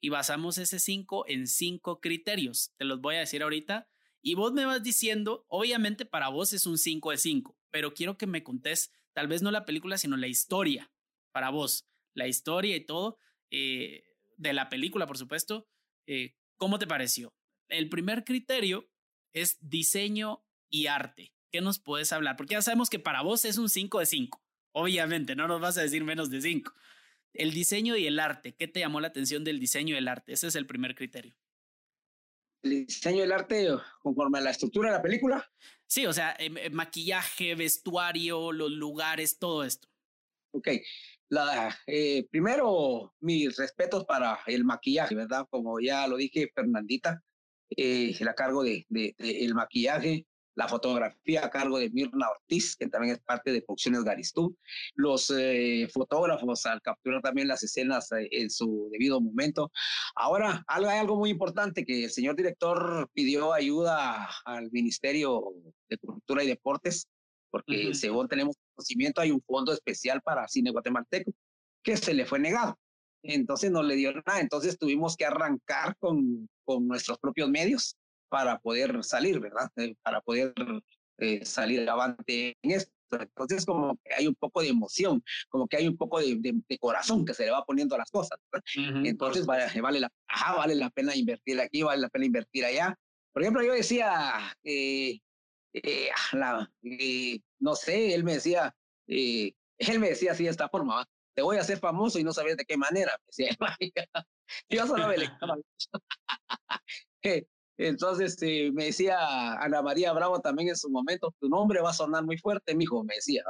y 0.00 0.08
basamos 0.08 0.58
ese 0.58 0.80
5 0.80 1.26
en 1.28 1.46
5 1.46 2.00
criterios. 2.00 2.72
Te 2.76 2.84
los 2.84 3.00
voy 3.00 3.16
a 3.16 3.20
decir 3.20 3.42
ahorita 3.42 3.88
y 4.20 4.34
vos 4.34 4.52
me 4.52 4.64
vas 4.64 4.82
diciendo, 4.82 5.44
obviamente 5.48 6.04
para 6.04 6.28
vos 6.28 6.52
es 6.52 6.66
un 6.66 6.78
5 6.78 7.12
de 7.12 7.18
5, 7.18 7.56
pero 7.70 7.94
quiero 7.94 8.16
que 8.16 8.26
me 8.26 8.42
contés 8.42 8.90
tal 9.12 9.28
vez 9.28 9.42
no 9.42 9.50
la 9.50 9.64
película, 9.64 9.98
sino 9.98 10.16
la 10.16 10.26
historia 10.26 10.92
para 11.32 11.50
vos 11.50 11.88
la 12.14 12.26
historia 12.26 12.76
y 12.76 12.84
todo 12.84 13.18
eh, 13.50 14.04
de 14.36 14.52
la 14.52 14.68
película, 14.68 15.06
por 15.06 15.16
supuesto. 15.16 15.68
Eh, 16.06 16.34
¿Cómo 16.56 16.78
te 16.78 16.86
pareció? 16.86 17.34
El 17.68 17.88
primer 17.88 18.24
criterio 18.24 18.90
es 19.32 19.56
diseño 19.60 20.44
y 20.70 20.86
arte. 20.86 21.32
¿Qué 21.50 21.60
nos 21.60 21.78
puedes 21.78 22.12
hablar? 22.12 22.36
Porque 22.36 22.54
ya 22.54 22.62
sabemos 22.62 22.90
que 22.90 22.98
para 22.98 23.22
vos 23.22 23.44
es 23.44 23.58
un 23.58 23.68
5 23.68 24.00
de 24.00 24.06
5. 24.06 24.42
Obviamente, 24.72 25.34
no 25.34 25.48
nos 25.48 25.60
vas 25.60 25.78
a 25.78 25.82
decir 25.82 26.04
menos 26.04 26.30
de 26.30 26.40
5. 26.40 26.72
El 27.32 27.52
diseño 27.52 27.96
y 27.96 28.06
el 28.06 28.20
arte. 28.20 28.54
¿Qué 28.54 28.68
te 28.68 28.80
llamó 28.80 29.00
la 29.00 29.08
atención 29.08 29.44
del 29.44 29.58
diseño 29.58 29.94
y 29.94 29.98
el 29.98 30.08
arte? 30.08 30.32
Ese 30.32 30.48
es 30.48 30.54
el 30.54 30.66
primer 30.66 30.94
criterio. 30.94 31.34
El 32.62 32.86
diseño 32.86 33.18
y 33.18 33.20
el 33.20 33.32
arte 33.32 33.68
conforme 34.00 34.38
a 34.38 34.42
la 34.42 34.50
estructura 34.50 34.90
de 34.90 34.96
la 34.96 35.02
película. 35.02 35.50
Sí, 35.86 36.04
o 36.06 36.12
sea, 36.12 36.36
em, 36.38 36.56
em, 36.58 36.72
maquillaje, 36.72 37.54
vestuario, 37.54 38.52
los 38.52 38.70
lugares, 38.70 39.38
todo 39.38 39.64
esto. 39.64 39.88
Ok, 40.50 40.68
la, 41.30 41.78
eh, 41.86 42.26
primero, 42.30 43.14
mis 43.20 43.56
respetos 43.56 44.04
para 44.04 44.40
el 44.46 44.64
maquillaje, 44.64 45.14
¿verdad? 45.14 45.46
Como 45.50 45.80
ya 45.80 46.06
lo 46.06 46.16
dije, 46.16 46.50
Fernandita, 46.54 47.22
eh, 47.76 48.14
a 48.26 48.34
cargo 48.34 48.62
de, 48.62 48.86
de, 48.88 49.14
el 49.18 49.54
maquillaje, 49.54 50.26
la 50.58 50.66
fotografía 50.66 51.44
a 51.44 51.50
cargo 51.50 51.78
de 51.78 51.88
Mirna 51.90 52.28
Ortiz, 52.28 52.74
que 52.74 52.88
también 52.88 53.14
es 53.14 53.20
parte 53.20 53.52
de 53.52 53.62
Producciones 53.62 54.02
Garistú, 54.02 54.56
los 54.96 55.30
eh, 55.30 55.88
fotógrafos 55.94 56.66
al 56.66 56.82
capturar 56.82 57.22
también 57.22 57.46
las 57.46 57.62
escenas 57.62 58.10
eh, 58.10 58.26
en 58.32 58.50
su 58.50 58.88
debido 58.90 59.20
momento. 59.20 59.70
Ahora, 60.16 60.64
algo, 60.66 60.90
hay 60.90 60.98
algo 60.98 61.16
muy 61.16 61.30
importante 61.30 61.84
que 61.84 62.04
el 62.04 62.10
señor 62.10 62.34
director 62.34 63.08
pidió 63.14 63.52
ayuda 63.52 64.28
al 64.44 64.68
Ministerio 64.72 65.44
de 65.88 65.96
Cultura 65.98 66.42
y 66.42 66.48
Deportes 66.48 67.06
porque 67.50 67.94
según 67.94 68.26
tenemos 68.26 68.56
conocimiento 68.74 69.20
hay 69.20 69.30
un 69.30 69.40
fondo 69.40 69.72
especial 69.72 70.20
para 70.22 70.48
cine 70.48 70.72
guatemalteco 70.72 71.30
que 71.84 71.96
se 71.96 72.12
le 72.14 72.26
fue 72.26 72.40
negado. 72.40 72.76
Entonces 73.22 73.70
no 73.70 73.84
le 73.84 73.94
dio 73.94 74.12
nada, 74.12 74.40
entonces 74.40 74.76
tuvimos 74.76 75.16
que 75.16 75.24
arrancar 75.24 75.96
con, 75.98 76.48
con 76.64 76.88
nuestros 76.88 77.16
propios 77.18 77.48
medios 77.48 77.96
para 78.28 78.58
poder 78.58 79.02
salir, 79.04 79.40
¿verdad? 79.40 79.70
Eh, 79.76 79.94
para 80.02 80.20
poder 80.20 80.54
eh, 81.18 81.44
salir 81.44 81.88
avante 81.88 82.56
en 82.62 82.70
esto. 82.72 82.92
Entonces 83.10 83.64
como 83.64 83.96
que 84.04 84.14
hay 84.14 84.26
un 84.26 84.34
poco 84.34 84.60
de 84.60 84.68
emoción, 84.68 85.24
como 85.48 85.66
que 85.66 85.78
hay 85.78 85.88
un 85.88 85.96
poco 85.96 86.20
de, 86.20 86.38
de, 86.38 86.78
corazón 86.78 87.24
que 87.24 87.32
se 87.32 87.46
le 87.46 87.50
va 87.50 87.64
poniendo 87.64 87.94
a 87.94 87.98
las 87.98 88.10
cosas. 88.10 88.38
Entonces 88.74 89.46
vale, 89.46 89.64
vale, 89.80 90.00
la, 90.00 90.12
vale 90.54 90.74
la 90.74 90.90
pena 90.90 91.16
invertir 91.16 91.58
aquí, 91.58 91.82
vale 91.82 92.02
la 92.02 92.10
pena 92.10 92.26
invertir 92.26 92.66
allá. 92.66 92.94
Por 93.32 93.42
ejemplo, 93.42 93.62
yo 93.62 93.72
decía, 93.72 94.54
eh, 94.62 95.20
eh, 95.72 96.08
la, 96.32 96.70
eh, 96.82 97.40
no 97.58 97.74
sé, 97.74 98.14
él 98.14 98.24
me 98.24 98.34
decía, 98.34 98.74
eh, 99.06 99.52
él 99.78 100.00
me 100.00 100.10
decía 100.10 100.32
así 100.32 100.44
de 100.44 100.50
esta 100.50 100.68
forma, 100.68 101.06
te 101.34 101.42
voy 101.42 101.56
a 101.56 101.60
hacer 101.60 101.78
famoso 101.78 102.18
y 102.18 102.24
no 102.24 102.32
sabes 102.32 102.56
de 102.56 102.64
qué 102.64 102.76
manera. 102.76 103.12
Me 103.18 103.26
decía, 103.26 103.56
yo 104.68 104.86
solo 104.86 105.08
me 105.08 105.16
Entonces 107.78 108.32
este, 108.32 108.72
me 108.72 108.86
decía 108.86 109.18
Ana 109.54 109.82
María 109.82 110.12
Bravo 110.12 110.40
también 110.40 110.70
en 110.70 110.76
su 110.76 110.90
momento, 110.90 111.34
tu 111.40 111.48
nombre 111.48 111.80
va 111.80 111.90
a 111.90 111.94
sonar 111.94 112.24
muy 112.24 112.36
fuerte, 112.36 112.74
mijo, 112.74 113.04
me 113.04 113.14
decía. 113.14 113.44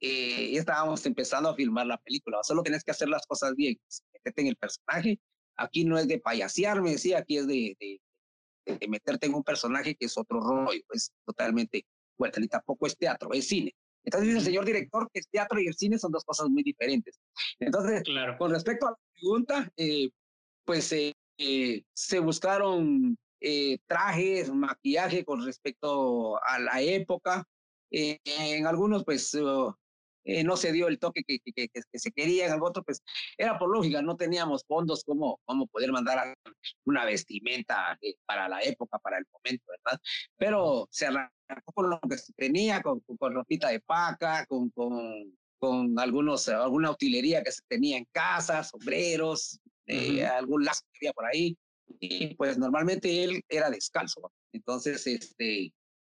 y 0.00 0.56
estábamos 0.56 1.04
empezando 1.06 1.48
a 1.50 1.54
filmar 1.54 1.86
la 1.86 1.98
película, 1.98 2.38
solo 2.42 2.62
tienes 2.62 2.82
que 2.84 2.90
hacer 2.90 3.08
las 3.08 3.26
cosas 3.26 3.54
bien, 3.54 3.78
meterte 4.12 4.42
en 4.42 4.48
el 4.48 4.56
personaje. 4.56 5.20
Aquí 5.56 5.84
no 5.84 5.98
es 5.98 6.08
de 6.08 6.18
payasear, 6.18 6.82
me 6.82 6.92
decía, 6.92 7.18
aquí 7.18 7.38
es 7.38 7.46
de, 7.46 7.76
de 8.64 8.88
meterte 8.88 9.26
en 9.26 9.34
un 9.34 9.44
personaje 9.44 9.94
que 9.94 10.06
es 10.06 10.18
otro 10.18 10.40
rollo, 10.40 10.82
es 10.92 11.12
totalmente 11.24 11.84
fuerte, 12.16 12.40
y 12.42 12.48
tampoco 12.48 12.86
es 12.86 12.96
teatro, 12.96 13.32
es 13.32 13.46
cine. 13.46 13.74
Entonces 14.04 14.28
dice 14.28 14.38
el 14.38 14.44
señor 14.44 14.64
director 14.64 15.08
que 15.12 15.20
el 15.20 15.26
teatro 15.28 15.60
y 15.60 15.66
el 15.66 15.74
cine 15.74 15.98
son 15.98 16.10
dos 16.10 16.24
cosas 16.24 16.48
muy 16.48 16.62
diferentes. 16.62 17.20
Entonces, 17.58 18.02
claro. 18.02 18.36
con 18.38 18.50
respecto 18.50 18.86
a 18.86 18.90
la 18.90 18.96
pregunta, 19.12 19.72
eh, 19.76 20.10
pues 20.64 20.90
eh, 20.92 21.14
eh, 21.38 21.82
se 21.92 22.18
buscaron 22.18 23.16
trajes, 23.86 24.52
maquillaje 24.52 25.24
con 25.24 25.44
respecto 25.44 26.42
a 26.44 26.58
la 26.58 26.80
época. 26.80 27.44
en 27.90 28.66
algunos, 28.66 29.04
pues, 29.04 29.34
eh, 30.24 30.44
no 30.44 30.56
se 30.56 30.72
dio 30.72 30.88
el 30.88 30.98
toque 30.98 31.24
que, 31.24 31.38
que, 31.40 31.68
que, 31.68 31.98
se 31.98 32.12
quería, 32.12 32.46
en 32.46 32.52
el 32.54 32.62
otro, 32.62 32.82
pues 32.82 33.02
era 33.38 33.58
por 33.58 33.70
lógica, 33.70 34.02
no 34.02 34.16
teníamos 34.16 34.64
fondos 34.66 35.02
como, 35.04 35.40
como 35.44 35.66
poder 35.66 35.92
mandar 35.92 36.34
una 36.84 37.04
vestimenta 37.04 37.98
eh, 38.02 38.14
para 38.26 38.48
la 38.48 38.60
época, 38.62 38.98
para 38.98 39.18
el 39.18 39.24
momento, 39.32 39.64
¿verdad? 39.68 39.98
Pero 40.36 40.88
se 40.90 41.06
arrancó 41.06 41.72
con 41.74 41.90
lo 41.90 42.00
que 42.00 42.18
se 42.18 42.32
tenía, 42.34 42.82
con, 42.82 43.00
con, 43.00 43.34
ropita 43.34 43.68
de 43.68 43.80
paca, 43.80 44.44
con, 44.46 44.70
con, 44.70 45.38
con 45.58 45.98
algunos, 45.98 46.48
alguna 46.48 46.90
utilería 46.90 47.42
que 47.42 47.52
se 47.52 47.62
tenía 47.66 47.96
en 47.96 48.06
casa, 48.12 48.62
sombreros, 48.62 49.58
eh, 49.86 50.24
algún 50.26 50.64
lazo 50.64 50.82
que 50.92 50.98
había 51.06 51.12
por 51.14 51.26
ahí, 51.26 51.56
y 51.98 52.34
pues 52.34 52.58
normalmente 52.58 53.24
él 53.24 53.42
era 53.48 53.70
descalzo, 53.70 54.32
entonces, 54.52 55.06
este, 55.06 55.72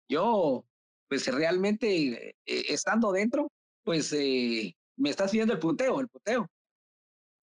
yo, 0.09 0.65
pues 1.07 1.28
realmente, 1.28 2.36
estando 2.45 3.11
dentro, 3.11 3.51
pues 3.84 4.13
eh, 4.13 4.75
me 4.97 5.09
estás 5.09 5.32
viendo 5.32 5.53
el 5.53 5.59
punteo, 5.59 5.99
el 5.99 6.07
punteo. 6.07 6.49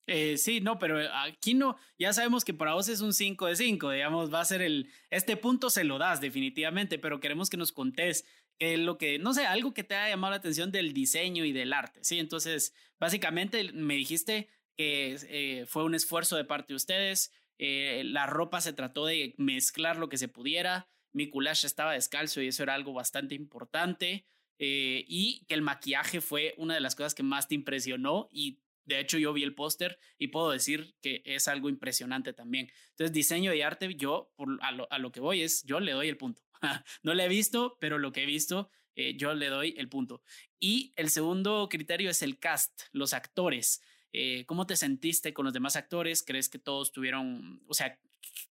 Eh, 0.07 0.37
sí, 0.37 0.61
no, 0.61 0.79
pero 0.79 0.99
aquí 1.15 1.55
no, 1.55 1.77
ya 1.99 2.13
sabemos 2.13 2.45
que 2.45 2.53
para 2.53 2.75
vos 2.75 2.89
es 2.91 3.01
un 3.01 3.15
5 3.15 3.47
de 3.47 3.57
5, 3.57 3.91
digamos, 3.91 4.33
va 4.33 4.41
a 4.41 4.45
ser 4.45 4.61
el, 4.61 4.91
este 5.09 5.39
punto 5.39 5.71
se 5.71 5.85
lo 5.85 5.97
das 5.99 6.21
definitivamente, 6.21 6.99
pero 6.99 7.21
queremos 7.21 7.49
que 7.49 7.57
nos 7.57 7.73
contés 7.73 8.27
es 8.59 8.79
lo 8.79 8.99
que, 8.99 9.19
no 9.19 9.33
sé, 9.33 9.47
algo 9.47 9.73
que 9.73 9.83
te 9.83 9.95
haya 9.95 10.11
llamado 10.11 10.33
la 10.33 10.37
atención 10.37 10.71
del 10.71 10.93
diseño 10.93 11.45
y 11.45 11.53
del 11.53 11.73
arte, 11.73 12.01
¿sí? 12.05 12.19
Entonces, 12.19 12.75
básicamente 13.01 13.73
me 13.73 13.95
dijiste 13.95 14.49
que 14.77 15.17
eh, 15.29 15.67
fue 15.67 15.85
un 15.85 15.95
esfuerzo 15.95 16.37
de 16.37 16.45
parte 16.45 16.73
de 16.73 16.77
ustedes, 16.77 17.33
la 17.59 18.27
ropa 18.27 18.61
se 18.61 18.73
trató 18.73 19.07
de 19.07 19.35
mezclar 19.39 19.97
lo 19.97 20.09
que 20.09 20.19
se 20.19 20.29
pudiera, 20.29 20.89
Mikulash 21.15 21.65
estaba 21.65 21.93
descalzo 21.93 22.43
y 22.43 22.49
eso 22.49 22.63
era 22.63 22.75
algo 22.75 22.93
bastante 22.93 23.35
importante. 23.35 24.27
Eh, 24.59 25.05
y 25.09 25.45
que 25.47 25.55
el 25.55 25.63
maquillaje 25.63 26.21
fue 26.21 26.55
una 26.59 26.75
de 26.75 26.81
las 26.81 26.95
cosas 26.95 27.15
que 27.15 27.25
más 27.25 27.49
te 27.49 27.57
impresionó 27.57 28.29
y 28.31 28.61
de 28.85 29.01
hecho 29.01 29.19
yo 29.19 29.33
vi 29.33 29.43
el 29.43 29.55
póster 29.55 29.99
y 30.17 30.29
puedo 30.29 30.51
decir 30.51 30.95
que 31.01 31.23
es 31.25 31.49
algo 31.49 31.69
impresionante 31.69 32.33
también. 32.33 32.71
Entonces 32.91 33.13
diseño 33.13 33.53
y 33.53 33.63
arte, 33.63 33.93
yo 33.97 34.33
a, 34.61 34.99
lo, 34.99 35.13
que 35.13 35.21
voy 35.21 35.43
es, 35.43 35.65
yo 35.65 35.81
le 35.81 35.93
doy 35.93 36.09
el 36.09 36.17
punto. 36.17 36.43
no 37.03 37.15
lo 37.15 37.23
he 37.23 37.29
visto, 37.29 37.77
pero 37.81 37.99
lo 37.99 38.13
que 38.13 38.23
he 38.23 38.27
visto, 38.27 38.71
eh, 38.95 39.17
yo 39.17 39.35
le 39.35 39.49
doy 39.49 39.75
el 39.77 39.89
punto. 39.89 40.23
Y 40.61 40.93
el 40.97 41.11
segundo 41.11 41.69
criterio 41.69 42.11
es 42.11 42.23
el 42.23 42.39
cast, 42.39 42.83
los 42.93 43.13
actores. 43.13 43.83
Eh, 44.17 44.47
¿Cómo 44.47 44.65
te 44.65 44.77
sentiste 44.77 45.35
con 45.35 45.45
los 45.45 45.53
demás 45.53 45.75
actores? 45.75 46.23
¿Crees 46.23 46.49
que 46.49 46.61
todos 46.61 46.93
tuvieron, 46.93 47.61
o 47.67 47.75
sea, 47.75 47.99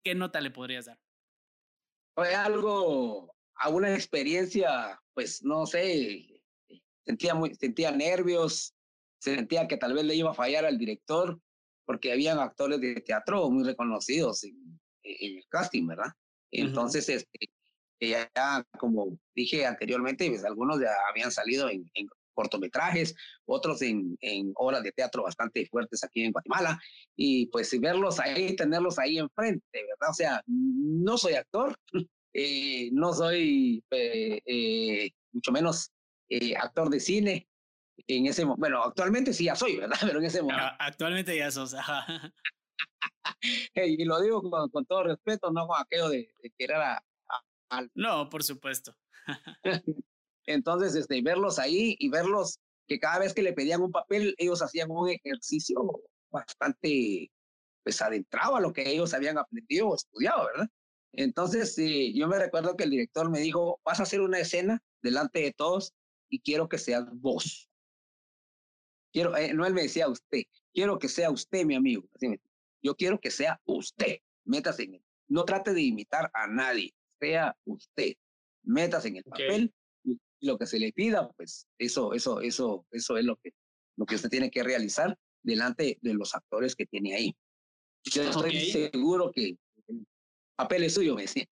qué 0.04 0.16
nota 0.16 0.42
le 0.42 0.50
podrías 0.50 0.88
dar? 0.88 1.00
Fue 2.16 2.34
algo, 2.34 3.32
alguna 3.54 3.94
experiencia, 3.94 5.00
pues 5.14 5.44
no 5.44 5.68
sé, 5.68 6.42
sentía, 7.06 7.36
muy, 7.36 7.54
sentía 7.54 7.92
nervios, 7.92 8.74
sentía 9.20 9.68
que 9.68 9.78
tal 9.78 9.94
vez 9.94 10.04
le 10.04 10.16
iba 10.16 10.32
a 10.32 10.34
fallar 10.34 10.66
al 10.66 10.80
director, 10.80 11.40
porque 11.86 12.12
habían 12.12 12.40
actores 12.40 12.82
de 12.82 12.96
teatro 12.96 13.48
muy 13.52 13.64
reconocidos 13.64 14.44
en, 14.44 14.80
el 15.04 15.44
casting, 15.48 15.86
¿verdad? 15.86 16.12
Entonces, 16.50 17.08
este, 17.08 17.50
ya, 18.00 18.32
como 18.80 19.16
dije 19.36 19.68
anteriormente, 19.68 20.28
pues, 20.28 20.44
algunos 20.44 20.82
ya 20.82 20.90
habían 21.08 21.32
salido 21.32 21.70
en, 21.70 21.88
en 21.94 22.08
cortometrajes, 22.42 23.16
otros 23.46 23.82
en, 23.84 24.18
en, 24.22 24.52
obras 24.56 24.82
de 24.82 24.92
teatro 24.92 25.24
bastante 25.24 25.68
fuertes 25.68 26.04
aquí 26.04 26.24
en 26.24 26.32
Guatemala, 26.32 26.80
y 27.16 27.46
pues 27.48 27.80
verlos 27.80 28.20
ahí, 28.20 28.56
tenerlos 28.56 28.98
ahí 28.98 29.20
enfrente, 29.20 29.64
¿verdad? 29.74 30.10
O 30.10 30.14
sea, 30.14 30.44
no 30.48 31.18
soy 31.18 31.34
actor, 31.36 31.76
eh, 32.34 32.90
no 32.94 33.14
soy 33.14 33.84
eh, 33.92 34.42
eh, 34.46 35.12
mucho 35.32 35.52
menos 35.52 35.92
actor 36.58 36.90
de 36.90 37.00
cine. 37.00 37.48
En 38.08 38.26
ese 38.26 38.46
bueno, 38.46 38.82
actualmente 38.84 39.34
sí 39.34 39.44
ya 39.46 39.56
soy, 39.56 39.78
¿verdad? 39.78 39.98
Pero 40.16 40.20
en 40.20 40.26
ese 40.26 40.40
ah, 40.40 40.44
momento. 40.44 40.64
Actualmente 40.80 41.38
ya 41.38 41.52
sos, 41.52 41.76
y 43.76 44.06
lo 44.06 44.20
digo 44.20 44.42
con, 44.72 44.86
todo 44.86 45.04
respeto, 45.04 45.52
no 45.52 45.68
con 45.68 45.80
aquello 45.80 46.10
de, 46.10 46.34
de 46.42 46.52
querer 46.58 46.78
a, 46.78 47.04
no, 47.96 48.30
por 48.30 48.44
supuesto. 48.44 48.96
Entonces, 50.46 50.96
este, 50.96 51.22
verlos 51.22 51.60
ahí 51.60 51.96
y 52.00 52.10
verlos 52.10 52.60
que 52.88 53.00
cada 53.00 53.20
vez 53.20 53.34
que 53.34 53.44
le 53.44 53.54
pedían 53.54 53.82
un 53.82 53.92
papel, 53.92 54.36
ellos 54.38 54.62
hacían 54.62 54.92
un 54.92 55.10
ejercicio 55.10 56.02
bastante 56.30 57.32
pues 57.84 58.02
adentrado 58.02 58.56
a 58.56 58.62
lo 58.62 58.74
que 58.74 58.88
ellos 58.90 59.14
habían 59.14 59.38
aprendido 59.38 59.90
o 59.90 59.96
estudiado, 59.96 60.46
¿verdad? 60.46 60.68
Entonces, 61.14 61.78
eh, 61.78 62.14
yo 62.14 62.28
me 62.28 62.38
recuerdo 62.38 62.76
que 62.78 62.84
el 62.84 62.92
director 62.92 63.30
me 63.30 63.40
dijo, 63.40 63.80
vas 63.84 64.00
a 64.00 64.04
hacer 64.04 64.22
una 64.22 64.40
escena 64.40 64.82
delante 65.02 65.42
de 65.42 65.52
todos 65.52 65.94
y 66.30 66.40
quiero 66.42 66.70
que 66.70 66.78
seas 66.78 67.06
vos. 67.12 67.70
Quiero, 69.12 69.36
eh, 69.36 69.54
no 69.54 69.66
él 69.66 69.74
me 69.74 69.84
decía 69.84 70.08
usted, 70.08 70.44
quiero 70.74 71.00
que 71.00 71.10
sea 71.10 71.32
usted 71.32 71.66
mi 71.66 71.76
amigo. 71.76 72.08
yo 72.82 72.96
quiero 72.96 73.20
que 73.20 73.32
sea 73.32 73.60
usted. 73.66 74.20
Métase 74.46 74.84
en 74.84 74.96
él. 74.96 75.06
No 75.28 75.44
trate 75.44 75.74
de 75.74 75.82
imitar 75.82 76.30
a 76.34 76.48
nadie 76.48 76.94
sea 77.22 77.56
usted. 77.66 78.14
Metas 78.64 79.06
en 79.06 79.18
el 79.18 79.24
papel 79.24 79.74
lo 80.42 80.58
que 80.58 80.66
se 80.66 80.80
le 80.80 80.92
pida, 80.92 81.32
pues 81.32 81.68
eso, 81.78 82.14
eso, 82.14 82.42
eso, 82.42 82.86
eso 82.92 83.18
es 83.18 83.26
lo 83.26 83.36
que, 83.38 83.54
lo 83.98 84.06
que 84.06 84.16
usted 84.16 84.30
tiene 84.30 84.50
que 84.50 84.64
realizar 84.64 85.18
delante 85.44 85.98
de 86.02 86.14
los 86.14 86.36
actores 86.36 86.76
que 86.76 86.86
tiene 86.86 87.16
ahí. 87.16 87.36
Yo 88.04 88.24
estoy 88.24 88.60
seguro 88.72 89.32
que 89.32 89.58
el 89.88 90.08
papel 90.56 90.84
es 90.84 90.96
suyo, 90.96 91.16
me 91.16 91.24
decía. 91.24 91.46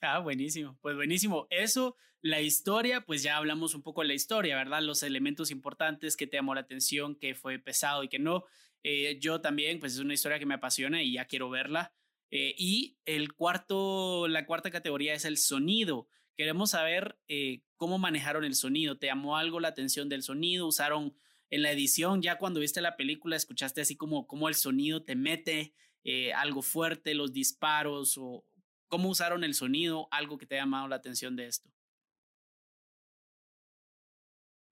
Ah, 0.00 0.20
buenísimo, 0.20 0.78
pues 0.80 0.94
buenísimo. 0.94 1.46
Eso, 1.50 1.96
la 2.20 2.40
historia, 2.40 3.00
pues 3.04 3.22
ya 3.22 3.36
hablamos 3.36 3.74
un 3.74 3.82
poco 3.82 4.02
de 4.02 4.08
la 4.08 4.14
historia, 4.14 4.56
¿verdad? 4.56 4.82
Los 4.82 5.02
elementos 5.02 5.50
importantes 5.50 6.16
que 6.16 6.26
te 6.26 6.36
llamó 6.36 6.54
la 6.54 6.60
atención, 6.60 7.16
que 7.16 7.34
fue 7.34 7.58
pesado 7.58 8.04
y 8.04 8.08
que 8.08 8.18
no. 8.18 8.44
Eh, 8.82 9.18
yo 9.20 9.40
también, 9.40 9.80
pues 9.80 9.94
es 9.94 9.98
una 9.98 10.14
historia 10.14 10.38
que 10.38 10.46
me 10.46 10.54
apasiona 10.54 11.02
y 11.02 11.14
ya 11.14 11.24
quiero 11.24 11.50
verla. 11.50 11.92
Eh, 12.30 12.54
y 12.58 12.98
el 13.04 13.32
cuarto, 13.32 14.28
la 14.28 14.46
cuarta 14.46 14.70
categoría 14.70 15.14
es 15.14 15.24
el 15.24 15.38
sonido. 15.38 16.08
Queremos 16.36 16.70
saber 16.70 17.18
eh, 17.28 17.62
cómo 17.76 17.98
manejaron 17.98 18.44
el 18.44 18.54
sonido. 18.54 18.98
¿Te 18.98 19.06
llamó 19.06 19.36
algo 19.36 19.60
la 19.60 19.68
atención 19.68 20.08
del 20.08 20.22
sonido? 20.22 20.66
¿Usaron 20.66 21.16
en 21.50 21.62
la 21.62 21.70
edición, 21.70 22.22
ya 22.22 22.38
cuando 22.38 22.60
viste 22.60 22.80
la 22.80 22.96
película, 22.96 23.36
escuchaste 23.36 23.80
así 23.80 23.96
como 23.96 24.26
cómo 24.26 24.48
el 24.48 24.54
sonido 24.54 25.04
te 25.04 25.14
mete 25.14 25.74
eh, 26.04 26.32
algo 26.34 26.60
fuerte, 26.60 27.14
los 27.14 27.32
disparos 27.32 28.18
o 28.18 28.44
cómo 28.88 29.08
usaron 29.08 29.44
el 29.44 29.54
sonido? 29.54 30.08
¿Algo 30.10 30.38
que 30.38 30.46
te 30.46 30.56
ha 30.56 30.62
llamado 30.62 30.88
la 30.88 30.96
atención 30.96 31.36
de 31.36 31.46
esto? 31.46 31.70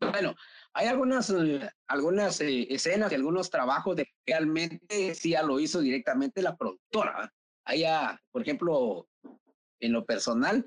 Bueno, 0.01 0.37
hay 0.75 0.89
algunas, 0.89 1.33
algunas 1.87 2.41
escenas 2.41 3.11
y 3.11 3.15
algunos 3.15 3.49
trabajos 3.51 3.97
de 3.97 4.09
realmente 4.27 5.15
sí 5.15 5.31
ya 5.31 5.43
lo 5.43 5.59
hizo 5.61 5.81
directamente 5.81 6.43
la 6.43 6.57
productora 6.57 7.33
allá, 7.65 8.21
por 8.31 8.43
ejemplo, 8.43 9.09
en 9.81 9.93
lo 9.93 10.05
personal, 10.05 10.65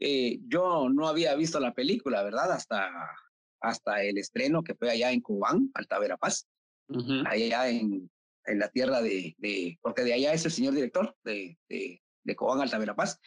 eh, 0.00 0.38
yo 0.46 0.88
no 0.88 1.08
había 1.08 1.34
visto 1.34 1.60
la 1.60 1.72
película, 1.72 2.22
¿verdad? 2.22 2.52
Hasta, 2.52 2.90
hasta 3.60 4.02
el 4.02 4.18
estreno 4.18 4.62
que 4.62 4.74
fue 4.74 4.90
allá 4.90 5.12
en 5.12 5.20
Cubán, 5.20 5.70
Alta 5.74 5.98
Verapaz, 5.98 6.46
allá 7.26 7.68
en, 7.68 8.10
en 8.44 8.58
la 8.58 8.68
tierra 8.68 9.02
de, 9.02 9.34
de, 9.38 9.78
porque 9.82 10.02
de 10.02 10.12
allá 10.12 10.32
es 10.32 10.44
el 10.44 10.52
señor 10.52 10.74
director 10.74 11.16
de, 11.24 11.58
de, 11.68 12.02
de 12.24 12.36
Cobán, 12.36 12.60
Alta 12.60 12.78
Verapaz. 12.78 13.18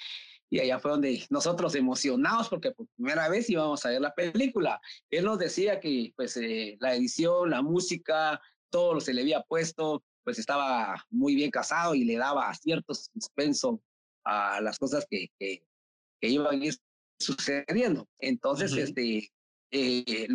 Y 0.51 0.59
allá 0.59 0.79
fue 0.79 0.91
donde 0.91 1.23
nosotros 1.29 1.75
emocionados, 1.75 2.49
porque 2.49 2.71
por 2.71 2.87
primera 2.95 3.29
vez 3.29 3.49
íbamos 3.49 3.85
a 3.85 3.89
ver 3.89 4.01
la 4.01 4.15
película. 4.15 4.81
Él 5.11 5.25
nos 5.25 5.37
decía 5.37 5.79
que 5.79 6.11
pues 6.15 6.35
eh, 6.37 6.75
la 6.79 6.95
edición, 6.95 7.51
la 7.51 7.61
música, 7.61 8.41
todo 8.71 8.95
lo 8.95 8.99
se 8.99 9.13
le 9.13 9.21
había 9.21 9.43
puesto, 9.43 10.03
pues 10.23 10.39
estaba 10.39 11.05
muy 11.09 11.35
bien 11.35 11.51
casado 11.51 11.93
y 11.93 12.03
le 12.03 12.17
daba 12.17 12.53
cierto 12.55 12.93
suspenso 12.95 13.81
a 14.25 14.59
las 14.61 14.79
cosas 14.79 15.05
que, 15.09 15.27
que, 15.37 15.63
iban 16.27 16.61
a 16.61 16.65
ir 16.65 16.75
sucediendo. 17.19 18.07
Entonces, 18.19 18.73
este, 18.73 19.29
eh, 19.71 20.27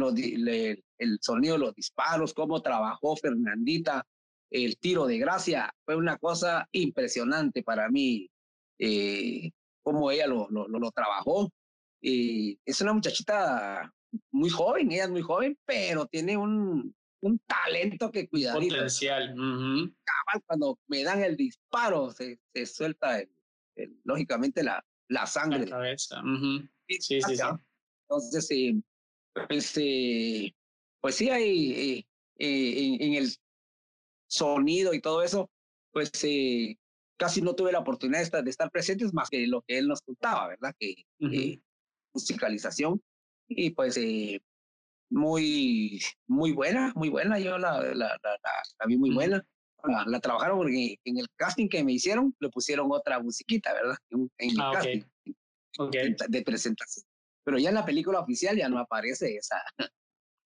el 0.98 1.18
sonido, 1.20 1.58
los 1.58 1.74
disparos, 1.74 2.34
cómo 2.34 2.62
trabajó 2.62 3.16
Fernandita, 3.16 4.06
el 4.50 4.78
tiro 4.78 5.06
de 5.06 5.18
gracia, 5.18 5.74
fue 5.84 5.96
una 5.96 6.16
cosa 6.18 6.68
impresionante 6.72 7.62
para 7.62 7.88
mí, 7.88 8.30
eh, 8.78 9.50
cómo 9.82 10.10
ella 10.10 10.26
lo, 10.26 10.48
lo, 10.50 10.68
lo, 10.68 10.90
trabajó. 10.92 11.50
y 12.00 12.58
es 12.64 12.80
una 12.80 12.92
muchachita 12.92 13.92
muy 14.30 14.50
joven, 14.50 14.92
ella 14.92 15.04
es 15.04 15.10
muy 15.10 15.22
joven, 15.22 15.58
pero 15.64 16.06
tiene 16.06 16.36
un, 16.36 16.94
un 17.22 17.38
talento 17.40 18.10
que 18.12 18.28
cuidadito. 18.28 18.76
Potencial. 18.76 19.34
Cuando 20.46 20.78
me 20.86 21.02
dan 21.02 21.22
el 21.22 21.36
disparo, 21.36 22.10
se, 22.10 22.38
se 22.54 22.66
suelta, 22.66 23.22
lógicamente, 24.04 24.62
la, 24.62 24.84
la 25.08 25.26
sangre. 25.26 25.60
La 25.60 25.66
cabeza. 25.66 26.22
sí, 26.88 26.98
sí, 27.00 27.20
sí, 27.20 27.36
Entonces, 28.08 28.50
eh, 28.50 28.74
pues, 29.48 29.72
eh, 29.76 30.54
pues 31.00 31.14
sí, 31.16 31.30
hay 31.30 32.06
eh, 32.38 32.96
en, 33.00 33.14
el 33.14 33.30
sonido 34.26 34.94
y 34.94 35.00
todo 35.00 35.22
eso, 35.22 35.50
pues 35.92 36.10
casi 37.16 37.42
no 37.42 37.54
tuve 37.54 37.72
la 37.72 37.78
oportunidad 37.80 38.18
de 38.18 38.24
estar, 38.24 38.44
de 38.44 38.50
estar 38.50 38.70
presentes 38.70 39.12
más 39.12 39.30
que 39.30 39.46
lo 39.46 39.62
que 39.62 39.78
él 39.78 39.86
nos 39.86 40.00
contaba, 40.02 40.48
¿verdad? 40.48 40.74
Que 40.78 40.94
musicalización 42.12 43.02
y 43.48 43.70
pues 43.70 43.98
muy, 45.10 46.00
muy 46.26 46.52
buena, 46.52 46.92
muy 46.96 47.08
buena. 47.08 47.38
Yo 47.38 47.58
la, 47.58 47.80
la, 47.94 48.18
la, 48.22 48.86
vi 48.86 48.96
muy 48.96 49.14
buena. 49.14 49.44
La, 50.06 50.20
trabajaron 50.20 50.58
porque 50.58 50.98
en 51.04 51.18
el 51.18 51.26
casting 51.36 51.68
que 51.68 51.84
me 51.84 51.92
hicieron 51.92 52.34
le 52.40 52.48
pusieron 52.48 52.88
otra 52.90 53.20
musiquita, 53.20 53.72
¿verdad? 53.72 53.96
En, 54.10 54.30
el 54.38 54.60
ah, 54.60 54.70
casting 54.72 55.02
De, 56.28 56.42
presentación. 56.42 57.04
Pero 57.44 57.58
ya 57.58 57.68
en 57.68 57.74
la 57.74 57.84
película 57.84 58.20
oficial 58.20 58.56
ya 58.56 58.68
no 58.68 58.78
aparece 58.78 59.36
esa. 59.36 59.62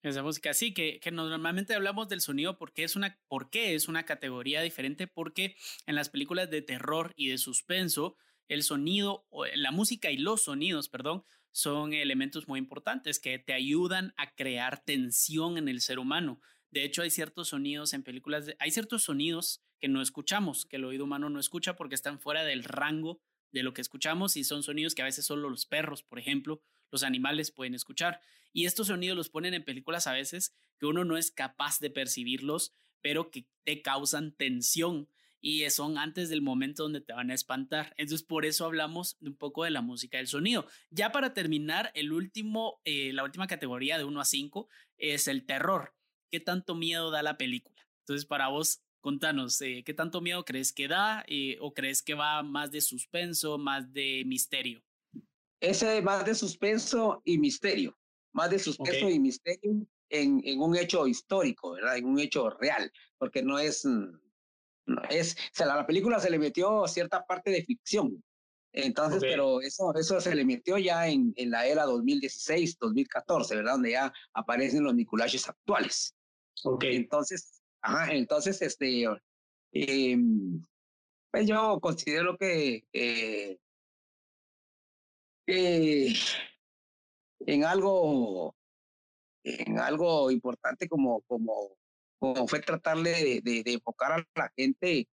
Esa 0.03 0.22
música, 0.22 0.55
sí, 0.55 0.72
que, 0.72 1.01
que 1.01 1.11
normalmente 1.11 1.74
hablamos 1.74 2.09
del 2.09 2.20
sonido 2.20 2.57
porque 2.57 2.84
es, 2.84 2.95
una, 2.95 3.18
porque 3.26 3.74
es 3.74 3.89
una 3.89 4.05
categoría 4.05 4.62
diferente, 4.62 5.09
porque 5.09 5.57
en 5.86 5.97
las 5.97 6.09
películas 6.09 6.51
de 6.51 6.62
terror 6.62 7.12
y 7.16 7.28
de 7.28 7.39
suspenso, 7.39 8.16
el 8.47 8.62
sonido, 8.62 9.26
la 9.55 9.72
música 9.72 10.11
y 10.11 10.16
los 10.16 10.45
sonidos, 10.45 10.89
perdón, 10.89 11.24
son 11.51 11.93
elementos 11.93 12.47
muy 12.47 12.59
importantes 12.59 13.18
que 13.18 13.39
te 13.39 13.53
ayudan 13.53 14.14
a 14.16 14.34
crear 14.34 14.84
tensión 14.84 15.59
en 15.59 15.68
el 15.68 15.80
ser 15.80 15.99
humano. 15.99 16.41
De 16.71 16.85
hecho, 16.85 17.03
hay 17.03 17.11
ciertos 17.11 17.49
sonidos 17.49 17.95
en 17.95 18.03
películas, 18.03 18.47
hay 18.59 18.71
ciertos 18.71 19.05
sonidos 19.05 19.62
que 19.81 19.89
no 19.89 20.03
escuchamos, 20.03 20.66
que 20.66 20.77
el 20.77 20.85
oído 20.85 21.05
humano 21.05 21.31
no 21.31 21.41
escucha 21.41 21.77
porque 21.77 21.95
están 21.95 22.21
fuera 22.21 22.45
del 22.45 22.64
rango 22.64 23.21
de 23.53 23.62
lo 23.62 23.73
que 23.73 23.81
escuchamos 23.81 24.37
y 24.37 24.45
son 24.45 24.62
sonidos 24.62 24.95
que 24.95 25.03
a 25.03 25.07
veces 25.07 25.25
solo 25.25 25.49
los 25.49 25.66
perros, 25.66 26.03
por 26.03 26.19
ejemplo, 26.19 26.61
los 26.91 27.03
animales 27.03 27.51
pueden 27.51 27.75
escuchar. 27.75 28.21
Y 28.53 28.66
estos 28.66 28.89
sonidos 28.89 29.16
los 29.16 29.31
ponen 29.31 29.55
en 29.55 29.64
películas 29.64 30.07
a 30.07 30.12
veces 30.12 30.55
que 30.79 30.87
uno 30.87 31.05
no 31.05 31.16
es 31.16 31.31
capaz 31.31 31.81
de 31.81 31.91
percibirlos, 31.91 32.75
pero 33.01 33.31
que 33.31 33.47
te 33.64 33.83
causan 33.83 34.33
tensión 34.33 35.09
y 35.41 35.69
son 35.71 35.99
antes 35.99 36.29
del 36.29 36.43
momento 36.43 36.83
donde 36.83 37.01
te 37.01 37.12
van 37.12 37.31
a 37.31 37.35
espantar. 37.35 37.95
Entonces, 37.97 38.27
por 38.27 38.45
eso 38.45 38.64
hablamos 38.64 39.16
un 39.21 39.37
poco 39.37 39.64
de 39.64 39.71
la 39.71 39.83
música 39.83 40.19
del 40.19 40.27
sonido. 40.27 40.66
Ya 40.91 41.12
para 41.12 41.33
terminar, 41.33 41.93
el 41.95 42.12
último, 42.12 42.81
eh, 42.85 43.12
la 43.12 43.25
última 43.25 43.47
categoría 43.47 43.99
de 43.99 44.05
1 44.05 44.21
a 44.21 44.25
5 44.25 44.69
es 44.97 45.29
el 45.29 45.47
terror. 45.47 45.95
¿Qué 46.31 46.41
tanto 46.41 46.74
miedo 46.74 47.11
da 47.11 47.22
la 47.22 47.37
película? 47.37 47.87
Entonces, 48.01 48.26
para 48.26 48.49
vos, 48.49 48.83
contanos, 49.01 49.61
eh, 49.61 49.83
¿qué 49.85 49.95
tanto 49.95 50.20
miedo 50.20 50.45
crees 50.45 50.72
que 50.72 50.89
da 50.89 51.24
eh, 51.29 51.57
o 51.61 51.72
crees 51.72 52.03
que 52.03 52.14
va 52.14 52.43
más 52.43 52.70
de 52.70 52.81
suspenso, 52.81 53.59
más 53.59 53.93
de 53.93 54.24
misterio? 54.26 54.83
Ese 55.61 56.03
más 56.03 56.24
de 56.24 56.35
suspenso 56.35 57.22
y 57.24 57.39
misterio, 57.39 57.99
más 58.33 58.51
de 58.51 58.59
suspenso 58.59 59.09
y 59.09 59.18
misterio 59.18 59.87
en, 60.09 60.41
en, 60.45 60.61
un 60.61 60.76
hecho 60.76 61.07
histórico, 61.07 61.72
¿verdad? 61.72 61.97
En 61.97 62.07
un 62.07 62.20
hecho 62.20 62.51
real, 62.51 62.93
porque 63.18 63.43
no 63.43 63.59
es, 63.59 63.85
mm, 63.85 64.12
no 64.87 65.03
es, 65.11 65.35
o 65.35 65.51
sea, 65.53 65.72
a 65.72 65.76
la 65.76 65.87
película 65.87 66.20
se 66.20 66.31
le 66.31 66.39
metió 66.39 66.87
cierta 66.87 67.26
parte 67.26 67.51
de 67.51 67.64
ficción, 67.64 68.22
entonces, 68.72 69.20
pero 69.20 69.61
eso, 69.61 69.95
eso 69.95 70.20
se 70.20 70.35
le 70.35 70.45
metió 70.45 70.79
ya 70.79 71.09
en, 71.09 71.33
en 71.37 71.51
la 71.51 71.66
era 71.66 71.85
2016, 71.85 72.79
2014, 72.79 73.57
¿verdad? 73.57 73.72
Donde 73.72 73.93
ya 73.93 74.12
aparecen 74.35 74.85
los 74.85 74.95
Nicolaches 74.95 75.49
actuales. 75.49 76.14
Ok. 76.65 76.85
Entonces, 76.85 77.63
ajá, 77.83 78.13
entonces, 78.13 78.61
este, 78.63 79.05
eh, 79.73 80.19
pues 81.31 81.47
yo 81.47 81.79
considero 81.81 82.37
que 82.37 82.85
eh, 82.93 83.59
eh, 85.47 86.15
en 87.41 87.65
algo, 87.65 88.55
en 89.45 89.79
algo 89.79 90.31
importante 90.31 90.89
como, 90.89 91.23
como, 91.23 91.77
como 92.19 92.49
fue 92.49 92.61
tratarle 92.61 93.43
de, 93.43 93.63
de 93.63 93.73
enfocar 93.73 94.13
a 94.13 94.25
la 94.35 94.53
gente 94.57 95.09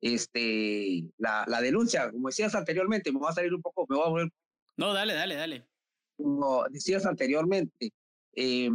este, 0.00 1.04
la, 1.16 1.44
la 1.48 1.60
denuncia, 1.60 2.10
como 2.10 2.28
decías 2.28 2.54
anteriormente, 2.54 3.12
me 3.12 3.18
voy 3.18 3.28
a 3.30 3.34
salir 3.34 3.54
un 3.54 3.62
poco, 3.62 3.86
me 3.88 3.96
voy 3.96 4.06
a 4.06 4.10
volver. 4.10 4.30
No, 4.76 4.92
dale, 4.92 5.14
dale, 5.14 5.34
dale. 5.34 5.68
Como 6.16 6.64
decías 6.68 7.06
anteriormente, 7.06 7.92
eh, 8.34 8.70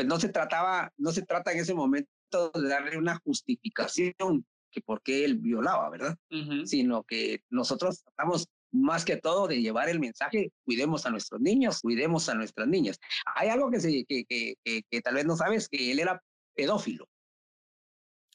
pues 0.00 0.08
no 0.08 0.18
se 0.18 0.30
trataba, 0.30 0.90
no 0.96 1.12
se 1.12 1.20
trata 1.26 1.52
en 1.52 1.58
ese 1.58 1.74
momento 1.74 2.50
de 2.54 2.68
darle 2.68 2.96
una 2.96 3.18
justificación 3.18 4.46
que 4.70 4.80
por 4.80 5.02
qué 5.02 5.26
él 5.26 5.36
violaba, 5.36 5.90
¿verdad? 5.90 6.16
Sino 6.64 7.02
que 7.02 7.42
nosotros 7.50 8.02
tratamos 8.02 8.48
más 8.72 9.04
que 9.04 9.18
todo 9.18 9.46
de 9.46 9.60
llevar 9.60 9.90
el 9.90 10.00
mensaje, 10.00 10.52
cuidemos 10.64 11.04
a 11.04 11.10
nuestros 11.10 11.38
niños, 11.42 11.82
cuidemos 11.82 12.30
a 12.30 12.34
nuestras 12.34 12.66
niñas. 12.66 12.98
Hay 13.34 13.50
algo 13.50 13.70
que, 13.70 13.78
se, 13.78 14.06
que, 14.06 14.24
que, 14.24 14.54
que, 14.64 14.82
que 14.88 15.02
tal 15.02 15.16
vez 15.16 15.26
no 15.26 15.36
sabes, 15.36 15.68
que 15.68 15.92
él 15.92 15.98
era 15.98 16.22
pedófilo. 16.54 17.06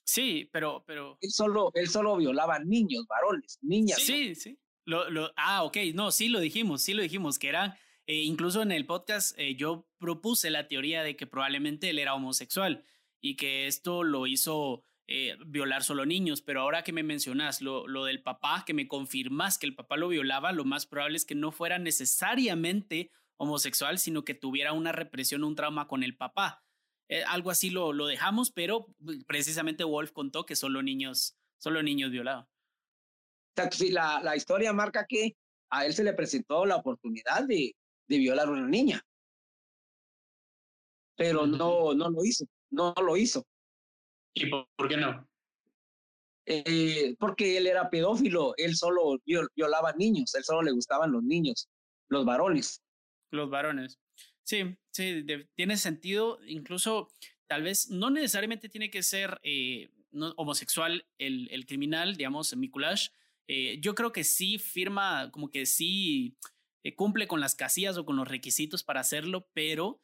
Sí, 0.03 0.47
pero, 0.53 0.84
pero. 0.86 1.18
Él 1.20 1.32
solo, 1.32 1.72
él 1.74 1.89
solo 1.89 2.16
violaba 2.16 2.59
niños, 2.59 3.07
varones, 3.07 3.57
niñas. 3.63 4.03
Sí, 4.03 4.36
sí. 4.36 4.55
Lo, 4.86 5.09
lo, 5.09 5.32
ah, 5.36 5.63
ok, 5.63 5.78
no, 5.95 6.11
sí 6.11 6.28
lo 6.28 6.39
dijimos, 6.39 6.84
sí 6.84 6.93
lo 6.93 7.01
dijimos, 7.01 7.39
que 7.39 7.49
era, 7.49 7.80
eh, 8.08 8.22
incluso 8.24 8.62
en 8.62 8.72
el 8.72 8.86
podcast 8.86 9.38
eh, 9.39 9.56
yo 9.56 9.88
propuse 9.97 10.49
la 10.49 10.68
teoría 10.68 11.03
de 11.03 11.16
que 11.16 11.28
probablemente 11.28 11.89
él 11.89 11.99
era 11.99 12.14
homosexual 12.14 12.84
y 13.22 13.36
que 13.36 13.68
esto 13.68 14.03
lo 14.03 14.28
hizo 14.28 14.84
eh, 15.08 15.38
violar 15.45 15.84
solo 15.84 16.06
niños, 16.06 16.41
pero 16.41 16.62
ahora 16.62 16.84
que 16.84 16.91
me 16.91 17.03
mencionas 17.03 17.62
lo, 17.62 17.88
lo 17.88 18.06
del 18.06 18.24
papá, 18.24 18.64
que 18.66 18.74
me 18.74 18.88
confirmas 18.88 19.60
que 19.60 19.68
el 19.68 19.76
papá 19.76 19.97
lo 19.97 20.08
violaba, 20.08 20.51
lo 20.51 20.66
más 20.66 20.88
probable 20.88 21.18
es 21.18 21.26
que 21.26 21.36
no 21.36 21.51
fuera 21.51 21.78
necesariamente 21.78 23.12
homosexual, 23.38 23.99
sino 23.99 24.26
que 24.26 24.34
tuviera 24.34 24.74
una 24.74 24.91
represión, 24.91 25.43
un 25.43 25.56
trauma 25.56 25.88
con 25.88 26.03
el 26.03 26.18
papá. 26.18 26.64
Eh, 27.08 27.24
algo 27.24 27.51
así 27.51 27.70
lo, 27.70 27.93
lo 27.93 28.08
dejamos, 28.08 28.51
pero 28.51 28.88
precisamente 29.28 29.84
Wolf 29.84 30.12
contó 30.12 30.45
que 30.45 30.56
solo 30.56 30.82
niños, 30.82 31.38
solo 31.58 31.84
niños 31.84 32.10
violados. 32.10 32.47
Sí, 33.72 33.91
la, 33.91 34.22
la 34.24 34.36
historia 34.36 34.74
marca 34.74 35.06
que 35.08 35.36
a 35.70 35.86
él 35.86 35.93
se 35.93 36.03
le 36.03 36.14
presentó 36.14 36.66
la 36.66 36.78
oportunidad 36.78 37.45
de, 37.47 37.76
de 38.08 38.18
violar 38.18 38.47
a 38.47 38.51
una 38.51 38.68
niña, 38.68 39.06
pero 41.16 41.47
no, 41.47 41.93
no 41.93 42.10
lo 42.10 42.24
hizo, 42.24 42.45
no 42.70 42.93
lo 43.01 43.18
hizo. 43.18 43.45
¿Y 44.34 44.47
por, 44.47 44.68
qué 44.89 44.97
no? 44.97 45.28
Eh, 46.45 47.16
porque 47.20 47.58
él 47.58 47.68
era 47.68 47.89
pedófilo, 47.89 48.53
él 48.58 48.76
solo 48.76 49.18
violaba 49.56 49.93
niños, 49.93 50.36
él 50.36 50.43
solo 50.43 50.62
le 50.62 50.72
gustaban 50.72 51.12
los 51.12 51.24
niños, 51.24 51.70
los 52.10 52.26
varones. 52.26 52.82
Los 53.32 53.49
varones. 53.49 53.97
Sí, 54.43 54.76
sí, 54.91 55.26
tiene 55.56 55.78
sentido. 55.78 56.39
Incluso, 56.45 57.10
tal 57.47 57.64
vez, 57.64 57.89
no 57.89 58.10
necesariamente 58.10 58.70
tiene 58.70 58.91
que 58.91 59.01
ser 59.01 59.39
eh, 59.43 59.89
homosexual 60.36 61.06
el, 61.18 61.49
el, 61.51 61.66
criminal, 61.66 62.16
digamos, 62.16 62.56
Mikulash. 62.56 63.10
Eh, 63.47 63.78
yo 63.80 63.95
creo 63.95 64.12
que 64.12 64.24
sí 64.24 64.60
firma, 64.60 65.32
como 65.32 65.49
que 65.49 65.66
sí 65.66 66.36
eh, 66.89 66.95
cumple 66.95 67.27
con 67.27 67.39
las 67.41 67.55
casillas 67.55 67.97
o 67.97 68.05
con 68.05 68.15
los 68.15 68.27
requisitos 68.27 68.83
para 68.83 69.01
hacerlo, 69.01 69.49
pero 69.53 70.01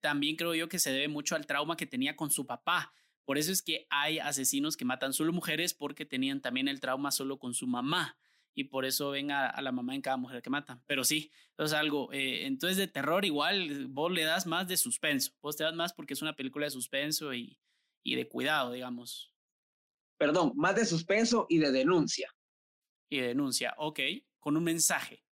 también 0.00 0.34
creo 0.34 0.56
yo 0.56 0.68
que 0.68 0.80
se 0.80 0.90
debe 0.90 1.06
mucho 1.06 1.36
al 1.36 1.46
trauma 1.46 1.76
que 1.76 1.86
tenía 1.86 2.16
con 2.16 2.32
su 2.32 2.46
papá. 2.46 2.92
Por 3.24 3.38
eso 3.38 3.52
es 3.52 3.62
que 3.62 3.86
hay 3.88 4.18
asesinos 4.18 4.76
que 4.76 4.84
matan 4.84 5.12
solo 5.12 5.32
mujeres 5.32 5.72
porque 5.72 6.04
tenían 6.04 6.40
también 6.40 6.66
el 6.66 6.80
trauma 6.80 7.12
solo 7.12 7.38
con 7.38 7.54
su 7.54 7.68
mamá 7.68 8.18
y 8.54 8.64
por 8.64 8.84
eso 8.84 9.10
ven 9.10 9.30
a, 9.30 9.60
la 9.62 9.72
mamá 9.72 9.94
en 9.94 10.02
cada 10.02 10.16
mujer 10.16 10.42
que 10.42 10.50
matan. 10.50 10.82
Pero 10.86 11.04
sí, 11.04 11.30
es 11.56 11.72
algo. 11.72 12.12
Eh, 12.12 12.46
entonces, 12.46 12.76
de 12.76 12.88
terror, 12.88 13.24
igual 13.24 13.86
vos 13.88 14.10
le 14.10 14.24
das 14.24 14.46
más 14.46 14.66
de 14.68 14.76
suspenso. 14.76 15.32
Vos 15.40 15.56
te 15.56 15.64
das 15.64 15.74
más 15.74 15.92
porque 15.92 16.14
es 16.14 16.22
una 16.22 16.34
película 16.34 16.66
de 16.66 16.70
suspenso 16.70 17.32
y, 17.32 17.58
y 18.02 18.16
de 18.16 18.28
cuidado, 18.28 18.72
digamos. 18.72 19.32
Perdón, 20.18 20.52
más 20.56 20.74
de 20.74 20.84
suspenso 20.84 21.46
y 21.48 21.58
de 21.58 21.72
denuncia. 21.72 22.34
Y 23.08 23.20
de 23.20 23.28
denuncia, 23.28 23.74
ok, 23.78 24.00
con 24.38 24.56
un 24.56 24.64
mensaje. 24.64 25.24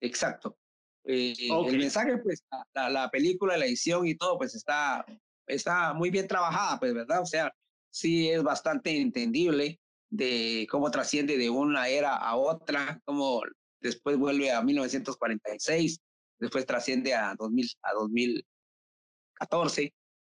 Exacto. 0.00 0.56
Eh, 1.04 1.34
el 1.48 1.78
mensaje, 1.78 2.18
pues, 2.18 2.44
la, 2.74 2.90
la, 2.90 3.10
película, 3.10 3.56
la 3.56 3.66
edición 3.66 4.06
y 4.06 4.16
todo, 4.16 4.38
pues 4.38 4.54
está, 4.54 5.04
está 5.46 5.94
muy 5.94 6.10
bien 6.10 6.28
trabajada, 6.28 6.78
pues, 6.78 6.94
¿verdad? 6.94 7.22
O 7.22 7.26
sea, 7.26 7.52
sí 7.90 8.30
es 8.30 8.42
bastante 8.42 9.00
entendible 9.00 9.80
de 10.10 10.66
cómo 10.70 10.90
trasciende 10.90 11.38
de 11.38 11.48
una 11.50 11.88
era 11.88 12.16
a 12.16 12.36
otra, 12.36 13.00
cómo 13.04 13.42
después 13.80 14.18
vuelve 14.18 14.50
a 14.50 14.62
1946, 14.62 16.00
después 16.38 16.66
trasciende 16.66 17.14
a, 17.14 17.34
2000, 17.38 17.68
a 17.82 17.92
2014. 17.94 19.94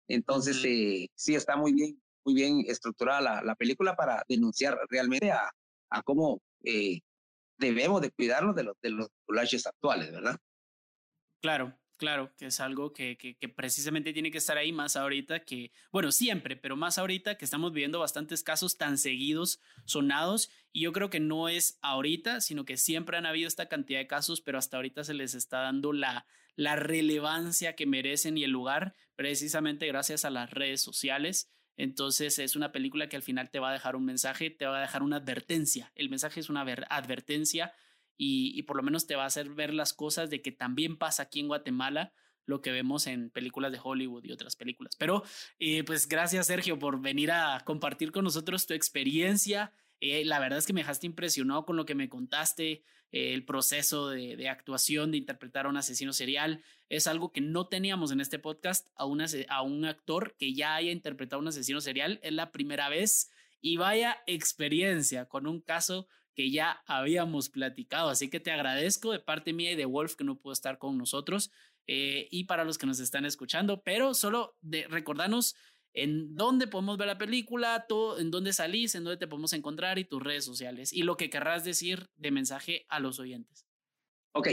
Entonces, 0.07 0.63
eh, 0.65 1.07
sí 1.15 1.35
está 1.35 1.57
muy 1.57 1.73
bien, 1.73 2.01
muy 2.25 2.35
bien 2.35 2.63
estructurada 2.67 3.21
la, 3.21 3.43
la 3.43 3.55
película 3.55 3.95
para 3.95 4.23
denunciar 4.27 4.77
realmente 4.89 5.31
a, 5.31 5.49
a 5.89 6.03
cómo 6.03 6.41
eh, 6.63 6.99
debemos 7.57 8.01
de 8.01 8.11
cuidarnos 8.11 8.55
de 8.55 8.63
los, 8.63 8.75
de 8.81 8.89
los 8.91 9.65
actuales, 9.65 10.11
¿verdad? 10.11 10.37
Claro, 11.41 11.77
Claro, 11.97 12.33
que 12.37 12.47
es 12.47 12.59
algo 12.59 12.91
que, 12.91 13.17
que, 13.17 13.49
precisamente 13.49 14.11
tiene 14.13 14.29
que 14.29 14.39
estar 14.39 14.57
ahí 14.57 14.73
más 14.73 14.97
ahorita 14.97 15.41
que, 15.45 15.71
bueno, 15.91 16.11
siempre, 16.11 16.57
pero 16.57 16.75
más 16.75 16.97
ahorita 16.97 17.37
que 17.37 17.45
estamos 17.45 17.71
viendo 17.71 17.99
bastantes 17.99 18.43
casos 18.43 18.77
tan 18.77 18.97
seguidos, 18.97 19.61
sonados, 19.85 20.49
y 20.73 20.81
yo 20.81 20.91
creo 20.91 21.09
que 21.09 21.19
no 21.19 21.47
es 21.49 21.79
ahorita, 21.81 22.41
sino 22.41 22.65
que 22.65 22.75
siempre 22.75 23.15
han 23.15 23.25
habido 23.25 23.47
esta 23.47 23.69
cantidad 23.69 23.99
de 23.99 24.07
casos, 24.07 24.41
pero 24.41 24.57
hasta 24.57 24.75
ahorita 24.77 25.03
se 25.03 25.13
les 25.13 25.33
está 25.33 25.59
dando 25.59 25.93
la, 25.93 26.25
la 26.55 26.75
relevancia 26.75 27.75
que 27.75 27.85
merecen 27.85 28.37
y 28.37 28.43
el 28.43 28.51
lugar, 28.51 28.95
precisamente 29.15 29.87
gracias 29.87 30.25
a 30.25 30.29
las 30.29 30.51
redes 30.51 30.81
sociales. 30.81 31.51
Entonces 31.77 32.39
es 32.39 32.55
una 32.55 32.71
película 32.71 33.09
que 33.09 33.15
al 33.15 33.23
final 33.23 33.49
te 33.49 33.59
va 33.59 33.69
a 33.69 33.73
dejar 33.73 33.95
un 33.95 34.05
mensaje, 34.05 34.49
te 34.49 34.65
va 34.65 34.77
a 34.77 34.81
dejar 34.81 35.03
una 35.03 35.17
advertencia. 35.17 35.91
El 35.95 36.09
mensaje 36.09 36.39
es 36.39 36.49
una 36.49 36.61
advertencia 36.61 37.73
y, 38.15 38.61
por 38.63 38.77
lo 38.77 38.83
menos 38.83 39.07
te 39.07 39.15
va 39.15 39.23
a 39.23 39.27
hacer 39.27 39.49
ver 39.49 39.73
las 39.73 39.93
cosas 39.93 40.29
de 40.29 40.41
que 40.41 40.51
también 40.51 40.97
pasa 40.97 41.23
aquí 41.23 41.39
en 41.39 41.47
Guatemala 41.47 42.13
lo 42.45 42.61
que 42.61 42.71
vemos 42.71 43.07
en 43.07 43.29
películas 43.29 43.71
de 43.71 43.79
Hollywood 43.81 44.25
y 44.25 44.31
otras 44.31 44.55
películas. 44.55 44.95
Pero 44.97 45.23
eh, 45.59 45.83
pues 45.83 46.07
gracias 46.07 46.47
Sergio 46.47 46.77
por 46.77 47.01
venir 47.01 47.31
a 47.31 47.61
compartir 47.65 48.11
con 48.11 48.25
nosotros 48.25 48.65
tu 48.67 48.73
experiencia. 48.73 49.71
Eh, 50.05 50.25
la 50.25 50.37
verdad 50.37 50.59
es 50.59 50.67
que 50.67 50.73
me 50.73 50.81
dejaste 50.81 51.07
impresionado 51.07 51.65
con 51.65 51.77
lo 51.77 51.85
que 51.85 51.95
me 51.95 52.09
contaste, 52.09 52.83
eh, 53.13 53.33
el 53.33 53.45
proceso 53.45 54.09
de, 54.09 54.49
actuación, 54.49 55.11
de 55.11 55.17
interpretar 55.17 55.65
a 55.65 55.69
un 55.69 55.77
asesino 55.77 56.11
serial. 56.11 56.61
Es 56.89 57.07
algo 57.07 57.31
que 57.31 57.39
no 57.39 57.69
teníamos 57.69 58.11
en 58.11 58.19
este 58.19 58.37
podcast 58.37 58.89
a, 58.95 59.05
una, 59.05 59.27
a 59.47 59.61
un 59.61 59.85
actor 59.85 60.35
que 60.37 60.53
ya 60.53 60.75
haya 60.75 60.91
interpretado 60.91 61.41
un 61.41 61.47
asesino 61.47 61.79
serial. 61.79 62.19
Es 62.21 62.33
la 62.33 62.51
primera 62.51 62.89
vez 62.89 63.31
y 63.61 63.77
vaya 63.77 64.17
experiencia 64.27 65.29
con 65.29 65.47
un 65.47 65.61
caso 65.61 66.09
que 66.35 66.51
ya 66.51 66.83
habíamos 66.85 67.47
platicado. 67.47 68.09
Así 68.09 68.29
que 68.29 68.41
te 68.41 68.51
agradezco 68.51 69.13
de 69.13 69.19
parte 69.19 69.53
mía 69.53 69.71
y 69.71 69.77
de 69.77 69.85
Wolf 69.85 70.15
que 70.15 70.25
no 70.25 70.37
pudo 70.37 70.51
estar 70.51 70.79
con 70.79 70.97
nosotros 70.97 71.49
eh, 71.87 72.27
y 72.29 72.43
para 72.43 72.65
los 72.65 72.77
que 72.77 72.85
nos 72.85 72.99
están 72.99 73.25
escuchando, 73.25 73.83
pero 73.83 74.13
solo 74.13 74.57
de 74.61 74.85
recordarnos 74.89 75.55
en 75.93 76.35
dónde 76.35 76.67
podemos 76.67 76.97
ver 76.97 77.07
la 77.07 77.17
película, 77.17 77.85
todo, 77.87 78.19
en 78.19 78.31
dónde 78.31 78.53
salís, 78.53 78.95
en 78.95 79.03
dónde 79.03 79.17
te 79.17 79.27
podemos 79.27 79.53
encontrar 79.53 79.99
y 79.99 80.05
tus 80.05 80.21
redes 80.21 80.43
sociales 80.43 80.91
y 80.91 81.03
lo 81.03 81.17
que 81.17 81.29
querrás 81.29 81.63
decir 81.63 82.09
de 82.15 82.31
mensaje 82.31 82.85
a 82.89 82.99
los 82.99 83.19
oyentes. 83.19 83.65
Ok, 84.33 84.47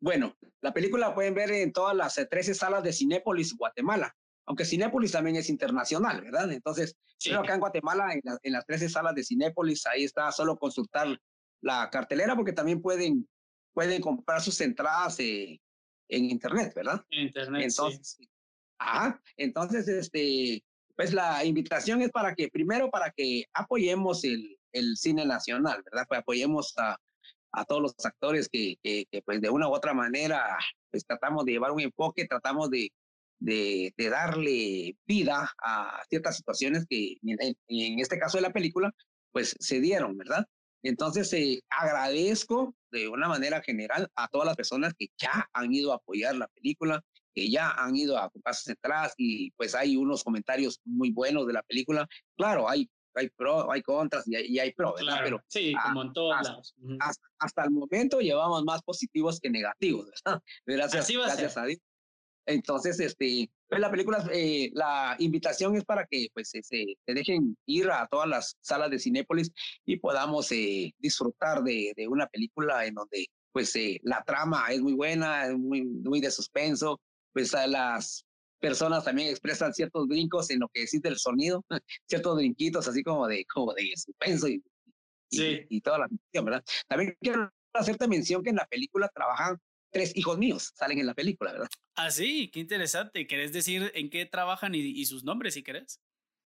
bueno, 0.00 0.36
la 0.60 0.72
película 0.72 1.08
la 1.08 1.14
pueden 1.14 1.34
ver 1.34 1.50
en 1.50 1.72
todas 1.72 1.96
las 1.96 2.14
13 2.14 2.54
salas 2.54 2.82
de 2.82 2.92
Cinépolis, 2.92 3.56
Guatemala. 3.56 4.14
aunque 4.46 4.64
Cinépolis 4.64 5.12
también 5.12 5.36
es 5.36 5.48
internacional, 5.48 6.20
¿verdad? 6.20 6.52
Entonces, 6.52 6.96
pero 7.24 7.40
acá 7.40 7.54
en 7.54 7.60
Guatemala, 7.60 8.12
en, 8.12 8.20
en, 8.42 8.52
las 8.52 8.66
13 8.66 8.88
salas 8.90 9.14
de 9.14 9.24
Cinépolis, 9.24 9.86
ahí 9.86 10.04
está 10.04 10.30
solo 10.30 10.56
consultar 10.56 11.18
la 11.62 11.88
cartelera 11.90 12.36
porque 12.36 12.52
también 12.52 12.82
pueden, 12.82 13.26
pueden 13.72 14.02
comprar 14.02 14.42
sus 14.42 14.60
entradas 14.60 15.18
eh, 15.20 15.58
en 16.08 16.24
internet, 16.26 16.74
¿verdad? 16.74 17.02
En 17.10 17.28
internet. 17.28 17.62
Entonces, 17.64 18.16
sí. 18.18 18.28
ajá, 18.78 19.20
entonces, 19.38 19.88
este, 19.88 20.62
pues 20.96 21.12
la 21.12 21.44
invitación 21.44 22.02
es 22.02 22.10
para 22.10 22.34
que, 22.34 22.48
primero, 22.48 22.90
para 22.90 23.10
que 23.10 23.44
apoyemos 23.52 24.24
el, 24.24 24.56
el 24.72 24.96
cine 24.96 25.24
nacional, 25.24 25.82
¿verdad? 25.84 26.06
Pues 26.08 26.20
apoyemos 26.20 26.72
a, 26.76 26.96
a 27.52 27.64
todos 27.64 27.82
los 27.82 27.94
actores 28.04 28.48
que, 28.48 28.76
que, 28.82 29.06
que, 29.10 29.22
pues 29.22 29.40
de 29.40 29.50
una 29.50 29.68
u 29.68 29.74
otra 29.74 29.94
manera, 29.94 30.56
pues 30.90 31.04
tratamos 31.06 31.44
de 31.44 31.52
llevar 31.52 31.72
un 31.72 31.80
enfoque, 31.80 32.26
tratamos 32.26 32.70
de, 32.70 32.90
de, 33.38 33.92
de 33.96 34.08
darle 34.08 34.96
vida 35.06 35.52
a 35.62 36.02
ciertas 36.08 36.36
situaciones 36.36 36.86
que 36.88 37.16
en, 37.22 37.56
en, 37.68 38.00
este 38.00 38.18
caso 38.18 38.38
de 38.38 38.42
la 38.42 38.52
película, 38.52 38.92
pues 39.32 39.56
se 39.58 39.80
dieron, 39.80 40.16
¿verdad? 40.16 40.44
Entonces, 40.82 41.32
eh, 41.32 41.62
agradezco 41.70 42.74
de 42.90 43.08
una 43.08 43.28
manera 43.28 43.62
general 43.62 44.10
a 44.16 44.28
todas 44.28 44.46
las 44.46 44.56
personas 44.56 44.92
que 44.98 45.08
ya 45.18 45.48
han 45.52 45.72
ido 45.72 45.92
a 45.92 45.96
apoyar 45.96 46.36
la 46.36 46.48
película, 46.48 47.02
que 47.34 47.50
ya 47.50 47.70
han 47.70 47.96
ido 47.96 48.16
a 48.18 48.30
comprar 48.30 48.54
atrás 48.54 49.14
y 49.16 49.50
pues 49.52 49.74
hay 49.74 49.96
unos 49.96 50.22
comentarios 50.24 50.80
muy 50.84 51.10
buenos 51.10 51.46
de 51.46 51.52
la 51.52 51.62
película. 51.62 52.06
Claro, 52.36 52.68
hay 52.68 52.88
hay 53.16 53.28
pro, 53.30 53.70
hay 53.70 53.82
contras 53.82 54.26
y 54.26 54.34
hay, 54.34 54.46
y 54.46 54.58
hay 54.58 54.72
pro, 54.72 54.94
¿verdad? 54.94 55.12
Claro, 55.12 55.24
Pero 55.24 55.40
sí, 55.48 55.72
como 55.84 56.02
en 56.02 56.12
todos 56.12 56.34
hasta, 56.36 56.50
lados. 56.50 56.74
hasta, 57.00 57.28
hasta, 57.38 57.64
el 57.64 57.70
momento 57.70 58.20
llevamos 58.20 58.64
más 58.64 58.82
positivos 58.82 59.38
que 59.40 59.50
negativos, 59.50 60.06
¿verdad? 60.06 60.42
Gracias, 60.66 61.04
Así 61.04 61.16
va 61.16 61.26
gracias 61.26 61.52
a, 61.52 61.54
ser. 61.54 61.62
a 61.62 61.66
Dios. 61.66 61.80
Entonces, 62.46 63.00
este, 63.00 63.50
pues 63.68 63.80
la 63.80 63.90
película, 63.90 64.28
eh, 64.32 64.70
la 64.74 65.16
invitación 65.18 65.76
es 65.76 65.84
para 65.84 66.06
que 66.06 66.28
pues 66.34 66.50
se, 66.50 66.62
se, 66.62 66.84
dejen 67.06 67.56
ir 67.66 67.90
a 67.90 68.06
todas 68.06 68.28
las 68.28 68.56
salas 68.60 68.90
de 68.90 68.98
Cinépolis 68.98 69.50
y 69.86 69.96
podamos 69.96 70.52
eh, 70.52 70.92
disfrutar 70.98 71.62
de, 71.62 71.94
de, 71.96 72.06
una 72.06 72.26
película 72.26 72.84
en 72.84 72.94
donde 72.94 73.28
pues 73.52 73.74
eh, 73.76 73.98
la 74.02 74.22
trama 74.24 74.66
es 74.70 74.82
muy 74.82 74.92
buena, 74.92 75.46
es 75.46 75.56
muy, 75.56 75.84
muy 75.84 76.20
de 76.20 76.30
suspenso, 76.30 77.00
pues 77.34 77.54
a 77.54 77.66
las 77.66 78.24
personas 78.60 79.04
también 79.04 79.28
expresan 79.28 79.74
ciertos 79.74 80.08
brincos 80.08 80.48
en 80.50 80.60
lo 80.60 80.68
que 80.68 80.82
existe 80.84 81.08
el 81.08 81.18
sonido, 81.18 81.62
ciertos 82.08 82.36
brinquitos 82.36 82.88
así 82.88 83.02
como 83.02 83.26
de, 83.26 83.44
como 83.44 83.74
de 83.74 83.92
suspenso 83.96 84.48
y, 84.48 84.62
y, 85.28 85.36
sí. 85.36 85.66
y 85.68 85.80
toda 85.82 85.98
la 85.98 86.08
mención, 86.08 86.44
¿verdad? 86.46 86.64
También 86.88 87.14
quiero 87.20 87.52
hacerte 87.74 88.08
mención 88.08 88.42
que 88.42 88.50
en 88.50 88.56
la 88.56 88.66
película 88.66 89.10
trabajan 89.14 89.58
tres 89.90 90.16
hijos 90.16 90.38
míos, 90.38 90.72
salen 90.74 90.98
en 90.98 91.06
la 91.06 91.14
película, 91.14 91.52
¿verdad? 91.52 91.68
Ah, 91.94 92.10
sí, 92.10 92.50
qué 92.50 92.60
interesante. 92.60 93.26
¿Querés 93.26 93.52
decir 93.52 93.92
en 93.94 94.08
qué 94.08 94.24
trabajan 94.24 94.74
y, 94.74 94.78
y 94.78 95.04
sus 95.04 95.24
nombres, 95.24 95.54
si 95.54 95.62
querés? 95.62 96.00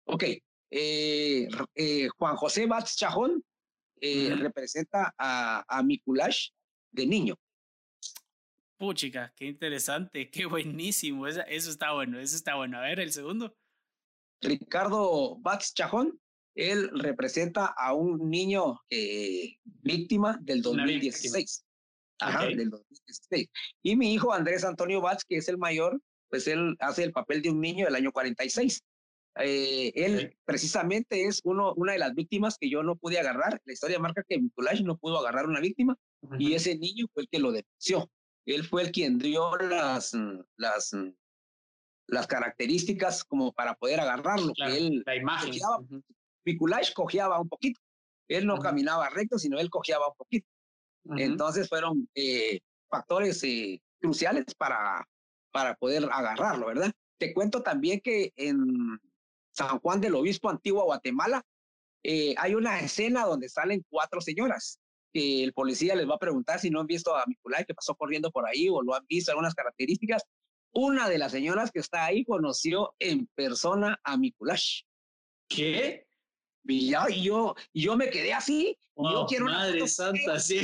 Ok, 0.05 0.23
eh, 0.71 1.47
eh, 1.75 2.07
Juan 2.17 2.36
José 2.36 2.65
Batz 2.65 2.95
Chajón 2.95 3.43
eh, 4.01 4.27
uh 4.27 4.36
-huh. 4.36 4.39
representa 4.39 5.13
a, 5.17 5.63
a 5.67 5.84
Mikulash 5.84 6.49
de 6.91 7.05
niño. 7.05 7.36
Puchica, 8.80 9.34
qué 9.36 9.45
interesante, 9.47 10.30
qué 10.32 10.45
buenísimo. 10.45 11.27
Eso, 11.27 11.41
eso, 11.47 11.69
está 11.69 11.91
bueno, 11.91 12.17
eso 12.17 12.38
está 12.38 12.55
bueno. 12.55 12.77
A 12.77 12.82
ver, 12.82 13.01
el 13.01 13.11
segundo. 13.11 13.53
Ricardo 14.41 15.38
Batz 15.39 15.73
Chajón, 15.73 16.17
él 16.55 16.89
representa 16.93 17.65
a 17.65 17.93
un 17.93 18.30
niño 18.30 18.80
eh, 18.89 19.57
víctima 19.65 20.39
del 20.41 20.61
2016. 20.61 21.65
Ajá, 22.19 22.45
okay. 22.45 22.55
del 22.55 22.69
2016. 22.69 23.49
Y 23.84 23.97
mi 23.97 24.13
hijo 24.13 24.32
Andrés 24.32 24.63
Antonio 24.63 25.01
Batz, 25.01 25.25
que 25.27 25.36
es 25.36 25.49
el 25.49 25.57
mayor, 25.57 25.99
pues 26.30 26.47
él 26.47 26.77
hace 26.80 27.03
el 27.03 27.11
papel 27.11 27.41
de 27.41 27.49
un 27.49 27.59
niño 27.59 27.84
del 27.84 27.95
año 27.95 28.13
46. 28.13 28.82
Eh, 29.41 29.91
él 29.93 30.15
okay. 30.15 30.30
precisamente 30.45 31.25
es 31.25 31.41
uno, 31.43 31.73
una 31.75 31.91
de 31.91 31.99
las 31.99 32.15
víctimas 32.15 32.57
que 32.57 32.69
yo 32.69 32.82
no 32.82 32.95
pude 32.95 33.19
agarrar. 33.19 33.59
La 33.65 33.73
historia 33.73 33.99
marca 33.99 34.23
que 34.25 34.39
Mikulash 34.39 34.84
no 34.84 34.97
pudo 34.97 35.19
agarrar 35.19 35.47
una 35.47 35.59
víctima 35.59 35.97
uh 36.21 36.30
-huh. 36.30 36.38
y 36.39 36.53
ese 36.53 36.77
niño 36.77 37.07
fue 37.13 37.23
el 37.23 37.30
que 37.30 37.39
lo 37.39 37.51
denunció 37.51 38.09
él 38.45 38.65
fue 38.65 38.83
el 38.83 38.91
quien 38.91 39.17
dio 39.17 39.55
las, 39.57 40.15
las, 40.57 40.95
las 42.07 42.27
características 42.27 43.23
como 43.23 43.51
para 43.53 43.75
poder 43.75 43.99
agarrarlo. 43.99 44.53
Claro, 44.53 44.73
que 44.73 44.77
él 44.77 45.03
la 45.05 45.15
imagen. 45.15 45.49
Cojeaba, 45.51 45.77
uh 45.77 45.87
-huh. 45.87 46.93
Cojeaba 46.93 47.39
un 47.39 47.49
poquito. 47.49 47.79
Él 48.27 48.45
no 48.45 48.55
uh 48.55 48.57
-huh. 48.57 48.63
caminaba 48.63 49.09
recto, 49.09 49.37
sino 49.37 49.59
él 49.59 49.69
cojeaba 49.69 50.07
un 50.07 50.15
poquito. 50.15 50.47
Uh 51.05 51.13
-huh. 51.13 51.21
Entonces 51.21 51.69
fueron 51.69 52.09
eh, 52.15 52.59
factores 52.89 53.43
eh, 53.43 53.81
cruciales 54.01 54.45
para, 54.57 55.07
para 55.51 55.75
poder 55.75 56.05
agarrarlo, 56.11 56.67
¿verdad? 56.67 56.91
Te 57.19 57.33
cuento 57.33 57.61
también 57.61 57.99
que 57.99 58.31
en 58.35 58.57
San 59.51 59.79
Juan 59.79 59.99
del 59.99 60.15
Obispo, 60.15 60.49
Antigua 60.49 60.85
Guatemala, 60.85 61.43
eh, 62.03 62.33
hay 62.37 62.55
una 62.55 62.79
escena 62.79 63.25
donde 63.25 63.49
salen 63.49 63.85
cuatro 63.89 64.21
señoras 64.21 64.78
que 65.14 65.43
el 65.43 65.53
policía 65.53 65.95
les 65.95 66.07
va 66.07 66.16
a 66.16 66.20
preguntar 66.20 66.60
si 66.60 66.70
no 66.70 66.80
han 66.80 66.88
visto 66.88 67.16
a 67.16 67.26
Mikulay 67.26 67.66
que 67.66 67.74
pasó 67.74 67.95
corriendo 67.95 68.32
por 68.32 68.47
ahí 68.47 68.70
o 68.70 68.82
lo 68.82 68.93
han 68.93 69.05
visto 69.07 69.32
algunas 69.32 69.55
características. 69.55 70.24
Una 70.72 71.10
de 71.10 71.18
las 71.18 71.32
señoras 71.32 71.72
que 71.72 71.80
está 71.80 72.05
ahí 72.05 72.24
conoció 72.24 72.93
en 72.99 73.28
persona 73.36 73.99
a 74.03 74.18
Mikulash. 74.18 74.84
¿Qué? 75.47 76.05
Y 76.66 76.91
yo, 76.91 76.99
y 77.10 77.24
yo, 77.24 77.55
yo 77.74 77.97
me 77.97 78.10
quedé 78.10 78.34
así. 78.34 78.78
Wow, 78.95 79.12
yo 79.12 79.26
quiero 79.26 79.45
madre 79.45 79.88
santa, 79.88 80.39
sí. 80.39 80.60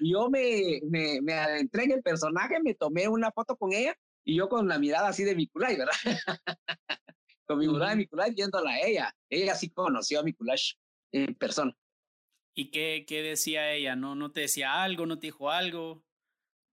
Yo 0.00 0.28
me, 0.28 0.80
me, 0.88 1.20
me 1.20 1.34
adentré 1.34 1.84
en 1.84 1.92
el 1.92 2.02
personaje, 2.02 2.60
me 2.60 2.74
tomé 2.74 3.06
una 3.06 3.30
foto 3.30 3.56
con 3.56 3.72
ella 3.72 3.94
y 4.24 4.36
yo 4.36 4.48
con 4.48 4.66
la 4.66 4.78
mirada 4.78 5.08
así 5.08 5.22
de 5.22 5.36
Mikulay, 5.36 5.76
¿verdad? 5.76 5.94
con 7.46 7.58
mi 7.58 7.68
mirada 7.68 7.90
de 7.90 7.96
Mikulay 7.96 8.34
viéndola 8.34 8.70
a 8.70 8.80
ella. 8.80 9.16
Ella 9.30 9.54
sí 9.54 9.70
conoció 9.70 10.18
a 10.18 10.22
Mikulash 10.24 10.72
en 11.12 11.34
persona. 11.36 11.72
¿Y 12.58 12.70
qué, 12.70 13.04
qué 13.06 13.22
decía 13.22 13.70
ella? 13.74 13.96
¿No, 13.96 14.14
¿No 14.14 14.32
te 14.32 14.40
decía 14.40 14.82
algo? 14.82 15.04
¿No 15.04 15.18
te 15.18 15.26
dijo 15.26 15.50
algo? 15.50 16.02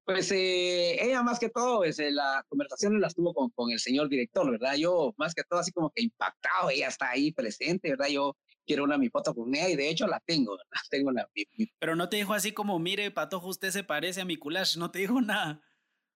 Pues 0.05 0.31
eh, 0.31 1.03
ella 1.03 1.21
más 1.23 1.39
que 1.39 1.49
todo, 1.49 1.79
pues, 1.79 1.99
eh, 1.99 2.09
la 2.09 2.45
conversación 2.47 2.99
la 3.01 3.09
tuvo 3.09 3.33
con, 3.33 3.49
con 3.49 3.69
el 3.69 3.79
señor 3.79 4.07
director, 4.07 4.49
¿verdad? 4.49 4.75
Yo 4.75 5.13
más 5.17 5.35
que 5.35 5.43
todo 5.43 5.59
así 5.59 5.73
como 5.73 5.91
que 5.91 6.03
impactado, 6.03 6.69
ella 6.69 6.87
está 6.87 7.09
ahí 7.09 7.33
presente, 7.33 7.89
¿verdad? 7.89 8.07
Yo 8.07 8.37
quiero 8.65 8.85
una 8.85 8.97
mi 8.97 9.09
foto 9.09 9.35
con 9.35 9.53
ella 9.53 9.69
y 9.69 9.75
de 9.75 9.89
hecho 9.89 10.07
la 10.07 10.21
tengo, 10.25 10.51
¿verdad? 10.57 10.71
Tengo 10.89 11.11
la, 11.11 11.29
mi, 11.35 11.43
mi... 11.57 11.67
Pero 11.79 11.97
no 11.97 12.07
te 12.07 12.15
dijo 12.15 12.33
así 12.33 12.53
como, 12.53 12.79
mire, 12.79 13.11
Patojo, 13.11 13.49
usted 13.49 13.71
se 13.71 13.83
parece 13.83 14.21
a 14.21 14.25
mi 14.25 14.37
culash, 14.37 14.77
no 14.77 14.89
te 14.89 14.99
dijo 14.99 15.19
nada. 15.19 15.61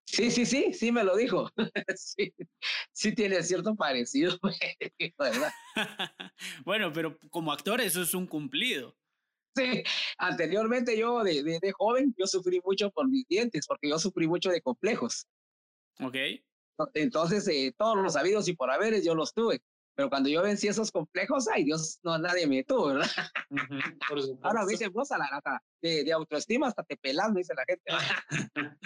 Sí, 0.05 0.31
sí, 0.31 0.45
sí, 0.45 0.71
sí 0.71 0.93
me 0.93 1.03
lo 1.03 1.17
dijo. 1.17 1.49
sí, 1.97 2.33
sí 2.93 3.13
tiene 3.13 3.43
cierto 3.43 3.75
parecido, 3.75 4.39
¿verdad? 5.19 5.51
bueno, 6.63 6.93
pero 6.93 7.17
como 7.29 7.51
actor 7.51 7.81
eso 7.81 8.01
es 8.01 8.13
un 8.13 8.27
cumplido. 8.27 8.95
Sí, 9.57 9.83
anteriormente 10.17 10.97
yo 10.97 11.23
de, 11.23 11.43
de, 11.43 11.59
de, 11.59 11.71
joven, 11.71 12.13
yo 12.17 12.27
sufrí 12.27 12.61
mucho 12.63 12.91
por 12.91 13.07
mis 13.09 13.27
dientes, 13.27 13.65
porque 13.67 13.89
yo 13.89 13.97
sufrí 13.97 14.27
mucho 14.27 14.49
de 14.49 14.61
complejos. 14.61 15.27
Ok. 15.99 16.15
Entonces, 16.93 17.47
eh, 17.47 17.73
todos 17.75 17.97
los 17.97 18.13
sabidos 18.13 18.47
y 18.47 18.53
por 18.53 18.69
haberes 18.69 19.03
yo 19.03 19.15
los 19.15 19.33
tuve. 19.33 19.61
Pero 19.95 20.09
cuando 20.09 20.29
yo 20.29 20.43
vencí 20.43 20.67
esos 20.67 20.91
complejos, 20.91 21.47
ay 21.47 21.63
Dios, 21.63 21.99
no 22.03 22.19
nadie 22.19 22.45
me 22.45 22.63
tuvo, 22.63 22.87
¿verdad? 22.87 23.09
Uh 23.49 23.55
-huh, 24.11 24.39
Ahora 24.43 24.63
me 24.63 24.71
dicen, 24.71 24.93
vos 24.93 25.11
a 25.11 25.17
la 25.17 25.27
rata 25.27 25.59
de, 25.81 26.03
de, 26.03 26.13
autoestima 26.13 26.67
hasta 26.67 26.83
te 26.83 26.97
pelas, 26.97 27.31
me 27.31 27.39
dice 27.39 27.55
la 27.55 27.65
gente. 27.65 27.83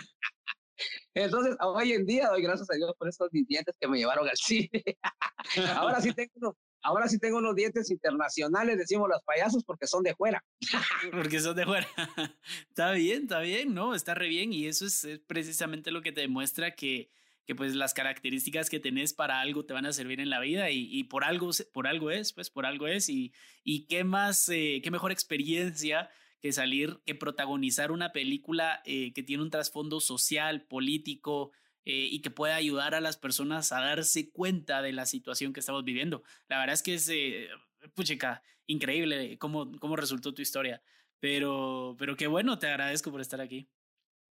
Entonces, 1.14 1.58
hoy 1.60 1.92
en 1.92 2.06
día 2.06 2.30
doy 2.30 2.42
gracias 2.42 2.70
a 2.72 2.76
Dios 2.76 2.94
por 2.98 3.10
estos 3.10 3.30
dientes 3.32 3.76
que 3.78 3.88
me 3.90 3.98
llevaron 3.98 4.28
al 4.28 4.38
cine. 4.38 4.70
Ahora 5.76 6.00
sí 6.00 6.14
tengo 6.14 6.58
Ahora 6.84 7.08
sí 7.08 7.20
tengo 7.20 7.38
unos 7.38 7.56
dientes 7.56 7.90
internacionales, 7.92 8.78
decimos 8.78 9.10
los 9.10 9.22
payasos, 9.24 9.64
porque 9.64 9.88
son 9.88 10.04
de 10.04 10.16
fuera. 10.16 10.44
porque 11.12 11.40
son 11.40 11.56
de 11.56 11.66
fuera. 11.66 11.88
está 12.70 12.92
bien, 12.92 13.24
está 13.24 13.40
bien, 13.40 13.74
¿no? 13.74 13.94
Está 13.96 14.14
re 14.14 14.28
bien 14.28 14.52
y 14.54 14.68
eso 14.68 14.86
es, 14.86 15.08
precisamente 15.28 15.92
lo 15.92 16.02
que 16.02 16.12
te 16.12 16.22
demuestra 16.22 16.76
que, 16.76 17.10
que 17.46 17.56
pues 17.56 17.76
las 17.76 17.94
características 17.94 18.70
que 18.70 18.80
tenés 18.80 19.14
para 19.14 19.42
algo 19.42 19.66
te 19.66 19.74
van 19.74 19.86
a 19.86 19.94
servir 19.94 20.20
en 20.20 20.30
la 20.30 20.40
vida 20.40 20.72
y, 20.72 20.88
y 20.92 21.04
por, 21.06 21.24
algo, 21.24 21.52
por 21.74 21.88
algo 21.88 22.12
es, 22.12 22.34
pues 22.34 22.50
por 22.50 22.66
algo 22.66 22.88
es. 22.88 23.10
Y, 23.10 23.34
y 23.64 23.86
qué 23.88 24.04
más, 24.04 24.50
eh, 24.50 24.82
qué 24.84 24.92
mejor 24.92 25.12
experiencia 25.12 26.10
que 26.42 26.52
salir, 26.52 27.00
que 27.06 27.14
protagonizar 27.14 27.92
una 27.92 28.12
película 28.12 28.82
eh, 28.86 29.14
que 29.14 29.24
tiene 29.24 29.44
un 29.44 29.52
trasfondo 29.52 30.00
social, 30.00 30.64
político, 30.64 31.52
eh, 31.86 32.08
y 32.12 32.22
que 32.22 32.32
pueda 32.32 32.56
ayudar 32.56 32.96
a 32.96 33.02
las 33.02 33.18
personas 33.18 33.72
a 33.72 33.82
darse 33.82 34.30
cuenta 34.32 34.82
de 34.82 34.94
la 34.94 35.06
situación 35.06 35.54
que 35.54 35.60
estamos 35.60 35.84
viviendo. 35.84 36.24
La 36.48 36.60
verdad 36.60 36.74
es 36.74 36.84
que 36.84 36.96
es, 36.96 37.10
eh, 37.10 37.50
puchica, 37.94 38.44
increíble 38.68 39.38
cómo, 39.38 39.72
cómo 39.80 39.96
resultó 39.96 40.34
tu 40.34 40.42
historia. 40.42 40.82
Pero, 41.20 41.96
pero 42.00 42.16
qué 42.16 42.28
bueno, 42.28 42.58
te 42.58 42.68
agradezco 42.68 43.12
por 43.12 43.22
estar 43.22 43.42
aquí. 43.42 43.70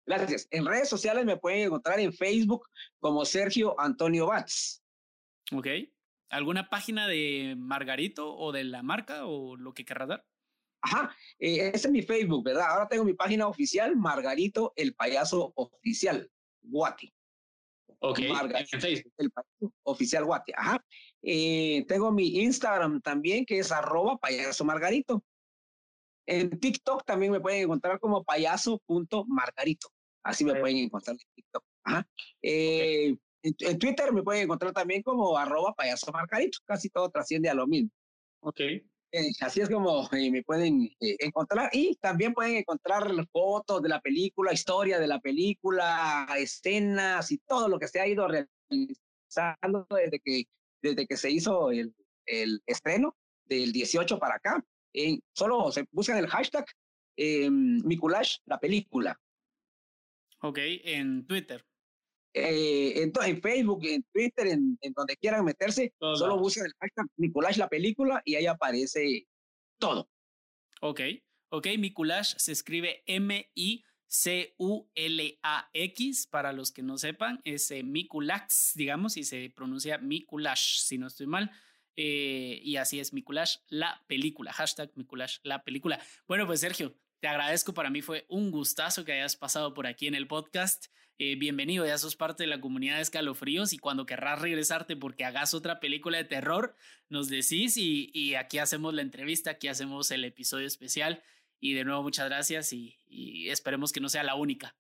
Gracias. 0.07 0.47
En 0.53 0.64
redes 0.64 0.88
sociales 0.88 1.24
me 1.24 1.36
pueden 1.36 1.66
encontrar 1.66 1.99
en 1.99 2.12
Facebook 2.12 2.68
como 3.01 3.24
Sergio 3.24 3.78
Antonio 3.78 4.26
Batz. 4.26 4.82
Ok. 5.53 5.66
¿Alguna 6.28 6.68
página 6.68 7.09
de 7.09 7.55
Margarito 7.57 8.36
o 8.36 8.53
de 8.53 8.64
la 8.64 8.82
marca 8.82 9.26
o 9.26 9.57
lo 9.57 9.74
que 9.74 9.84
querrás 9.84 10.09
dar? 10.09 10.26
Ajá, 10.80 11.16
eh, 11.38 11.72
ese 11.74 11.88
es 11.88 11.92
mi 11.92 12.03
Facebook, 12.03 12.44
¿verdad? 12.44 12.66
Ahora 12.68 12.88
tengo 12.88 13.05
mi 13.05 13.14
página 13.14 13.49
oficial, 13.49 13.97
Margarito 13.97 14.72
el 14.76 14.94
Payaso 14.94 15.53
Oficial, 15.57 16.30
Guati. 16.62 17.12
Ok, 17.99 18.20
en 18.20 18.80
Facebook. 18.80 19.12
El 19.16 19.30
oficial 19.84 20.24
Guate. 20.24 20.53
Ajá. 20.57 20.84
Eh, 21.22 21.84
tengo 21.88 22.12
mi 22.12 22.40
Instagram 22.42 23.01
también, 23.01 23.44
que 23.47 23.59
es 23.59 23.72
arroba 23.72 24.18
payaso 24.18 24.64
margarito. 24.64 25.24
En 26.26 26.59
TikTok 26.59 27.05
también 27.05 27.32
me 27.32 27.40
pueden 27.40 27.62
encontrar 27.62 27.99
como 27.99 28.24
payaso.margarito. 28.24 29.88
Así 30.22 30.44
me 30.44 30.57
pueden 30.57 30.78
encontrar 30.78 31.14
en 31.14 31.28
TikTok. 31.34 31.64
Ajá. 31.84 32.09
Eh, 32.42 33.16
en, 33.42 33.78
Twitter 33.78 34.12
me 34.12 34.22
pueden 34.22 34.42
encontrar 34.42 34.72
también 34.72 35.03
como 35.03 35.38
arroba 35.38 35.72
payaso 35.74 36.11
margarito. 36.12 36.59
Casi 36.66 36.90
todo 36.90 37.11
trasciende 37.11 37.49
a 37.49 37.55
lo 37.55 37.66
mismo. 37.66 37.90
Ok. 38.40 38.61
Eh, 39.16 39.32
así 39.40 39.62
es 39.62 39.70
como 39.70 40.06
eh, 40.12 40.30
me 40.30 40.42
pueden 40.42 40.90
eh, 41.00 41.16
encontrar 41.20 41.70
y 41.72 41.96
también 41.96 42.34
pueden 42.34 42.56
encontrar 42.56 43.10
fotos 43.32 43.80
de 43.80 43.88
la 43.88 43.98
película, 44.02 44.52
historia 44.52 44.98
de 44.98 45.06
la 45.06 45.20
película, 45.20 46.26
escenas 46.36 47.32
y 47.32 47.38
todo 47.38 47.66
lo 47.66 47.78
que 47.78 47.88
se 47.88 47.98
ha 47.98 48.06
ido 48.06 48.28
realizando 48.28 49.86
desde 49.88 50.20
que, 50.20 50.44
desde 50.82 51.06
que 51.06 51.16
se 51.16 51.30
hizo 51.30 51.70
el, 51.70 51.94
el 52.26 52.60
estreno 52.66 53.16
del 53.46 53.72
18 53.72 54.18
para 54.18 54.34
acá. 54.34 54.62
solo 55.32 55.72
se 55.72 55.86
buscan 55.92 56.18
el 56.18 56.26
hashtag 56.26 56.66
eh, 57.16 57.48
la 58.44 58.60
película. 58.60 59.18
Ok, 60.42 60.58
en 60.58 61.26
Twitter. 61.26 61.64
Eh, 62.39 63.03
en, 63.03 63.12
en, 63.24 63.41
Facebook, 63.41 63.80
en 63.87 64.05
Twitter, 64.12 64.49
en, 64.49 64.76
en 64.82 64.93
donde 64.93 65.16
quieran 65.16 65.43
meterse, 65.43 65.95
solo 65.99 66.39
busquen 66.39 66.66
el 66.66 66.72
hashtag 66.78 67.07
Nicolás 67.16 67.57
la 67.57 67.66
película 67.66 68.20
y 68.26 68.34
ahí 68.34 68.45
aparece 68.45 69.26
todo. 69.78 70.11
Ok, 70.82 71.01
ok, 71.49 71.68
Mikulash 71.78 72.34
se 72.37 72.53
escribe 72.53 73.03
M-I-C-U-L-A-X, 73.07 73.87
para 76.26 76.53
los 76.53 76.72
que 76.72 76.82
no 76.82 76.99
sepan, 76.99 77.41
es 77.45 77.70
eh, 77.70 77.82
Mikulax, 77.82 78.72
digamos, 78.74 79.16
y 79.16 79.24
se 79.24 79.49
pronuncia 79.49 79.97
Mikulash, 79.97 80.80
si 80.80 80.99
no 80.99 81.07
estoy 81.07 81.26
mal. 81.26 81.51
Eh, 81.97 82.61
y 82.62 82.76
así 82.76 83.01
es, 83.01 83.14
Mikulash 83.14 83.61
la 83.68 84.05
película, 84.09 84.53
hashtag 84.53 84.91
Mikulash 84.95 85.39
la 85.43 85.64
película. 85.64 85.99
Bueno, 86.28 86.47
pues 86.47 86.61
Sergio, 86.61 86.95
te 87.20 87.28
agradezco, 87.28 87.72
para 87.72 87.89
mí 87.89 88.03
fue 88.03 88.26
un 88.28 88.51
gustazo 88.51 89.07
que 89.07 89.12
hayas 89.12 89.37
pasado 89.37 89.72
por 89.72 89.87
aquí 89.87 90.07
en 90.07 90.14
el 90.14 90.26
podcast. 90.26 90.89
Eh, 91.18 91.36
bienvenido, 91.36 91.86
ya 91.86 91.96
sos 91.96 92.14
parte 92.14 92.42
de 92.42 92.46
la 92.46 92.60
comunidad 92.60 92.96
de 92.96 93.02
escalofríos 93.02 93.72
y 93.72 93.78
cuando 93.78 94.04
querrás 94.04 94.42
regresarte 94.42 94.96
porque 94.96 95.24
hagas 95.24 95.54
otra 95.54 95.80
película 95.80 96.18
de 96.18 96.24
terror, 96.24 96.76
nos 97.08 97.30
decís 97.30 97.78
y, 97.78 98.34
aquí 98.34 98.58
hacemos 98.58 98.92
la 98.92 99.00
entrevista, 99.00 99.52
aquí 99.52 99.68
hacemos 99.68 100.10
el 100.10 100.24
episodio 100.24 100.66
especial 100.66 101.22
y 101.58 101.72
de 101.72 101.84
nuevo 101.84 102.02
muchas 102.02 102.26
gracias 102.28 102.74
y, 102.74 102.98
esperemos 103.48 103.92
que 103.92 104.00
no 104.00 104.10
sea 104.10 104.24
la 104.24 104.34
única. 104.34 104.76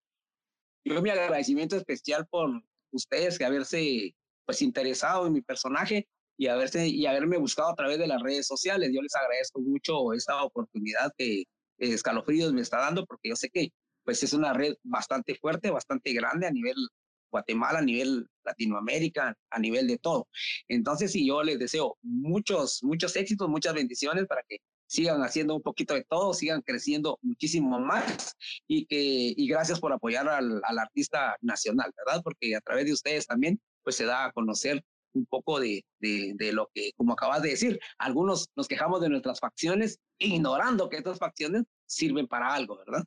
Yo 0.84 1.00
mi 1.00 1.08
agradecimiento 1.08 1.74
especial 1.74 2.26
por 2.26 2.62
ustedes 2.90 3.38
que 3.38 3.44
haberse 3.46 4.14
pues 4.44 4.60
interesado 4.60 5.26
en 5.26 5.32
mi 5.32 5.40
personaje 5.40 6.06
y 6.36 6.48
haberse 6.48 6.86
y 6.86 7.06
haberme 7.06 7.38
buscado 7.38 7.70
a 7.70 7.74
través 7.74 7.98
de 7.98 8.08
las 8.08 8.20
redes 8.20 8.46
sociales. 8.46 8.90
Yo 8.92 9.00
les 9.00 9.14
agradezco 9.14 9.62
mucho 9.62 10.12
esta 10.12 10.42
oportunidad 10.42 11.14
que 11.16 11.44
Escalofríos 11.78 12.52
me 12.52 12.60
está 12.60 12.78
dando 12.78 13.06
porque 13.06 13.30
yo 13.30 13.36
sé 13.36 13.48
que 13.48 13.70
pues 14.06 14.22
es 14.22 14.32
una 14.32 14.54
red 14.54 14.74
bastante 14.84 15.34
fuerte, 15.34 15.70
bastante 15.70 16.14
grande 16.14 16.46
a 16.46 16.50
nivel 16.50 16.76
Guatemala, 17.30 17.80
a 17.80 17.82
nivel 17.82 18.28
Latinoamérica, 18.44 19.36
a 19.50 19.58
nivel 19.58 19.86
de 19.88 19.98
todo. 19.98 20.28
Entonces, 20.68 21.12
sí, 21.12 21.26
yo 21.26 21.42
les 21.42 21.58
deseo 21.58 21.98
muchos, 22.02 22.82
muchos 22.82 23.16
éxitos, 23.16 23.48
muchas 23.48 23.74
bendiciones 23.74 24.26
para 24.26 24.42
que 24.48 24.58
sigan 24.86 25.20
haciendo 25.22 25.56
un 25.56 25.62
poquito 25.62 25.94
de 25.94 26.04
todo, 26.04 26.32
sigan 26.32 26.62
creciendo 26.62 27.18
muchísimo 27.20 27.80
más 27.80 28.36
y 28.68 28.86
que 28.86 29.34
y 29.36 29.48
gracias 29.48 29.80
por 29.80 29.92
apoyar 29.92 30.28
al, 30.28 30.62
artista 30.78 31.36
nacional, 31.40 31.92
¿verdad? 31.96 32.22
Porque 32.22 32.54
a 32.54 32.60
través 32.60 32.86
de 32.86 32.92
ustedes 32.92 33.26
también 33.26 33.60
pues 33.82 33.96
se 33.96 34.04
da 34.04 34.26
a 34.26 34.32
conocer 34.32 34.82
un 35.12 35.26
poco 35.26 35.58
de, 35.58 35.84
de, 35.98 36.34
de, 36.36 36.52
lo 36.52 36.70
que, 36.72 36.92
como 36.96 37.14
acabas 37.14 37.42
de 37.42 37.50
decir, 37.50 37.80
algunos 37.98 38.48
nos 38.54 38.68
quejamos 38.68 39.00
de 39.00 39.08
nuestras 39.08 39.40
facciones 39.40 39.98
ignorando 40.18 40.88
que 40.88 40.98
estas 40.98 41.18
facciones 41.18 41.64
sirven 41.86 42.26
para 42.28 42.54
algo, 42.54 42.76
¿verdad? 42.76 43.02